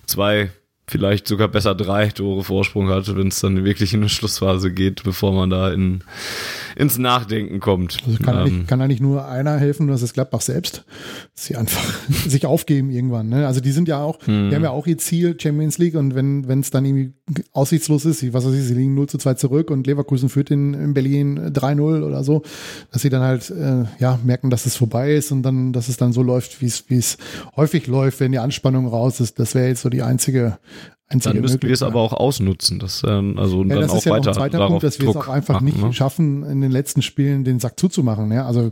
zwei 0.06 0.52
vielleicht 0.90 1.28
sogar 1.28 1.50
besser 1.50 1.76
drei 1.76 2.08
Tore 2.10 2.44
Vorsprung 2.44 2.90
hat, 2.90 3.14
wenn 3.16 3.28
es 3.28 3.42
dann 3.42 3.66
wirklich 3.66 3.94
in 3.94 4.02
eine 4.02 4.10
Schlussphase 4.10 4.72
geht, 4.72 5.04
bevor 5.04 5.34
man 5.34 5.50
da 5.50 5.72
in, 5.72 6.04
ins 6.78 7.00
Nachdenken 7.00 7.60
kommt. 7.60 7.98
Also 8.06 8.20
kann, 8.20 8.36
ähm, 8.36 8.42
eigentlich, 8.42 8.68
kann 8.68 8.82
eigentlich 8.82 9.02
nur 9.02 9.28
einer 9.28 9.58
helfen, 9.58 9.88
das 9.88 10.04
ist 10.04 10.14
Gladbach 10.14 10.42
selbst. 10.42 10.86
Dass 11.34 11.46
sie 11.46 11.56
einfach 11.56 11.84
sich 12.28 12.46
aufgeben 12.46 12.92
irgendwann. 12.92 13.30
Ne? 13.30 13.48
Also 13.48 13.62
die 13.62 13.72
sind 13.72 13.88
ja 13.88 14.00
auch, 14.00 14.20
mhm. 14.28 14.50
die 14.50 14.56
haben 14.56 14.64
ja 14.64 14.70
auch 14.70 14.86
ihr 14.86 15.00
Ziel, 15.00 15.36
Champions 15.40 15.80
League, 15.80 15.96
und 15.96 16.14
wenn 16.14 16.60
es 16.60 16.70
dann 16.70 16.86
irgendwie 16.86 17.14
aussichtslos 17.52 18.06
ist, 18.06 18.32
was 18.32 18.46
weiß 18.46 18.54
ich, 18.54 18.64
sie 18.64 18.76
liegen 18.76 18.94
0 18.94 19.10
zu 19.10 19.18
2 19.18 19.34
zurück 19.34 19.72
und 19.72 19.88
Leverkusen 19.88 20.30
führt 20.30 20.52
in, 20.52 20.76
in 20.76 20.94
Berlin 20.94 21.40
3-0 21.40 22.04
oder 22.04 22.24
so, 22.24 22.44
dass 22.92 23.02
sie 23.02 23.10
dann 23.10 23.24
halt 23.24 23.50
äh, 23.50 23.86
ja 24.00 24.20
merken, 24.24 24.52
dass 24.52 24.68
es 24.68 24.76
vorbei 24.76 25.16
ist 25.16 25.32
und 25.32 25.42
dann, 25.42 25.74
dass 25.74 25.90
es 25.90 25.98
dann 25.98 26.14
so 26.14 26.22
läuft, 26.22 26.62
wie 26.62 26.68
es 26.68 27.18
häufig 27.56 27.88
läuft, 27.88 28.20
wenn 28.20 28.32
die 28.32 28.40
Anspannung 28.40 28.88
raus 28.88 29.20
ist. 29.20 29.40
Das 29.40 29.56
wäre 29.56 29.68
jetzt 29.68 29.82
so 29.82 29.90
die 29.90 30.04
einzige 30.04 30.60
Einzige 31.10 31.36
dann 31.36 31.42
müssten 31.42 31.62
wir 31.62 31.74
es 31.74 31.84
aber 31.84 32.02
auch 32.02 32.12
ausnutzen, 32.12 32.80
das, 32.80 33.02
ähm, 33.08 33.40
also 33.40 33.64
ja, 33.64 33.70
dann 33.70 33.82
das 33.82 33.92
auch 33.92 33.98
ist 33.98 34.06
ja 34.06 34.12
weiter. 34.12 34.30
Ein 34.32 34.36
zweiter 34.36 34.68
Punkt, 34.68 34.84
dass 34.84 35.00
wir 35.00 35.10
es 35.10 35.16
auch 35.16 35.30
einfach 35.30 35.54
machen, 35.56 35.66
nicht 35.66 35.82
ne? 35.82 35.94
schaffen, 35.94 36.44
in 36.44 36.60
den 36.60 36.70
letzten 36.72 37.02
Spielen 37.02 37.46
den 37.46 37.62
Sack 37.62 37.80
zuzumachen. 37.80 38.30
Ja? 38.34 38.46
Also 38.46 38.72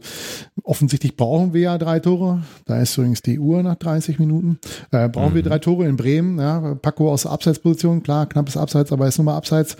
offensichtlich 0.63 1.15
brauchen 1.15 1.53
wir 1.53 1.61
ja 1.61 1.77
drei 1.77 2.01
Tore. 2.01 2.43
Da 2.65 2.81
ist 2.81 2.97
übrigens 2.97 3.21
die 3.21 3.39
Uhr 3.39 3.63
nach 3.63 3.75
30 3.75 4.19
Minuten. 4.19 4.59
Äh, 4.91 5.07
brauchen 5.07 5.31
mhm. 5.31 5.35
wir 5.35 5.43
drei 5.43 5.59
Tore 5.59 5.87
in 5.87 5.95
Bremen. 5.95 6.37
Ja? 6.37 6.75
Paco 6.75 7.09
aus 7.09 7.25
Abseitsposition, 7.25 8.03
klar, 8.03 8.25
knappes 8.25 8.57
Abseits, 8.57 8.91
aber 8.91 9.07
ist 9.07 9.17
nun 9.17 9.25
mal 9.25 9.37
Abseits. 9.37 9.77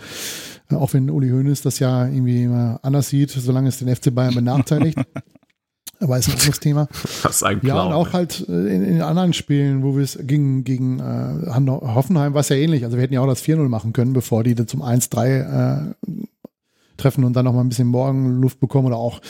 Äh, 0.70 0.76
auch 0.76 0.94
wenn 0.94 1.10
Uli 1.10 1.28
Hoeneß 1.28 1.60
das 1.60 1.78
ja 1.78 2.06
irgendwie 2.06 2.44
immer 2.44 2.80
anders 2.82 3.10
sieht, 3.10 3.30
solange 3.30 3.68
es 3.68 3.80
den 3.80 3.94
FC 3.94 4.14
Bayern 4.14 4.34
benachteiligt. 4.34 4.98
Aber 6.00 6.18
ist 6.18 6.28
ein 6.28 6.34
anderes 6.34 6.60
Thema. 6.60 6.88
Das 7.22 7.36
ist 7.36 7.42
ein 7.42 7.60
Clown, 7.60 7.76
Ja, 7.76 7.84
und 7.84 7.92
auch 7.92 8.12
halt 8.12 8.44
äh, 8.48 8.52
in, 8.52 8.84
in 8.84 9.02
anderen 9.02 9.32
Spielen, 9.32 9.82
wo 9.82 9.96
wir 9.96 10.04
es 10.04 10.18
gegen, 10.22 10.64
gegen 10.64 11.00
äh, 11.00 11.50
Hoffenheim 11.50 12.34
war 12.34 12.40
es 12.40 12.48
ja 12.48 12.56
ähnlich. 12.56 12.84
Also 12.84 12.96
wir 12.96 13.02
hätten 13.02 13.14
ja 13.14 13.20
auch 13.20 13.26
das 13.26 13.42
4-0 13.42 13.68
machen 13.68 13.92
können, 13.92 14.12
bevor 14.12 14.44
die 14.44 14.54
zum 14.66 14.82
1-3 14.82 15.88
äh, 15.88 15.94
treffen 16.96 17.24
und 17.24 17.34
dann 17.34 17.44
noch 17.44 17.52
mal 17.52 17.60
ein 17.60 17.68
bisschen 17.68 17.88
Morgenluft 17.88 18.60
bekommen 18.60 18.86
oder 18.86 18.96
auch, 18.96 19.20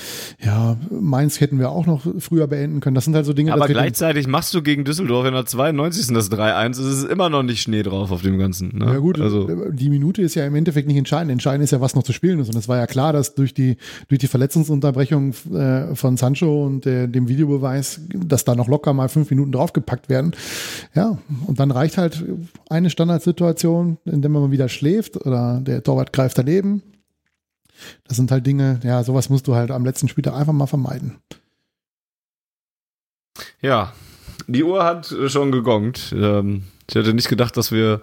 ja, 0.45 0.77
Mainz 0.91 1.41
hätten 1.41 1.59
wir 1.59 1.71
auch 1.71 1.87
noch 1.87 2.07
früher 2.19 2.47
beenden 2.47 2.81
können. 2.81 2.95
Das 2.95 3.05
sind 3.05 3.15
halt 3.15 3.27
so 3.27 3.33
Dinge. 3.33 3.53
Aber 3.53 3.67
gleichzeitig 3.67 4.27
machst 4.27 4.55
du 4.55 4.63
gegen 4.63 4.85
Düsseldorf 4.85 5.27
in 5.27 5.35
der 5.35 5.47
92. 5.47 6.09
das 6.15 6.31
3-1. 6.31 6.71
Es 6.71 6.79
ist 6.79 7.05
immer 7.05 7.29
noch 7.29 7.43
nicht 7.43 7.63
Schnee 7.63 7.83
drauf 7.83 8.11
auf 8.11 8.23
dem 8.23 8.39
Ganzen. 8.39 8.79
Ne? 8.79 8.87
Ja 8.87 8.99
gut, 8.99 9.21
also. 9.21 9.49
die 9.71 9.89
Minute 9.89 10.23
ist 10.23 10.35
ja 10.35 10.47
im 10.47 10.55
Endeffekt 10.55 10.89
nicht 10.89 10.97
entscheidend. 10.97 11.33
Entscheidend 11.33 11.65
ist 11.65 11.71
ja, 11.71 11.81
was 11.81 11.95
noch 11.95 12.03
zu 12.03 12.13
spielen 12.13 12.39
ist. 12.41 12.49
Und 12.49 12.57
es 12.57 12.69
war 12.69 12.77
ja 12.77 12.87
klar, 12.87 13.13
dass 13.13 13.35
durch 13.35 13.55
die, 13.55 13.77
durch 14.09 14.19
die 14.19 14.29
Verletzungsunterbrechung 14.29 15.35
äh, 15.53 15.95
von 15.95 16.17
Sancho 16.17 16.67
und 16.67 16.87
äh, 16.87 17.09
dem 17.09 17.29
Videobeweis, 17.29 18.01
dass 18.15 18.45
da 18.45 18.55
noch 18.55 18.69
locker 18.69 18.93
mal 18.93 19.09
fünf 19.09 19.31
Minuten 19.31 19.53
draufgepackt 19.53 20.09
werden. 20.09 20.33
Ja, 20.95 21.19
und 21.47 21.61
dann 21.61 21.71
reicht 21.71 21.99
halt 21.99 22.25
eine 22.69 22.91
Standardsituation, 22.91 23.99
in 24.05 24.23
der 24.23 24.31
man 24.31 24.43
mal 24.43 24.51
wieder 24.51 24.69
schläft 24.69 25.17
oder 25.25 25.61
der 25.61 25.83
Torwart 25.83 26.13
greift 26.13 26.39
daneben 26.39 26.83
das 28.07 28.17
sind 28.17 28.31
halt 28.31 28.47
Dinge, 28.47 28.81
ja, 28.83 29.03
sowas 29.03 29.29
musst 29.29 29.47
du 29.47 29.55
halt 29.55 29.71
am 29.71 29.85
letzten 29.85 30.09
Spieltag 30.09 30.35
einfach 30.35 30.53
mal 30.53 30.67
vermeiden. 30.67 31.17
Ja, 33.61 33.93
die 34.47 34.65
Uhr 34.65 34.85
hat 34.85 35.15
schon 35.27 35.53
gegongt. 35.53 36.15
Ähm, 36.17 36.63
ich 36.89 36.95
hätte 36.95 37.15
nicht 37.15 37.29
gedacht, 37.29 37.57
dass 37.57 37.73
wir, 37.73 38.01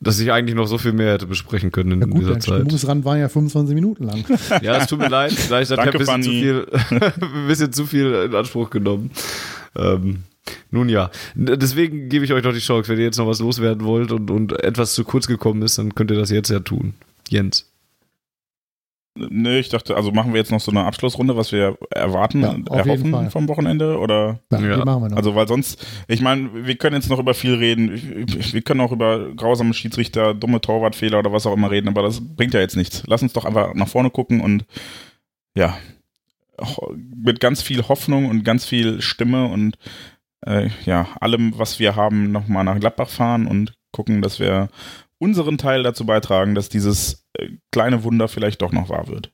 dass 0.00 0.18
ich 0.18 0.32
eigentlich 0.32 0.56
noch 0.56 0.66
so 0.66 0.78
viel 0.78 0.92
mehr 0.92 1.12
hätte 1.12 1.26
besprechen 1.26 1.70
können 1.70 1.92
in 1.92 2.00
ja 2.00 2.06
gut, 2.06 2.22
dieser 2.22 2.40
Zeit. 2.40 2.60
Stimmungsrand 2.60 3.04
war 3.04 3.16
ja 3.16 3.28
25 3.28 3.74
Minuten 3.74 4.04
lang. 4.04 4.24
Ja, 4.62 4.78
es 4.78 4.86
tut 4.86 4.98
mir 4.98 5.08
leid. 5.08 5.32
Vielleicht 5.32 5.70
hat 5.70 5.78
er 5.78 5.92
ein 5.92 5.98
bisschen 5.98 6.22
zu 6.22 6.30
viel, 6.30 6.66
ein 6.90 7.46
bisschen 7.46 7.72
zu 7.72 7.86
viel 7.86 8.12
in 8.12 8.34
Anspruch 8.34 8.70
genommen. 8.70 9.10
Ähm, 9.76 10.24
nun 10.70 10.88
ja, 10.88 11.10
deswegen 11.34 12.08
gebe 12.08 12.24
ich 12.24 12.32
euch 12.32 12.44
noch 12.44 12.52
die 12.52 12.58
Chance, 12.58 12.88
wenn 12.88 12.98
ihr 12.98 13.04
jetzt 13.04 13.18
noch 13.18 13.26
was 13.26 13.38
loswerden 13.38 13.84
wollt 13.86 14.12
und, 14.12 14.30
und 14.30 14.52
etwas 14.62 14.94
zu 14.94 15.04
kurz 15.04 15.26
gekommen 15.26 15.62
ist, 15.62 15.78
dann 15.78 15.94
könnt 15.94 16.10
ihr 16.10 16.18
das 16.18 16.30
jetzt 16.30 16.50
ja 16.50 16.60
tun. 16.60 16.94
Jens. 17.28 17.70
Nö, 19.16 19.58
ich 19.60 19.68
dachte, 19.68 19.94
also 19.94 20.10
machen 20.10 20.32
wir 20.32 20.40
jetzt 20.40 20.50
noch 20.50 20.60
so 20.60 20.72
eine 20.72 20.84
Abschlussrunde, 20.84 21.36
was 21.36 21.52
wir 21.52 21.78
erwarten 21.90 22.42
ja, 22.42 22.50
und 22.50 22.68
erhoffen 22.68 23.30
vom 23.30 23.48
Wochenende 23.48 23.98
oder? 23.98 24.40
Ja, 24.50 24.60
ja. 24.60 24.76
Die 24.76 24.84
machen 24.84 25.02
wir 25.02 25.08
noch. 25.10 25.16
Also 25.16 25.36
weil 25.36 25.46
sonst, 25.46 25.86
ich 26.08 26.20
meine, 26.20 26.66
wir 26.66 26.76
können 26.76 26.96
jetzt 26.96 27.08
noch 27.08 27.20
über 27.20 27.32
viel 27.32 27.54
reden. 27.54 27.92
Wir 28.26 28.62
können 28.62 28.80
auch 28.80 28.90
über 28.90 29.32
grausame 29.34 29.72
Schiedsrichter, 29.72 30.34
dumme 30.34 30.60
Torwartfehler 30.60 31.20
oder 31.20 31.32
was 31.32 31.46
auch 31.46 31.54
immer 31.54 31.70
reden, 31.70 31.88
aber 31.88 32.02
das 32.02 32.20
bringt 32.20 32.54
ja 32.54 32.60
jetzt 32.60 32.76
nichts. 32.76 33.04
Lass 33.06 33.22
uns 33.22 33.32
doch 33.32 33.44
einfach 33.44 33.74
nach 33.74 33.88
vorne 33.88 34.10
gucken 34.10 34.40
und 34.40 34.64
ja, 35.56 35.76
mit 37.14 37.38
ganz 37.38 37.62
viel 37.62 37.86
Hoffnung 37.86 38.28
und 38.28 38.42
ganz 38.44 38.64
viel 38.64 39.00
Stimme 39.00 39.46
und 39.46 39.78
äh, 40.44 40.70
ja, 40.84 41.08
allem, 41.20 41.56
was 41.56 41.78
wir 41.78 41.94
haben, 41.94 42.32
nochmal 42.32 42.64
nach 42.64 42.80
Gladbach 42.80 43.08
fahren 43.08 43.46
und 43.46 43.74
gucken, 43.92 44.22
dass 44.22 44.40
wir 44.40 44.68
unseren 45.18 45.58
Teil 45.58 45.82
dazu 45.82 46.06
beitragen, 46.06 46.54
dass 46.54 46.68
dieses 46.68 47.26
äh, 47.34 47.48
kleine 47.72 48.04
Wunder 48.04 48.28
vielleicht 48.28 48.62
doch 48.62 48.72
noch 48.72 48.88
wahr 48.88 49.08
wird. 49.08 49.33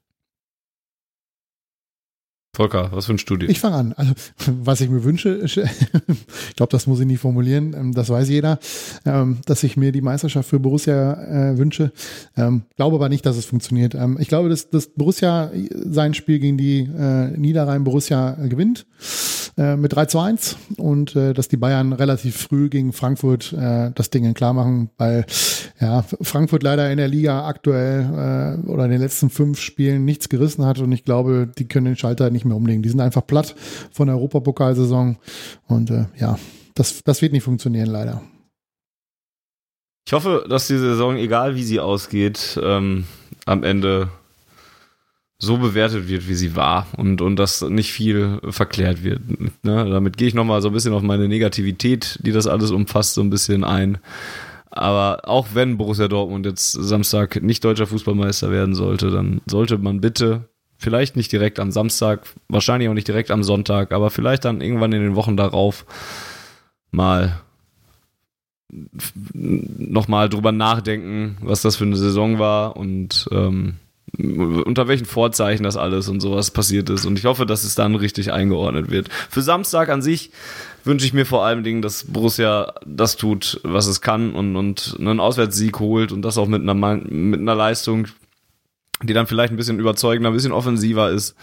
Volker, 2.52 2.90
was 2.92 3.08
wünschst 3.08 3.30
du 3.30 3.36
dir? 3.36 3.48
Ich 3.48 3.60
fange 3.60 3.76
an. 3.76 3.92
Also, 3.96 4.12
was 4.46 4.80
ich 4.80 4.90
mir 4.90 5.04
wünsche, 5.04 5.40
ich 5.44 5.54
glaube, 6.56 6.72
das 6.72 6.88
muss 6.88 6.98
ich 6.98 7.06
nicht 7.06 7.20
formulieren, 7.20 7.74
ähm, 7.78 7.94
das 7.94 8.10
weiß 8.10 8.28
jeder, 8.28 8.58
ähm, 9.06 9.38
dass 9.46 9.62
ich 9.62 9.76
mir 9.76 9.92
die 9.92 10.00
Meisterschaft 10.00 10.48
für 10.48 10.58
Borussia 10.58 11.52
äh, 11.52 11.58
wünsche. 11.58 11.92
Ähm, 12.36 12.62
glaube 12.76 12.96
aber 12.96 13.08
nicht, 13.08 13.24
dass 13.24 13.36
es 13.36 13.44
funktioniert. 13.44 13.96
Ich 14.18 14.28
glaube, 14.28 14.48
dass, 14.48 14.68
dass 14.68 14.88
Borussia 14.88 15.52
sein 15.72 16.12
Spiel 16.14 16.40
gegen 16.40 16.58
die 16.58 16.80
äh, 16.80 17.28
Niederrhein 17.36 17.84
Borussia 17.84 18.32
gewinnt 18.32 18.84
äh, 19.56 19.76
mit 19.76 19.94
3 19.94 20.06
zu 20.06 20.18
1 20.18 20.56
und 20.76 21.14
dass 21.14 21.48
die 21.48 21.56
Bayern 21.56 21.92
relativ 21.92 22.36
früh 22.36 22.68
gegen 22.68 22.92
Frankfurt 22.92 23.52
das 23.52 24.10
Ding 24.10 24.32
klar 24.34 24.52
machen, 24.52 24.90
weil 24.96 25.24
ja, 25.80 26.04
Frankfurt 26.20 26.62
leider 26.62 26.90
in 26.90 26.98
der 26.98 27.08
Liga 27.08 27.46
aktuell 27.46 28.58
oder 28.66 28.84
in 28.84 28.90
den 28.90 29.00
letzten 29.00 29.30
fünf 29.30 29.60
Spielen 29.60 30.04
nichts 30.04 30.28
gerissen 30.28 30.64
hat 30.64 30.78
und 30.78 30.92
ich 30.92 31.04
glaube, 31.04 31.48
die 31.58 31.66
können 31.66 31.86
den 31.86 31.96
Schalter 31.96 32.30
nicht 32.30 32.39
mehr 32.44 32.56
umlegen. 32.56 32.82
Die 32.82 32.88
sind 32.88 33.00
einfach 33.00 33.26
platt 33.26 33.54
von 33.92 34.06
der 34.06 34.16
Europapokalsaison 34.16 35.16
und 35.68 35.90
äh, 35.90 36.06
ja, 36.18 36.38
das, 36.74 37.02
das 37.04 37.22
wird 37.22 37.32
nicht 37.32 37.44
funktionieren 37.44 37.88
leider. 37.88 38.22
Ich 40.06 40.12
hoffe, 40.12 40.44
dass 40.48 40.66
die 40.66 40.78
Saison, 40.78 41.16
egal 41.16 41.54
wie 41.54 41.62
sie 41.62 41.78
ausgeht, 41.78 42.58
ähm, 42.62 43.04
am 43.46 43.62
Ende 43.62 44.08
so 45.38 45.56
bewertet 45.56 46.08
wird, 46.08 46.28
wie 46.28 46.34
sie 46.34 46.54
war 46.54 46.86
und, 46.96 47.22
und 47.22 47.36
dass 47.36 47.62
nicht 47.62 47.92
viel 47.92 48.40
verklärt 48.50 49.02
wird. 49.02 49.20
Ne? 49.62 49.88
Damit 49.88 50.18
gehe 50.18 50.28
ich 50.28 50.34
nochmal 50.34 50.60
so 50.60 50.68
ein 50.68 50.74
bisschen 50.74 50.92
auf 50.92 51.02
meine 51.02 51.28
Negativität, 51.28 52.18
die 52.22 52.32
das 52.32 52.46
alles 52.46 52.70
umfasst, 52.70 53.14
so 53.14 53.22
ein 53.22 53.30
bisschen 53.30 53.64
ein. 53.64 53.98
Aber 54.70 55.28
auch 55.28 55.48
wenn 55.54 55.78
Borussia 55.78 56.08
Dortmund 56.08 56.44
jetzt 56.44 56.72
Samstag 56.72 57.42
nicht 57.42 57.64
deutscher 57.64 57.86
Fußballmeister 57.86 58.50
werden 58.50 58.74
sollte, 58.74 59.10
dann 59.10 59.40
sollte 59.46 59.78
man 59.78 60.00
bitte, 60.00 60.49
vielleicht 60.80 61.14
nicht 61.14 61.30
direkt 61.30 61.60
am 61.60 61.70
Samstag, 61.70 62.22
wahrscheinlich 62.48 62.88
auch 62.88 62.94
nicht 62.94 63.06
direkt 63.06 63.30
am 63.30 63.44
Sonntag, 63.44 63.92
aber 63.92 64.10
vielleicht 64.10 64.44
dann 64.44 64.60
irgendwann 64.60 64.92
in 64.92 65.02
den 65.02 65.14
Wochen 65.14 65.36
darauf 65.36 65.84
mal 66.90 67.40
nochmal 69.32 70.28
drüber 70.28 70.52
nachdenken, 70.52 71.36
was 71.42 71.60
das 71.62 71.76
für 71.76 71.84
eine 71.84 71.96
Saison 71.96 72.38
war 72.38 72.76
und 72.76 73.28
ähm, 73.30 73.76
unter 74.16 74.88
welchen 74.88 75.06
Vorzeichen 75.06 75.64
das 75.64 75.76
alles 75.76 76.08
und 76.08 76.20
sowas 76.20 76.50
passiert 76.50 76.88
ist. 76.90 77.04
Und 77.04 77.18
ich 77.18 77.26
hoffe, 77.26 77.46
dass 77.46 77.64
es 77.64 77.74
dann 77.74 77.94
richtig 77.94 78.32
eingeordnet 78.32 78.90
wird. 78.90 79.08
Für 79.28 79.42
Samstag 79.42 79.88
an 79.88 80.02
sich 80.02 80.30
wünsche 80.84 81.06
ich 81.06 81.12
mir 81.12 81.26
vor 81.26 81.44
allen 81.44 81.62
Dingen, 81.62 81.82
dass 81.82 82.04
Borussia 82.04 82.74
das 82.86 83.16
tut, 83.16 83.60
was 83.64 83.86
es 83.86 84.00
kann 84.00 84.32
und, 84.32 84.56
und 84.56 84.96
einen 84.98 85.20
Auswärtssieg 85.20 85.78
holt 85.78 86.10
und 86.10 86.22
das 86.22 86.38
auch 86.38 86.48
mit 86.48 86.62
einer, 86.62 86.74
mit 86.74 87.40
einer 87.40 87.54
Leistung, 87.54 88.06
die 89.02 89.12
dann 89.12 89.26
vielleicht 89.26 89.52
ein 89.52 89.56
bisschen 89.56 89.78
überzeugender, 89.78 90.30
ein 90.30 90.34
bisschen 90.34 90.52
offensiver 90.52 91.10
ist 91.10 91.34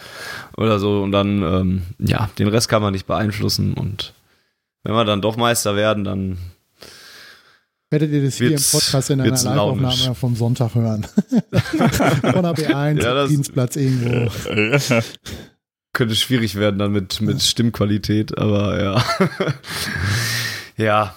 oder 0.56 0.78
so. 0.78 1.02
Und 1.02 1.12
dann, 1.12 1.42
ähm, 1.42 1.82
ja, 1.98 2.30
den 2.38 2.48
Rest 2.48 2.68
kann 2.68 2.82
man 2.82 2.92
nicht 2.92 3.06
beeinflussen. 3.06 3.74
Und 3.74 4.14
wenn 4.84 4.94
wir 4.94 5.04
dann 5.04 5.20
doch 5.20 5.36
Meister 5.36 5.76
werden, 5.76 6.04
dann 6.04 6.38
werdet 7.90 8.12
ihr 8.12 8.24
das 8.24 8.36
hier 8.36 8.50
im 8.50 8.62
Podcast 8.70 9.10
in 9.10 9.20
einer 9.20 9.30
Live-Aufnahme 9.30 10.14
vom 10.14 10.36
Sonntag 10.36 10.74
hören. 10.74 11.04
Von 11.06 12.42
der 12.42 12.54
B1, 12.54 13.02
ja, 13.02 13.26
Dienstplatz 13.26 13.76
irgendwo. 13.76 14.30
Könnte 15.94 16.14
schwierig 16.14 16.54
werden 16.54 16.78
dann 16.78 16.92
mit, 16.92 17.20
mit 17.20 17.42
Stimmqualität, 17.42 18.38
aber 18.38 18.80
ja. 18.80 19.04
ja. 20.76 21.16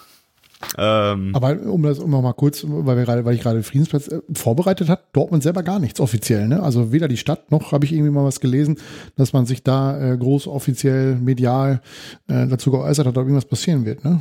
Ähm. 0.77 1.31
Aber 1.33 1.59
um 1.61 1.83
das 1.83 1.99
um 1.99 2.11
noch 2.11 2.21
mal 2.21 2.33
kurz, 2.33 2.65
weil, 2.67 2.97
wir 2.97 3.05
gerade, 3.05 3.25
weil 3.25 3.35
ich 3.35 3.41
gerade 3.41 3.63
Friedensplatz 3.63 4.07
äh, 4.07 4.21
vorbereitet 4.33 4.89
hat, 4.89 5.03
Dortmund 5.13 5.43
selber 5.43 5.63
gar 5.63 5.79
nichts 5.79 5.99
offiziell. 5.99 6.47
Ne? 6.47 6.61
Also 6.61 6.91
weder 6.91 7.07
die 7.07 7.17
Stadt 7.17 7.51
noch 7.51 7.71
habe 7.71 7.85
ich 7.85 7.93
irgendwie 7.93 8.11
mal 8.11 8.23
was 8.23 8.39
gelesen, 8.39 8.77
dass 9.15 9.33
man 9.33 9.45
sich 9.45 9.63
da 9.63 10.13
äh, 10.13 10.17
groß 10.17 10.47
offiziell 10.47 11.15
medial 11.15 11.81
äh, 12.27 12.47
dazu 12.47 12.71
geäußert 12.71 13.07
hat, 13.07 13.17
ob 13.17 13.23
irgendwas 13.23 13.45
passieren 13.45 13.85
wird. 13.85 14.03
Ne? 14.03 14.19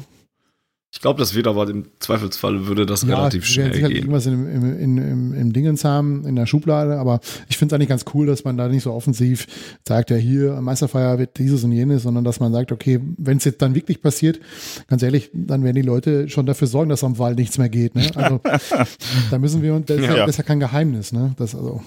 Ich 0.93 1.01
glaube, 1.01 1.21
das 1.21 1.37
wird 1.37 1.47
aber 1.47 1.69
im 1.69 1.87
Zweifelsfall 2.01 2.67
würde 2.67 2.85
das 2.85 3.03
ja, 3.03 3.17
relativ 3.17 3.47
schnell 3.47 3.71
gehen. 3.71 3.85
Halt 3.85 3.95
irgendwas 3.95 4.27
im, 4.27 4.49
im, 4.49 4.99
im, 4.99 5.35
im 5.35 5.53
Dingens 5.53 5.85
haben, 5.85 6.27
in 6.27 6.35
der 6.35 6.47
Schublade, 6.47 6.99
aber 6.99 7.21
ich 7.49 7.59
finde 7.59 7.73
es 7.73 7.77
eigentlich 7.77 7.89
ganz 7.89 8.05
cool, 8.13 8.27
dass 8.27 8.43
man 8.43 8.57
da 8.57 8.67
nicht 8.67 8.83
so 8.83 8.93
offensiv 8.93 9.47
sagt, 9.87 10.11
ja 10.11 10.17
hier, 10.17 10.61
Meisterfeier 10.61 11.21
wird 11.21 11.39
dieses 11.39 11.63
und 11.63 11.71
jenes, 11.71 12.03
sondern 12.03 12.25
dass 12.25 12.41
man 12.41 12.53
sagt, 12.53 12.73
okay, 12.73 13.01
wenn 13.19 13.37
es 13.37 13.45
jetzt 13.45 13.63
dann 13.63 13.77
wirklich 13.77 14.03
passiert, 14.03 14.41
ganz 14.89 15.05
ehrlich, 15.05 15.31
dann 15.33 15.63
werden 15.63 15.77
die 15.77 15.83
Leute 15.83 16.29
schon 16.29 16.47
dafür 16.47 16.67
sorgen, 16.67 16.91
dass 16.91 17.05
am 17.05 17.19
Wahl 17.19 17.37
nichts 17.37 17.57
mehr 17.57 17.69
geht. 17.69 17.95
Ne? 17.95 18.11
Also 18.17 18.41
da 19.31 19.39
müssen 19.39 19.63
wir, 19.63 19.75
und 19.75 19.89
das, 19.89 20.01
ja, 20.01 20.17
das 20.17 20.31
ist 20.31 20.39
ja 20.39 20.45
kein 20.45 20.59
Geheimnis, 20.59 21.13
ne? 21.13 21.35
Das 21.39 21.55
also 21.55 21.83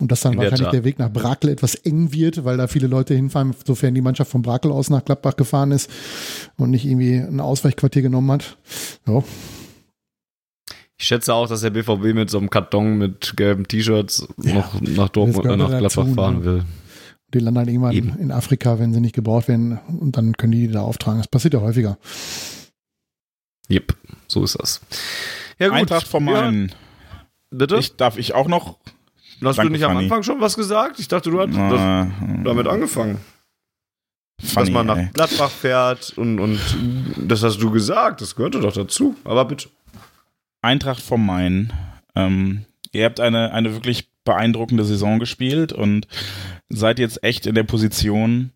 und 0.00 0.10
dass 0.10 0.20
dann 0.22 0.32
In 0.32 0.38
wahrscheinlich 0.38 0.60
der, 0.60 0.70
der, 0.72 0.84
Weg 0.84 0.98
nach 0.98 1.12
Brakel 1.12 1.50
etwas 1.50 1.74
eng 1.74 2.12
wird, 2.12 2.44
weil 2.44 2.56
da 2.56 2.66
viele 2.66 2.88
Leute 2.88 3.14
hinfahren, 3.14 3.54
sofern 3.64 3.94
die 3.94 4.00
Mannschaft 4.00 4.30
von 4.30 4.42
Brakel 4.42 4.72
aus 4.72 4.90
nach 4.90 5.04
Gladbach 5.04 5.36
gefahren 5.36 5.70
ist 5.70 5.90
und 6.56 6.70
nicht 6.70 6.84
irgendwie 6.84 7.16
ein 7.16 7.40
Ausweichquartier 7.40 8.02
genommen 8.02 8.32
hat. 8.32 8.56
Ja. 9.06 9.22
Ich 10.96 11.06
schätze 11.06 11.34
auch, 11.34 11.48
dass 11.48 11.60
der 11.60 11.70
BVB 11.70 12.14
mit 12.14 12.30
so 12.30 12.38
einem 12.38 12.50
Karton 12.50 12.98
mit 12.98 13.36
gelben 13.36 13.66
T-Shirts 13.66 14.26
ja, 14.42 14.54
noch 14.54 14.80
nach 14.80 15.08
Dortmund 15.08 15.44
oder 15.44 15.56
nach 15.56 15.68
Gladbach 15.68 15.88
dazu, 15.88 16.04
ne? 16.04 16.14
fahren 16.14 16.44
will. 16.44 16.64
Die 17.32 17.40
landen 17.40 17.58
halt 17.58 17.68
irgendwann 17.68 17.92
Eben. 17.92 18.16
in 18.18 18.30
Afrika, 18.30 18.78
wenn 18.78 18.92
sie 18.92 19.00
nicht 19.00 19.14
gebraucht 19.14 19.48
werden 19.48 19.78
und 20.00 20.16
dann 20.16 20.36
können 20.36 20.52
die 20.52 20.68
da 20.68 20.82
auftragen. 20.82 21.18
Das 21.18 21.28
passiert 21.28 21.54
ja 21.54 21.60
häufiger. 21.60 21.98
Jep, 23.68 23.96
so 24.28 24.44
ist 24.44 24.58
das. 24.58 24.80
Ja, 25.58 25.68
gut. 25.68 25.78
Eintracht 25.78 26.06
von 26.06 26.24
meinen. 26.24 26.68
Ja. 26.68 26.74
Bitte? 27.50 27.76
Ich, 27.76 27.96
darf 27.96 28.18
ich 28.18 28.34
auch 28.34 28.48
noch 28.48 28.78
Hast 29.42 29.58
Danke, 29.58 29.70
du 29.70 29.72
nicht 29.72 29.84
am 29.84 29.96
Anfang 29.96 30.22
schon 30.22 30.40
was 30.40 30.56
gesagt? 30.56 30.98
Ich 30.98 31.08
dachte, 31.08 31.30
du 31.30 31.40
hast 31.40 31.50
uh, 31.50 32.42
damit 32.44 32.66
angefangen. 32.66 33.18
Funny, 34.42 34.66
dass 34.66 34.70
man 34.70 34.86
nach 34.86 34.96
ey. 34.96 35.10
Gladbach 35.12 35.50
fährt 35.50 36.12
und, 36.16 36.40
und 36.40 36.58
das 37.16 37.42
hast 37.42 37.58
du 37.58 37.70
gesagt, 37.70 38.20
das 38.20 38.34
gehörte 38.34 38.60
doch 38.60 38.72
dazu. 38.72 39.16
Aber 39.24 39.44
bitte. 39.44 39.68
Eintracht 40.62 41.02
vom 41.02 41.24
Main. 41.24 41.72
Ähm, 42.14 42.64
ihr 42.92 43.04
habt 43.04 43.20
eine, 43.20 43.52
eine 43.52 43.72
wirklich 43.72 44.08
beeindruckende 44.24 44.84
Saison 44.84 45.18
gespielt 45.18 45.72
und 45.72 46.08
seid 46.68 46.98
jetzt 46.98 47.22
echt 47.22 47.46
in 47.46 47.54
der 47.54 47.62
Position, 47.64 48.50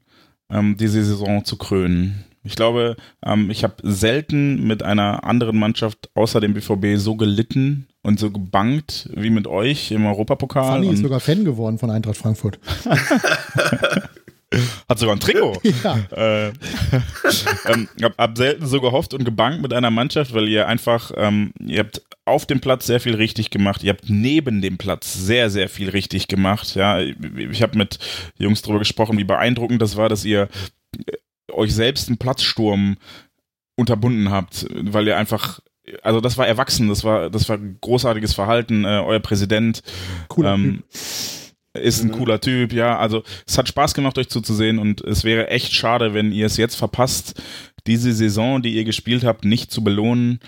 ähm, 0.51 0.77
diese 0.77 1.03
Saison 1.05 1.45
zu 1.45 1.57
krönen. 1.57 2.25
Ich 2.45 2.57
glaube, 2.57 2.97
ähm, 3.25 3.51
ich 3.51 3.65
habe 3.65 3.75
selten 3.83 4.67
mit 4.67 4.83
einer 4.83 5.25
anderen 5.25 5.59
Mannschaft 5.59 6.11
außer 6.15 6.41
dem 6.41 6.55
BVB 6.55 6.97
so 6.97 7.17
gelitten 7.17 7.87
und 8.03 8.19
so 8.19 8.31
gebankt 8.31 9.09
wie 9.15 9.31
mit 9.31 9.47
euch 9.47 9.91
im 9.91 10.07
Europapokal. 10.07 10.81
Fanny 10.81 10.93
ist 10.93 11.03
sogar 11.03 11.21
Fan 11.21 11.45
geworden 11.45 11.79
von 11.79 11.91
Eintracht 11.91 12.17
Frankfurt. 12.17 12.59
Hat 14.89 14.99
sogar 14.99 15.15
ein 15.15 15.21
Trikot. 15.21 15.61
Ja. 15.85 15.99
Äh, 16.11 16.49
ähm, 17.67 17.89
hab, 18.03 18.17
hab, 18.17 18.37
selten 18.37 18.67
so 18.67 18.81
gehofft 18.81 19.13
und 19.13 19.25
gebankt 19.25 19.61
mit 19.61 19.73
einer 19.75 19.91
Mannschaft, 19.91 20.33
weil 20.33 20.49
ihr 20.49 20.67
einfach, 20.67 21.13
ähm, 21.17 21.53
ihr 21.61 21.81
habt 21.81 22.03
auf 22.25 22.47
dem 22.47 22.61
Platz 22.61 22.87
sehr 22.87 23.01
viel 23.01 23.15
richtig 23.15 23.51
gemacht. 23.51 23.83
Ihr 23.83 23.91
habt 23.91 24.09
neben 24.09 24.63
dem 24.63 24.79
Platz 24.79 25.13
sehr, 25.13 25.51
sehr 25.51 25.69
viel 25.69 25.91
richtig 25.91 26.29
gemacht. 26.29 26.75
Ja, 26.75 27.01
ich, 27.01 27.17
ich 27.37 27.63
habe 27.63 27.77
mit 27.77 27.99
Jungs 28.39 28.63
darüber 28.63 28.79
gesprochen, 28.79 29.19
wie 29.19 29.25
beeindruckend 29.25 29.83
das 29.83 29.97
war, 29.97 30.09
dass 30.09 30.25
ihr 30.25 30.49
euch 31.53 31.75
selbst 31.75 32.09
einen 32.09 32.19
Platzsturm 32.19 32.97
unterbunden 33.77 34.31
habt, 34.31 34.67
weil 34.73 35.07
ihr 35.07 35.17
einfach 35.17 35.61
also 36.03 36.21
das 36.21 36.37
war 36.37 36.47
erwachsen, 36.47 36.89
das 36.89 37.05
war, 37.05 37.31
das 37.31 37.49
war 37.49 37.59
großartiges 37.59 38.35
Verhalten. 38.35 38.85
Äh, 38.85 39.03
euer 39.07 39.21
Präsident 39.21 39.83
cooler 40.29 40.55
ähm, 40.55 40.83
ist 41.75 42.03
ein 42.03 42.09
mhm. 42.09 42.13
cooler 42.13 42.41
Typ, 42.41 42.73
ja. 42.73 42.99
Also 42.99 43.23
es 43.47 43.59
hat 43.59 43.69
Spaß 43.69 43.95
gemacht, 43.95 44.19
euch 44.19 44.29
zuzusehen 44.29 44.79
und 44.79 45.01
es 45.01 45.25
wäre 45.25 45.49
echt 45.49 45.73
schade, 45.73 46.15
wenn 46.15 46.33
ihr 46.33 46.47
es 46.47 46.57
jetzt 46.57 46.77
verpasst, 46.77 47.41
diese 47.87 48.13
Saison, 48.13 48.63
die 48.63 48.75
ihr 48.75 48.85
gespielt 48.85 49.25
habt, 49.25 49.45
nicht 49.45 49.71
zu 49.71 49.83
belohnen. 49.83 50.41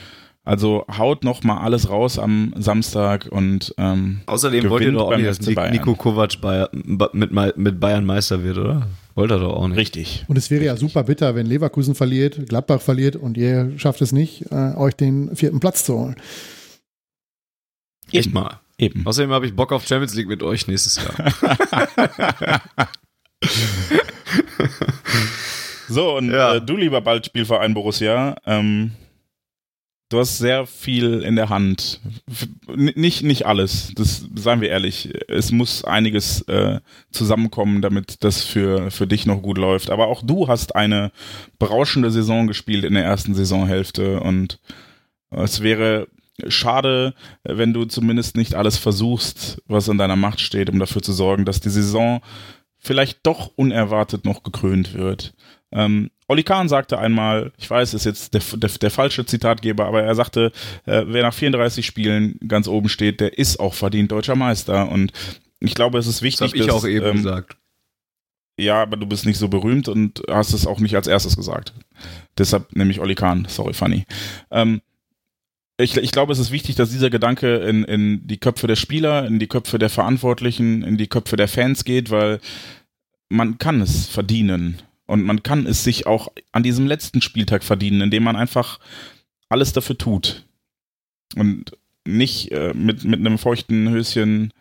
Also 0.43 0.87
haut 0.97 1.23
noch 1.23 1.43
mal 1.43 1.59
alles 1.59 1.91
raus 1.91 2.19
am 2.19 2.55
Samstag 2.57 3.29
und 3.31 3.75
ähm, 3.77 4.23
außerdem 4.27 4.71
wollt 4.71 4.85
ihr 4.85 4.93
doch 4.93 5.13
auch 5.13 5.17
nicht, 5.17 5.29
dass 5.29 5.41
Nico 5.71 5.95
Kovac 5.95 6.41
bei, 6.41 6.67
mit, 6.73 7.33
mit 7.57 7.79
Bayern 7.79 8.07
Meister 8.07 8.43
wird, 8.43 8.57
oder? 8.57 8.87
Wollte 9.21 9.35
er 9.35 9.41
doch 9.41 9.55
auch 9.55 9.69
nicht. 9.69 9.77
Richtig. 9.77 10.25
Und 10.29 10.39
es 10.39 10.51
wäre 10.51 10.65
ja 10.65 10.77
super 10.79 11.05
bitter, 11.05 11.35
wenn 11.35 11.45
Leverkusen 11.45 11.95
verliert, 11.95 12.49
Gladbach 12.49 12.81
verliert 12.81 13.17
und 13.17 13.37
ihr 13.37 13.79
schafft 13.79 14.01
es 14.01 14.13
nicht, 14.13 14.51
äh, 14.51 14.75
euch 14.77 14.95
den 14.95 15.37
vierten 15.37 15.61
Platz 15.61 15.85
zu 15.85 15.99
holen. 15.99 16.17
Echt 18.13 18.33
mal. 18.33 18.61
Eben. 18.79 19.07
Außerdem 19.07 19.31
habe 19.31 19.45
ich 19.45 19.55
Bock 19.55 19.73
auf 19.73 19.87
Champions 19.87 20.15
League 20.15 20.29
mit 20.29 20.43
euch 20.43 20.67
nächstes 20.69 20.97
Jahr. 20.97 21.13
so, 25.91 26.17
und 26.17 26.31
ja. 26.31 26.55
äh, 26.55 26.63
du 26.63 26.79
lieber 26.79 27.03
bald 27.03 27.27
Spielverein 27.27 27.75
Borussia, 27.75 28.37
ähm, 28.47 28.93
du 30.11 30.19
hast 30.19 30.39
sehr 30.39 30.67
viel 30.67 31.23
in 31.23 31.37
der 31.37 31.49
Hand. 31.49 32.01
Nicht, 32.77 33.23
nicht 33.23 33.47
alles, 33.47 33.93
das 33.95 34.27
seien 34.35 34.61
wir 34.61 34.69
ehrlich. 34.69 35.11
Es 35.29 35.51
muss 35.51 35.85
einiges 35.85 36.43
äh, 36.43 36.81
zusammenkommen, 37.11 37.81
damit 37.81 38.23
das 38.23 38.45
für, 38.45 38.91
für 38.91 39.07
dich 39.07 39.25
noch 39.25 39.41
gut 39.41 39.57
läuft. 39.57 39.91
Aber 39.91 40.09
auch 40.09 40.23
du 40.23 40.49
hast 40.49 40.77
eine 40.77 41.13
berauschende 41.59 42.11
Saison 42.11 42.47
gespielt 42.47 42.85
in 42.85 42.95
der 42.95 43.05
ersten 43.05 43.35
Saisonhälfte 43.35 44.21
und 44.21 44.59
es 45.31 45.63
wäre 45.63 46.09
schade, 46.49 47.15
wenn 47.45 47.73
du 47.73 47.85
zumindest 47.85 48.37
nicht 48.37 48.55
alles 48.55 48.77
versuchst, 48.77 49.63
was 49.67 49.89
in 49.89 49.99
deiner 49.99 50.17
Macht 50.17 50.41
steht, 50.41 50.71
um 50.71 50.79
dafür 50.79 51.03
zu 51.03 51.13
sorgen, 51.13 51.45
dass 51.45 51.61
die 51.61 51.71
Saison 51.71 52.21
vielleicht 52.79 53.27
doch 53.27 53.53
unerwartet 53.57 54.25
noch 54.25 54.43
gekrönt 54.43 54.95
wird. 54.95 55.35
Ähm, 55.71 56.11
Olli 56.31 56.45
Kahn 56.45 56.69
sagte 56.69 56.97
einmal, 56.97 57.51
ich 57.59 57.69
weiß, 57.69 57.93
ist 57.93 58.05
jetzt 58.05 58.35
der, 58.35 58.41
der, 58.55 58.71
der 58.71 58.91
falsche 58.93 59.27
Zitatgeber, 59.27 59.87
aber 59.87 60.05
er 60.05 60.15
sagte, 60.15 60.53
äh, 60.87 61.03
wer 61.09 61.25
nach 61.25 61.35
34 61.35 61.85
Spielen 61.85 62.39
ganz 62.47 62.69
oben 62.69 62.89
steht, 62.89 63.19
der 63.19 63.37
ist 63.37 63.59
auch 63.59 63.75
verdient 63.75 64.13
deutscher 64.13 64.37
Meister. 64.37 64.89
Und 64.89 65.13
ich 65.59 65.75
glaube, 65.75 65.99
es 65.99 66.07
ist 66.07 66.23
wichtig. 66.23 66.39
Das 66.39 66.51
habe 66.53 66.59
ich 66.59 66.67
dass, 66.67 66.75
auch 66.77 66.87
eben 66.87 67.05
ähm, 67.05 67.17
gesagt. 67.17 67.57
Ja, 68.57 68.81
aber 68.81 68.97
du 68.97 69.07
bist 69.07 69.27
nicht 69.27 69.39
so 69.39 69.49
berühmt 69.49 69.89
und 69.89 70.23
hast 70.31 70.53
es 70.53 70.69
auch 70.69 70.79
nicht 70.79 70.95
als 70.95 71.09
erstes 71.09 71.35
gesagt. 71.35 71.73
Deshalb 72.39 72.77
nehme 72.77 72.93
ich 72.93 73.01
Olli 73.01 73.17
Kahn. 73.17 73.47
Sorry, 73.49 73.73
funny. 73.73 74.05
Ähm, 74.53 74.83
ich, 75.79 75.97
ich, 75.97 76.13
glaube, 76.13 76.33
es 76.33 76.39
ist 76.39 76.53
wichtig, 76.53 76.77
dass 76.77 76.91
dieser 76.91 77.11
Gedanke 77.11 77.57
in, 77.57 77.83
in 77.83 78.25
die 78.29 78.39
Köpfe 78.39 78.69
der 78.69 78.77
Spieler, 78.77 79.27
in 79.27 79.41
die 79.41 79.49
Köpfe 79.49 79.81
der 79.81 79.91
Verantwortlichen, 79.91 80.83
in 80.83 80.97
die 80.97 81.09
Köpfe 81.09 81.35
der 81.35 81.49
Fans 81.49 81.83
geht, 81.83 82.13
weil 82.13 82.39
man 83.29 83.59
kann 83.59 83.81
es 83.81 84.07
verdienen, 84.07 84.81
und 85.11 85.25
man 85.25 85.43
kann 85.43 85.67
es 85.67 85.85
sich 85.85 86.07
auch 86.07 86.29
an 86.53 86.63
diesem 86.63 86.87
letzten 86.87 87.21
Spieltag 87.21 87.65
verdienen, 87.65 88.01
indem 88.01 88.23
man 88.23 88.37
einfach 88.37 88.79
alles 89.49 89.73
dafür 89.73 89.99
tut. 89.99 90.47
und 91.37 91.73
nicht 92.07 92.51
äh, 92.51 92.73
mit, 92.73 93.05
mit 93.05 93.21
einem 93.21 93.37
feuchten 93.37 93.91
Höschen 93.91 94.53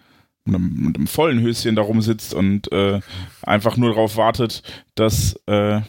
mit 0.45 0.97
einem 0.97 1.07
vollen 1.07 1.41
Höschen 1.41 1.75
da 1.75 1.81
rumsitzt 1.81 2.33
und 2.33 2.71
äh, 2.71 2.99
einfach 3.43 3.77
nur 3.77 3.89
darauf 3.89 4.17
wartet, 4.17 4.63
dass 4.95 5.39
äh, 5.47 5.81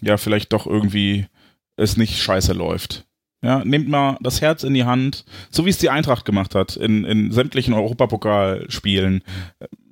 ja 0.00 0.16
vielleicht 0.16 0.52
doch 0.52 0.66
irgendwie 0.66 1.26
es 1.76 1.96
nicht 1.96 2.22
scheiße 2.22 2.52
läuft. 2.52 3.06
Ja, 3.42 3.64
nehmt 3.64 3.88
mal 3.88 4.16
das 4.20 4.40
Herz 4.40 4.62
in 4.62 4.74
die 4.74 4.84
Hand, 4.84 5.24
so 5.50 5.66
wie 5.66 5.70
es 5.70 5.78
die 5.78 5.90
Eintracht 5.90 6.24
gemacht 6.24 6.54
hat 6.54 6.76
in, 6.76 7.04
in 7.04 7.30
sämtlichen 7.32 7.74
Europapokalspielen. 7.74 9.22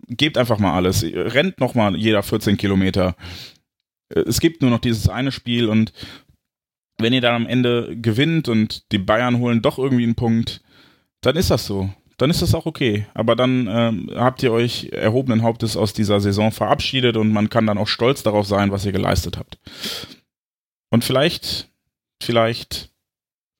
Gebt 0.09 0.39
einfach 0.39 0.59
mal 0.59 0.75
alles. 0.75 1.05
Rennt 1.05 1.61
noch 1.61 1.75
mal 1.75 1.97
jeder 1.97 2.23
14 2.23 2.57
Kilometer. 2.57 3.15
Es 4.15 4.41
gibt 4.41 4.63
nur 4.63 4.71
noch 4.71 4.81
dieses 4.81 5.09
eine 5.09 5.33
Spiel 5.33 5.69
und 5.69 5.93
wenn 6.99 7.13
ihr 7.13 7.21
dann 7.21 7.35
am 7.35 7.47
Ende 7.47 7.97
gewinnt 7.97 8.49
und 8.49 8.91
die 8.93 8.99
Bayern 8.99 9.39
holen 9.39 9.63
doch 9.63 9.79
irgendwie 9.79 10.05
einen 10.05 10.15
Punkt, 10.15 10.63
dann 11.21 11.37
ist 11.37 11.51
das 11.51 11.67
so. 11.67 11.91
Dann 12.19 12.31
ist 12.31 12.43
das 12.43 12.55
auch 12.55 12.67
okay. 12.67 13.07
Aber 13.15 13.35
dann 13.35 13.67
ähm, 13.69 14.11
habt 14.15 14.43
ihr 14.43 14.53
euch 14.53 14.91
erhobenen 14.93 15.43
Hauptes 15.43 15.77
aus 15.77 15.93
dieser 15.93 16.21
Saison 16.21 16.53
verabschiedet 16.53 17.17
und 17.17 17.33
man 17.33 17.51
kann 17.51 17.67
dann 17.67 17.79
auch 17.79 17.89
stolz 17.89 18.23
darauf 18.23 18.47
sein, 18.47 18.71
was 18.71 18.85
ihr 18.85 18.93
geleistet 18.93 19.39
habt. 19.39 19.59
Und 20.91 21.05
vielleicht, 21.05 21.69
vielleicht 22.23 22.91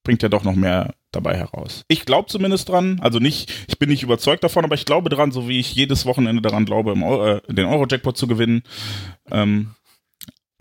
bringt 0.05 0.23
er 0.23 0.29
doch 0.29 0.45
noch 0.45 0.55
mehr 0.55 0.95
dabei 1.13 1.37
heraus. 1.37 1.85
Ich 1.89 2.05
glaube 2.05 2.29
zumindest 2.29 2.69
dran, 2.69 2.99
also 3.01 3.19
nicht, 3.19 3.53
ich 3.69 3.79
bin 3.79 3.89
nicht 3.89 4.03
überzeugt 4.03 4.45
davon, 4.45 4.65
aber 4.65 4.75
ich 4.75 4.85
glaube 4.85 5.11
dran, 5.11 5.31
so 5.31 5.49
wie 5.49 5.59
ich 5.59 5.75
jedes 5.75 6.07
Wochenende 6.07 6.43
daran 6.43 6.65
glaube, 6.65 6.93
Euro, 6.93 7.37
äh, 7.37 7.41
den 7.49 7.67
Euro-Jackpot 7.67 8.17
zu 8.17 8.27
gewinnen. 8.27 8.63
Ähm, 9.31 9.71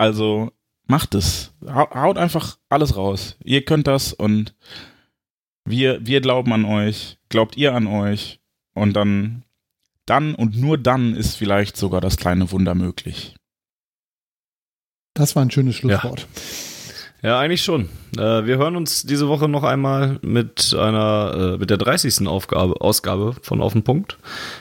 also 0.02 0.52
macht 0.88 1.14
es. 1.14 1.54
Haut 1.64 2.18
einfach 2.18 2.58
alles 2.70 2.98
raus. 2.98 3.38
Ihr 3.44 3.64
könnt 3.64 3.86
das 3.86 4.14
und 4.14 4.56
wir, 5.64 6.04
wir 6.04 6.22
glauben 6.22 6.52
an 6.54 6.66
euch. 6.66 7.20
Glaubt 7.30 7.56
ihr 7.56 7.76
an 7.76 7.86
euch? 7.86 8.40
Und 8.74 8.94
dann, 8.94 9.44
dann 10.08 10.34
und 10.34 10.58
nur 10.58 10.80
dann 10.80 11.14
ist 11.14 11.36
vielleicht 11.36 11.78
sogar 11.78 12.02
das 12.02 12.18
kleine 12.18 12.52
Wunder 12.52 12.74
möglich. 12.74 13.36
Das 15.14 15.36
war 15.36 15.46
ein 15.46 15.52
schönes 15.52 15.76
Schlusswort. 15.76 16.22
Ja. 16.22 16.28
Ja, 17.24 17.40
eigentlich 17.40 17.62
schon. 17.62 17.88
Äh, 18.18 18.46
wir 18.46 18.58
hören 18.58 18.76
uns 18.76 19.04
diese 19.04 19.28
Woche 19.28 19.48
noch 19.48 19.64
einmal 19.64 20.18
mit 20.24 20.76
einer, 20.78 21.54
äh, 21.54 21.58
mit 21.58 21.70
der 21.70 21.78
30. 21.78 22.28
Aufgabe, 22.28 22.82
Ausgabe 22.82 23.36
von 23.44 23.62
Auf 23.62 23.74
den 23.74 23.84
Punkt. 23.84 24.18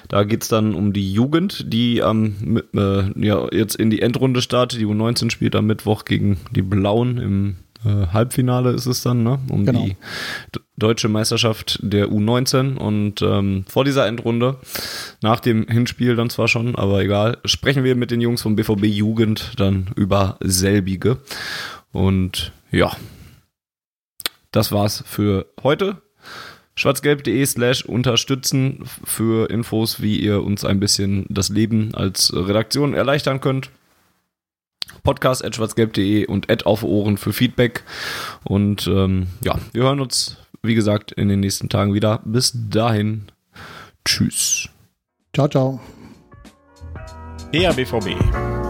Da 0.08 0.24
geht's 0.24 0.48
dann 0.48 0.74
um 0.74 0.92
die 0.92 1.10
Jugend, 1.10 1.72
die 1.72 2.02
am, 2.02 2.60
äh, 2.74 3.26
ja, 3.26 3.46
jetzt 3.50 3.76
in 3.76 3.88
die 3.88 4.02
Endrunde 4.02 4.42
startet. 4.42 4.78
Die 4.78 4.86
U19 4.86 5.30
spielt 5.30 5.56
am 5.56 5.66
Mittwoch 5.66 6.04
gegen 6.04 6.38
die 6.50 6.62
Blauen 6.62 7.16
im 7.16 7.56
äh, 7.84 8.08
Halbfinale 8.12 8.72
ist 8.72 8.86
es 8.86 9.02
dann, 9.02 9.22
ne? 9.22 9.38
Um 9.48 9.64
genau. 9.64 9.86
die 9.86 9.96
deutsche 10.76 11.08
Meisterschaft 11.08 11.78
der 11.82 12.08
U19 12.08 12.76
und 12.76 13.22
ähm, 13.22 13.64
vor 13.68 13.84
dieser 13.84 14.06
Endrunde, 14.06 14.56
nach 15.22 15.40
dem 15.40 15.66
Hinspiel 15.66 16.16
dann 16.16 16.30
zwar 16.30 16.48
schon, 16.48 16.74
aber 16.76 17.02
egal, 17.02 17.38
sprechen 17.44 17.84
wir 17.84 17.96
mit 17.96 18.10
den 18.10 18.20
Jungs 18.20 18.42
vom 18.42 18.56
BVB 18.56 18.84
Jugend 18.84 19.52
dann 19.56 19.90
über 19.96 20.36
selbige. 20.40 21.18
Und 21.92 22.52
ja, 22.70 22.96
das 24.52 24.72
war's 24.72 25.02
für 25.06 25.46
heute. 25.62 26.02
Schwarzgelb.de 26.76 27.44
slash 27.44 27.84
unterstützen 27.84 28.84
für 29.04 29.50
Infos, 29.50 30.00
wie 30.00 30.18
ihr 30.18 30.42
uns 30.42 30.64
ein 30.64 30.80
bisschen 30.80 31.26
das 31.28 31.50
Leben 31.50 31.94
als 31.94 32.32
Redaktion 32.34 32.94
erleichtern 32.94 33.40
könnt. 33.40 33.70
Podcast 35.02 35.44
at 35.44 35.54
schwarzgelb.de 35.54 36.26
und 36.26 36.50
at 36.50 36.66
auf 36.66 36.82
Ohren 36.82 37.16
für 37.16 37.32
Feedback. 37.32 37.84
Und 38.44 38.86
ähm, 38.86 39.26
ja, 39.42 39.56
wir 39.72 39.82
hören 39.82 40.00
uns, 40.00 40.36
wie 40.62 40.74
gesagt, 40.74 41.12
in 41.12 41.28
den 41.28 41.40
nächsten 41.40 41.68
Tagen 41.68 41.94
wieder. 41.94 42.20
Bis 42.24 42.52
dahin. 42.70 43.26
Tschüss. 44.04 44.68
Ciao, 45.34 45.48
ciao. 45.48 45.80
ERBVB. 47.52 48.69